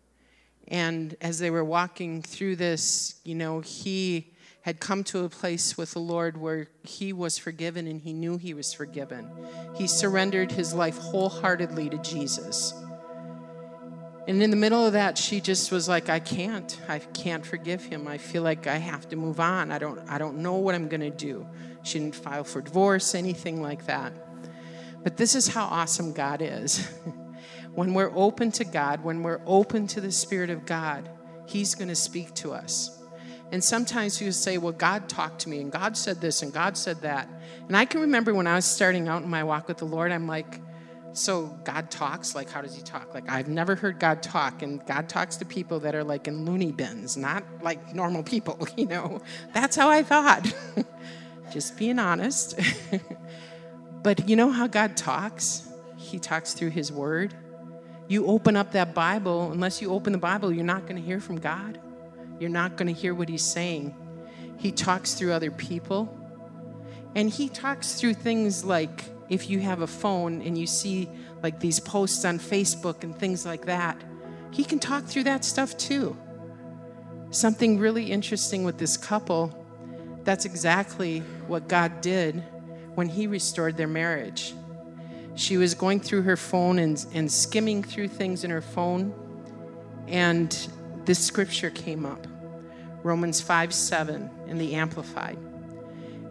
And 0.67 1.15
as 1.21 1.37
they 1.37 1.51
were 1.51 1.63
walking 1.63 2.23
through 2.23 2.55
this, 2.55 3.21
you 3.23 3.35
know, 3.35 3.59
he 3.59 4.33
had 4.65 4.79
come 4.79 5.03
to 5.03 5.23
a 5.23 5.29
place 5.29 5.77
with 5.77 5.91
the 5.91 5.99
Lord 5.99 6.37
where 6.37 6.65
he 6.81 7.13
was 7.13 7.37
forgiven 7.37 7.85
and 7.85 8.01
he 8.01 8.13
knew 8.13 8.35
he 8.35 8.55
was 8.55 8.73
forgiven. 8.73 9.29
He 9.75 9.85
surrendered 9.85 10.51
his 10.51 10.73
life 10.73 10.97
wholeheartedly 10.97 11.91
to 11.91 11.99
Jesus. 11.99 12.73
And 14.27 14.41
in 14.41 14.49
the 14.49 14.57
middle 14.57 14.83
of 14.83 14.93
that, 14.93 15.19
she 15.19 15.39
just 15.39 15.71
was 15.71 15.87
like, 15.87 16.09
I 16.09 16.19
can't. 16.19 16.81
I 16.89 16.97
can't 16.97 17.45
forgive 17.45 17.83
him. 17.83 18.07
I 18.07 18.17
feel 18.17 18.41
like 18.41 18.65
I 18.65 18.77
have 18.77 19.07
to 19.09 19.15
move 19.15 19.39
on. 19.39 19.71
I 19.71 19.77
don't, 19.77 19.99
I 20.09 20.17
don't 20.17 20.37
know 20.37 20.55
what 20.55 20.73
I'm 20.73 20.87
going 20.87 21.01
to 21.01 21.11
do. 21.11 21.45
She 21.83 21.99
didn't 21.99 22.15
file 22.15 22.43
for 22.43 22.59
divorce, 22.59 23.13
anything 23.13 23.61
like 23.61 23.85
that. 23.85 24.13
But 25.03 25.15
this 25.15 25.35
is 25.35 25.47
how 25.47 25.65
awesome 25.65 26.11
God 26.11 26.41
is. 26.41 26.87
when 27.75 27.93
we're 27.93 28.11
open 28.15 28.51
to 28.53 28.65
God, 28.65 29.03
when 29.03 29.21
we're 29.21 29.41
open 29.45 29.85
to 29.89 30.01
the 30.01 30.11
Spirit 30.11 30.49
of 30.49 30.65
God, 30.65 31.07
He's 31.45 31.75
going 31.75 31.89
to 31.89 31.95
speak 31.95 32.33
to 32.37 32.53
us. 32.53 32.94
And 33.51 33.63
sometimes 33.63 34.21
you 34.21 34.31
say, 34.31 34.57
Well, 34.57 34.73
God 34.73 35.07
talked 35.07 35.39
to 35.41 35.49
me, 35.49 35.59
and 35.61 35.71
God 35.71 35.95
said 35.95 36.21
this, 36.21 36.41
and 36.41 36.51
God 36.51 36.77
said 36.77 37.01
that. 37.01 37.29
And 37.67 37.77
I 37.77 37.85
can 37.85 38.01
remember 38.01 38.33
when 38.33 38.47
I 38.47 38.55
was 38.55 38.65
starting 38.65 39.07
out 39.07 39.23
in 39.23 39.29
my 39.29 39.43
walk 39.43 39.67
with 39.67 39.77
the 39.77 39.85
Lord, 39.85 40.11
I'm 40.11 40.27
like, 40.27 40.61
so 41.13 41.45
God 41.63 41.89
talks, 41.89 42.35
like, 42.35 42.49
how 42.49 42.61
does 42.61 42.75
he 42.75 42.81
talk? 42.81 43.13
Like, 43.13 43.29
I've 43.29 43.47
never 43.47 43.75
heard 43.75 43.99
God 43.99 44.21
talk, 44.21 44.61
and 44.61 44.85
God 44.85 45.07
talks 45.07 45.37
to 45.37 45.45
people 45.45 45.79
that 45.81 45.95
are 45.95 46.03
like 46.03 46.27
in 46.27 46.45
loony 46.45 46.71
bins, 46.73 47.15
not 47.15 47.43
like 47.61 47.95
normal 47.95 48.21
people, 48.21 48.67
you 48.77 48.85
know? 48.85 49.21
That's 49.53 49.75
how 49.75 49.89
I 49.89 50.03
thought. 50.03 50.53
Just 51.51 51.77
being 51.77 51.99
honest. 51.99 52.59
but 54.03 54.27
you 54.27 54.35
know 54.35 54.51
how 54.51 54.67
God 54.67 54.97
talks? 54.97 55.69
He 55.95 56.19
talks 56.19 56.53
through 56.53 56.71
his 56.71 56.91
word. 56.91 57.33
You 58.07 58.27
open 58.27 58.55
up 58.55 58.73
that 58.73 58.93
Bible, 58.93 59.51
unless 59.51 59.81
you 59.81 59.91
open 59.91 60.11
the 60.11 60.19
Bible, 60.19 60.51
you're 60.51 60.65
not 60.65 60.81
going 60.81 60.97
to 60.97 61.01
hear 61.01 61.19
from 61.19 61.39
God. 61.39 61.79
You're 62.39 62.49
not 62.49 62.75
going 62.75 62.93
to 62.93 62.99
hear 62.99 63.13
what 63.13 63.29
he's 63.29 63.43
saying. 63.43 63.95
He 64.57 64.71
talks 64.71 65.13
through 65.13 65.33
other 65.33 65.51
people. 65.51 66.13
And 67.15 67.29
he 67.29 67.47
talks 67.47 67.93
through 67.93 68.15
things 68.15 68.65
like 68.65 69.05
if 69.29 69.49
you 69.49 69.59
have 69.59 69.81
a 69.81 69.87
phone 69.87 70.41
and 70.41 70.57
you 70.57 70.67
see 70.67 71.09
like 71.41 71.59
these 71.59 71.79
posts 71.79 72.25
on 72.25 72.39
Facebook 72.39 73.03
and 73.03 73.17
things 73.17 73.45
like 73.45 73.65
that, 73.65 73.97
he 74.51 74.63
can 74.63 74.79
talk 74.79 75.05
through 75.05 75.23
that 75.23 75.45
stuff 75.45 75.77
too. 75.77 76.15
Something 77.31 77.79
really 77.79 78.11
interesting 78.11 78.63
with 78.63 78.77
this 78.77 78.97
couple, 78.97 79.53
that's 80.23 80.45
exactly 80.45 81.19
what 81.47 81.67
God 81.67 82.01
did 82.01 82.43
when 82.95 83.09
he 83.09 83.27
restored 83.27 83.77
their 83.77 83.87
marriage. 83.87 84.53
She 85.35 85.57
was 85.57 85.73
going 85.73 85.99
through 85.99 86.23
her 86.23 86.37
phone 86.37 86.79
and, 86.79 87.05
and 87.13 87.31
skimming 87.31 87.83
through 87.83 88.07
things 88.07 88.43
in 88.43 88.51
her 88.51 88.61
phone, 88.61 89.13
and 90.07 90.55
this 91.05 91.19
scripture 91.19 91.69
came 91.69 92.05
up 92.05 92.27
Romans 93.03 93.39
5 93.39 93.71
7 93.71 94.29
in 94.47 94.57
the 94.57 94.73
Amplified. 94.73 95.37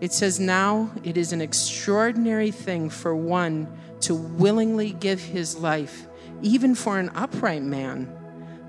It 0.01 0.13
says, 0.13 0.41
Now 0.41 0.91
it 1.05 1.17
is 1.17 1.33
an 1.33 1.41
extraordinary 1.41 2.51
thing 2.51 2.91
for 2.91 3.15
one 3.15 3.69
to 4.01 4.15
willingly 4.15 4.91
give 4.91 5.21
his 5.21 5.57
life, 5.57 6.07
even 6.43 6.75
for 6.75 6.99
an 6.99 7.11
upright 7.15 7.63
man, 7.63 8.13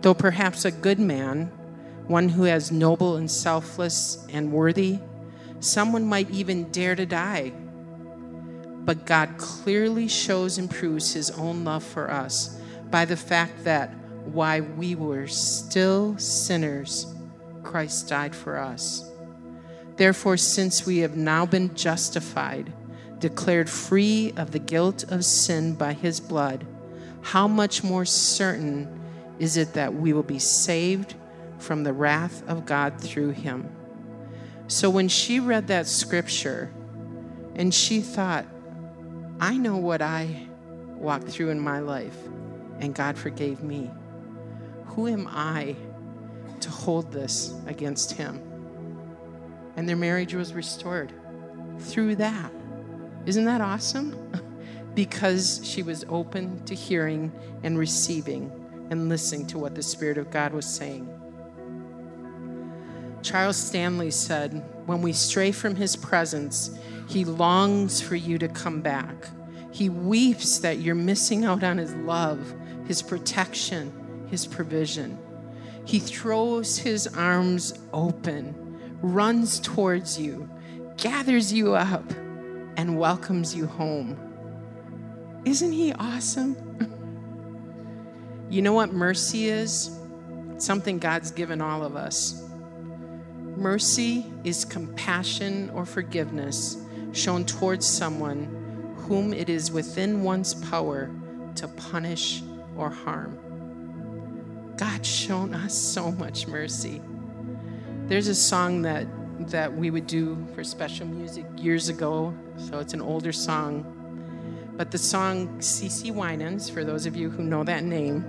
though 0.01 0.13
perhaps 0.13 0.65
a 0.65 0.71
good 0.71 0.99
man, 0.99 1.47
one 2.07 2.29
who 2.29 2.45
is 2.45 2.71
noble 2.71 3.15
and 3.15 3.29
selfless 3.29 4.25
and 4.31 4.51
worthy. 4.51 4.99
Someone 5.59 6.05
might 6.05 6.29
even 6.29 6.71
dare 6.71 6.95
to 6.95 7.07
die. 7.07 7.51
But 8.85 9.07
God 9.07 9.37
clearly 9.37 10.07
shows 10.07 10.59
and 10.59 10.69
proves 10.69 11.13
his 11.13 11.31
own 11.31 11.63
love 11.63 11.83
for 11.83 12.11
us 12.11 12.61
by 12.91 13.05
the 13.05 13.17
fact 13.17 13.63
that 13.63 13.91
while 14.25 14.63
we 14.63 14.95
were 14.95 15.27
still 15.27 16.17
sinners, 16.17 17.13
Christ 17.63 18.09
died 18.09 18.35
for 18.35 18.57
us. 18.57 19.11
Therefore, 19.97 20.37
since 20.37 20.85
we 20.85 20.99
have 20.99 21.15
now 21.15 21.45
been 21.45 21.73
justified, 21.75 22.73
declared 23.19 23.69
free 23.69 24.33
of 24.35 24.51
the 24.51 24.59
guilt 24.59 25.03
of 25.09 25.23
sin 25.23 25.73
by 25.73 25.93
his 25.93 26.19
blood, 26.19 26.65
how 27.21 27.47
much 27.47 27.83
more 27.83 28.05
certain 28.05 29.01
is 29.39 29.57
it 29.57 29.73
that 29.73 29.93
we 29.93 30.13
will 30.13 30.23
be 30.23 30.39
saved 30.39 31.15
from 31.57 31.83
the 31.83 31.93
wrath 31.93 32.47
of 32.47 32.65
God 32.65 32.99
through 32.99 33.31
him? 33.31 33.69
So 34.67 34.89
when 34.89 35.07
she 35.07 35.39
read 35.39 35.67
that 35.67 35.87
scripture 35.87 36.71
and 37.55 37.73
she 37.73 38.01
thought, 38.01 38.45
I 39.39 39.57
know 39.57 39.77
what 39.77 40.01
I 40.01 40.47
walked 40.95 41.27
through 41.27 41.49
in 41.49 41.59
my 41.59 41.79
life, 41.79 42.17
and 42.79 42.93
God 42.93 43.17
forgave 43.17 43.63
me. 43.63 43.91
Who 44.87 45.07
am 45.07 45.27
I 45.29 45.75
to 46.61 46.69
hold 46.69 47.11
this 47.11 47.53
against 47.67 48.13
him? 48.13 48.41
and 49.75 49.87
their 49.87 49.95
marriage 49.95 50.33
was 50.33 50.53
restored 50.53 51.11
through 51.79 52.15
that. 52.15 52.51
Isn't 53.25 53.45
that 53.45 53.61
awesome? 53.61 54.15
because 54.95 55.59
she 55.63 55.83
was 55.83 56.05
open 56.07 56.63
to 56.65 56.75
hearing 56.75 57.31
and 57.63 57.77
receiving 57.77 58.51
and 58.89 59.09
listening 59.09 59.45
to 59.47 59.59
what 59.59 59.75
the 59.75 59.83
Spirit 59.83 60.17
of 60.17 60.31
God 60.31 60.53
was 60.53 60.65
saying. 60.65 61.09
Charles 63.21 63.57
Stanley 63.57 64.11
said, 64.11 64.63
When 64.85 65.01
we 65.01 65.11
stray 65.11 65.51
from 65.51 65.75
his 65.75 65.95
presence, 65.95 66.77
he 67.07 67.25
longs 67.25 67.99
for 67.99 68.15
you 68.15 68.37
to 68.37 68.47
come 68.47 68.81
back. 68.81 69.15
He 69.71 69.89
weeps 69.89 70.59
that 70.59 70.77
you're 70.77 70.95
missing 70.95 71.43
out 71.43 71.63
on 71.63 71.77
his 71.77 71.93
love, 71.95 72.53
his 72.87 73.01
protection, 73.01 73.91
his 74.35 74.45
provision. 74.45 75.17
He 75.85 75.97
throws 75.97 76.77
his 76.77 77.07
arms 77.07 77.79
open 77.93 78.53
runs 79.01 79.61
towards 79.61 80.19
you, 80.19 80.49
gathers 80.97 81.53
you 81.53 81.73
up, 81.73 82.03
and 82.75 82.99
welcomes 82.99 83.55
you 83.55 83.65
home. 83.65 84.19
Isn't 85.45 85.71
he 85.71 85.93
awesome? 85.93 86.57
you 88.49 88.61
know 88.61 88.73
what 88.73 88.91
mercy 88.91 89.47
is? 89.47 89.97
It's 90.51 90.65
something 90.65 90.99
God's 90.99 91.31
given 91.31 91.61
all 91.61 91.81
of 91.81 91.95
us. 91.95 92.43
Mercy 93.55 94.25
is 94.43 94.65
compassion 94.65 95.69
or 95.69 95.85
forgiveness 95.85 96.77
shown 97.13 97.45
towards 97.45 97.85
someone 97.85 98.93
whom 99.07 99.33
it 99.33 99.47
is 99.47 99.71
within 99.71 100.23
one's 100.23 100.55
power 100.55 101.09
to 101.55 101.69
punish 101.69 102.43
or 102.75 102.89
harm. 102.89 103.39
God's 104.77 105.07
shown 105.07 105.53
us 105.53 105.73
so 105.73 106.11
much 106.11 106.47
mercy. 106.47 107.01
There's 108.07 108.27
a 108.27 108.35
song 108.35 108.81
that 108.83 109.07
that 109.39 109.75
we 109.75 109.91
would 109.91 110.07
do 110.07 110.47
for 110.55 110.63
special 110.63 111.05
music 111.05 111.45
years 111.57 111.89
ago, 111.89 112.33
so 112.57 112.79
it's 112.79 112.93
an 112.93 113.01
older 113.01 113.31
song. 113.31 113.91
But 114.77 114.91
the 114.91 114.97
song 114.97 115.59
CeCe 115.59 116.11
Winans, 116.11 116.69
for 116.69 116.83
those 116.83 117.05
of 117.05 117.15
you 117.15 117.29
who 117.29 117.43
know 117.43 117.63
that 117.63 117.83
name, 117.83 118.25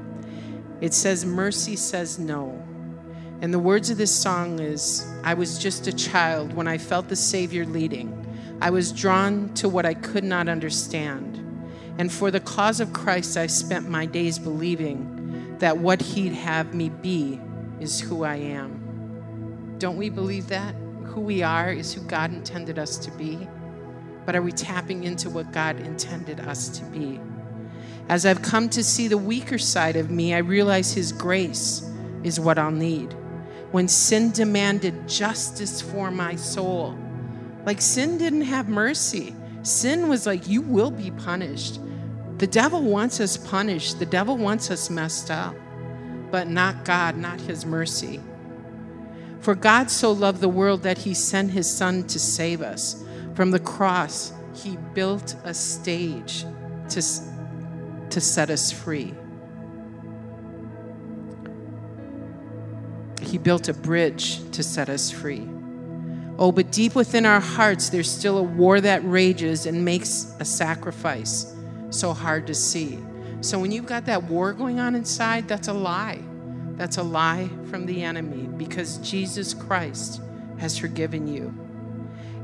it 0.81 0.93
says, 0.93 1.25
Mercy 1.25 1.77
says 1.77 2.19
no. 2.19 2.63
And 3.41 3.53
the 3.53 3.59
words 3.59 3.91
of 3.91 3.99
this 3.99 4.15
song 4.15 4.61
is 4.61 5.07
I 5.23 5.35
was 5.35 5.59
just 5.59 5.87
a 5.87 5.93
child 5.93 6.53
when 6.55 6.67
I 6.67 6.79
felt 6.79 7.09
the 7.09 7.17
Savior 7.17 7.65
leading. 7.67 8.13
I 8.61 8.71
was 8.71 8.93
drawn 8.93 9.53
to 9.55 9.69
what 9.69 9.87
I 9.87 9.95
could 9.95 10.25
not 10.25 10.49
understand. 10.49 11.43
And 11.99 12.13
for 12.13 12.31
the 12.31 12.41
cause 12.41 12.81
of 12.81 12.93
Christ, 12.93 13.37
I 13.37 13.47
spent 13.47 13.89
my 13.89 14.07
days 14.07 14.39
believing 14.39 15.16
that 15.59 15.79
what 15.79 16.01
He'd 16.01 16.33
have 16.33 16.75
me 16.75 16.89
be 16.89 17.41
is 17.81 18.01
who 18.01 18.25
I 18.25 18.37
am. 18.37 19.77
Don't 19.79 19.97
we 19.97 20.09
believe 20.09 20.49
that? 20.49 20.75
Who 21.05 21.21
we 21.21 21.43
are 21.43 21.71
is 21.71 21.93
who 21.93 22.01
God 22.03 22.33
intended 22.33 22.79
us 22.79 22.99
to 22.99 23.11
be. 23.13 23.47
But 24.25 24.35
are 24.35 24.43
we 24.43 24.53
tapping 24.53 25.05
into 25.05 25.31
what 25.31 25.53
God 25.53 25.79
intended 25.81 26.41
us 26.41 26.69
to 26.79 26.85
be? 26.87 27.21
As 28.09 28.25
I've 28.25 28.43
come 28.43 28.69
to 28.71 28.85
see 28.85 29.09
the 29.09 29.19
weaker 29.19 29.59
side 29.59 29.97
of 29.97 30.11
me, 30.11 30.35
I 30.35 30.39
realize 30.39 30.93
His 30.93 31.13
grace 31.13 31.89
is 32.23 32.41
what 32.41 32.59
I'll 32.59 32.71
need. 32.71 33.15
When 33.73 33.89
sin 33.89 34.31
demanded 34.31 35.09
justice 35.09 35.81
for 35.81 36.11
my 36.11 36.37
soul, 36.37 36.97
like 37.65 37.81
sin 37.81 38.17
didn't 38.17 38.43
have 38.43 38.69
mercy. 38.69 39.35
Sin 39.63 40.09
was 40.09 40.27
like, 40.27 40.47
you 40.47 40.63
will 40.63 40.93
be 40.93 41.11
punished. 41.11 41.81
The 42.39 42.47
devil 42.47 42.83
wants 42.83 43.21
us 43.21 43.37
punished, 43.37 43.99
the 43.99 44.07
devil 44.07 44.37
wants 44.37 44.71
us 44.71 44.91
messed 44.91 45.31
up, 45.31 45.55
but 46.31 46.49
not 46.49 46.85
God, 46.85 47.17
not 47.17 47.41
His 47.41 47.65
mercy. 47.65 48.21
For 49.47 49.55
God 49.55 49.91
so 49.93 50.11
loved 50.11 50.41
the 50.41 50.49
world 50.49 50.83
that 50.83 50.99
he 50.99 51.15
sent 51.15 51.53
his 51.53 51.71
son 51.71 52.05
to 52.09 52.19
save 52.19 52.63
us. 52.63 53.05
From 53.35 53.53
the 53.53 53.61
cross, 53.61 54.33
he 54.55 54.77
built 54.93 55.37
a 55.45 55.55
stage 55.55 56.45
to, 56.89 57.03
to 58.11 58.21
set 58.21 58.51
us 58.51 58.73
free. 58.73 59.15
He 63.23 63.39
built 63.39 63.69
a 63.69 63.73
bridge 63.73 64.41
to 64.51 64.65
set 64.65 64.89
us 64.89 65.13
free. 65.13 65.49
Oh, 66.39 66.51
but 66.51 66.73
deep 66.73 66.97
within 66.97 67.25
our 67.25 67.39
hearts, 67.39 67.91
there's 67.91 68.11
still 68.11 68.39
a 68.39 68.43
war 68.43 68.81
that 68.81 69.01
rages 69.05 69.67
and 69.67 69.85
makes 69.85 70.35
a 70.41 70.45
sacrifice 70.45 71.56
so 71.99 72.13
hard 72.13 72.47
to 72.47 72.55
see. 72.55 72.99
So 73.41 73.59
when 73.59 73.73
you've 73.73 73.87
got 73.87 74.07
that 74.07 74.25
war 74.25 74.53
going 74.53 74.81
on 74.81 74.95
inside, 74.95 75.49
that's 75.49 75.69
a 75.69 75.73
lie. 75.73 76.21
That's 76.77 76.99
a 76.99 77.03
lie 77.03 77.49
from 77.71 77.87
the 77.87 78.03
enemy 78.03 78.49
because 78.57 78.99
Jesus 78.99 79.55
Christ 79.55 80.21
has 80.59 80.77
forgiven 80.77 81.27
you. 81.27 81.55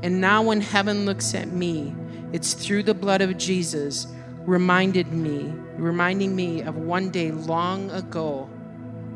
And 0.01 0.19
now, 0.19 0.43
when 0.43 0.59
heaven 0.59 1.05
looks 1.05 1.33
at 1.33 1.49
me, 1.49 1.95
it's 2.33 2.53
through 2.53 2.83
the 2.83 2.93
blood 2.93 3.21
of 3.21 3.37
Jesus 3.37 4.07
reminded 4.39 5.13
me, 5.13 5.53
reminding 5.77 6.35
me 6.35 6.61
of 6.61 6.75
one 6.75 7.09
day 7.09 7.31
long 7.31 7.89
ago 7.91 8.49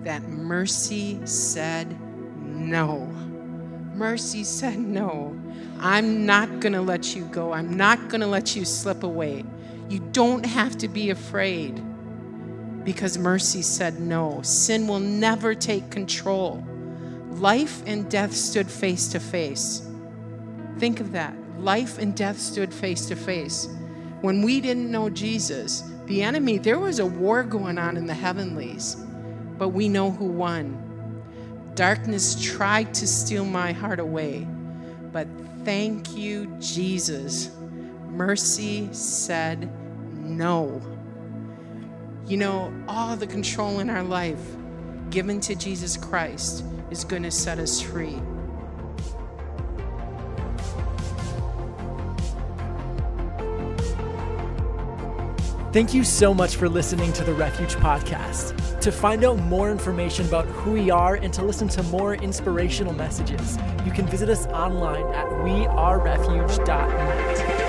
that 0.04 0.24
mercy 0.24 1.20
said 1.26 2.00
no. 2.42 3.06
Mercy 3.96 4.44
said 4.44 4.80
no. 4.80 5.38
I'm 5.80 6.26
not 6.26 6.60
going 6.60 6.74
to 6.74 6.82
let 6.82 7.16
you 7.16 7.26
go. 7.26 7.52
I'm 7.54 7.76
not 7.76 8.08
going 8.08 8.22
to 8.22 8.28
let 8.28 8.56
you 8.56 8.64
slip 8.64 9.04
away. 9.04 9.44
You 9.90 10.00
don't 10.12 10.46
have 10.46 10.78
to 10.80 10.88
be 10.88 11.10
afraid 11.10 11.82
because 12.84 13.18
mercy 13.18 13.62
said 13.62 14.00
no. 14.00 14.42
Sin 14.44 14.88
will 14.88 15.00
never 15.00 15.54
take 15.54 15.90
control. 15.92 16.66
Life 17.32 17.84
and 17.86 18.10
death 18.10 18.34
stood 18.34 18.70
face 18.70 19.10
to 19.10 19.20
face. 19.20 19.88
Think 20.78 21.00
of 21.00 21.12
that. 21.12 21.36
Life 21.60 21.98
and 21.98 22.16
death 22.16 22.40
stood 22.40 22.74
face 22.74 23.06
to 23.08 23.16
face. 23.16 23.68
When 24.22 24.42
we 24.42 24.62
didn't 24.62 24.92
know 24.92 25.10
Jesus, 25.10 25.84
the 26.06 26.24
enemy, 26.24 26.58
there 26.58 26.80
was 26.80 27.00
a 27.00 27.06
war 27.06 27.44
going 27.44 27.78
on 27.78 27.98
in 27.98 28.08
the 28.08 28.14
heavenlies, 28.14 28.96
but 29.58 29.70
we 29.70 29.90
know 29.90 30.12
who 30.12 30.26
won. 30.26 30.84
Darkness 31.76 32.42
tried 32.42 32.94
to 32.96 33.08
steal 33.08 33.46
my 33.46 33.72
heart 33.72 34.00
away, 34.00 34.48
but 35.12 35.28
thank 35.64 36.16
you, 36.16 36.48
Jesus. 36.60 37.52
Mercy 38.10 38.88
said 38.94 39.70
no. 40.28 40.82
You 42.26 42.38
know, 42.38 42.74
all 42.88 43.16
the 43.16 43.28
control 43.28 43.80
in 43.80 43.90
our 43.90 44.04
life 44.04 44.40
given 45.10 45.40
to 45.42 45.56
Jesus 45.56 45.98
Christ 45.98 46.64
is 46.92 47.04
going 47.04 47.24
to 47.24 47.32
set 47.32 47.60
us 47.60 47.82
free. 47.82 48.20
Thank 55.74 55.94
you 55.94 56.04
so 56.04 56.34
much 56.34 56.56
for 56.56 56.68
listening 56.68 57.14
to 57.14 57.24
the 57.24 57.34
Refuge 57.34 57.76
Podcast. 57.76 58.80
To 58.80 58.92
find 58.92 59.24
out 59.24 59.38
more 59.38 59.70
information 59.70 60.26
about 60.26 60.48
who 60.48 60.72
we 60.72 60.90
are 60.90 61.14
and 61.16 61.32
to 61.34 61.44
listen 61.44 61.68
to 61.68 61.84
more 61.84 62.16
inspirational 62.16 62.94
messages, 62.94 63.60
you 63.86 63.92
can 63.92 64.08
visit 64.08 64.30
us 64.30 64.48
online 64.48 65.06
at 65.14 65.28
wearerefuge.net. 65.28 67.67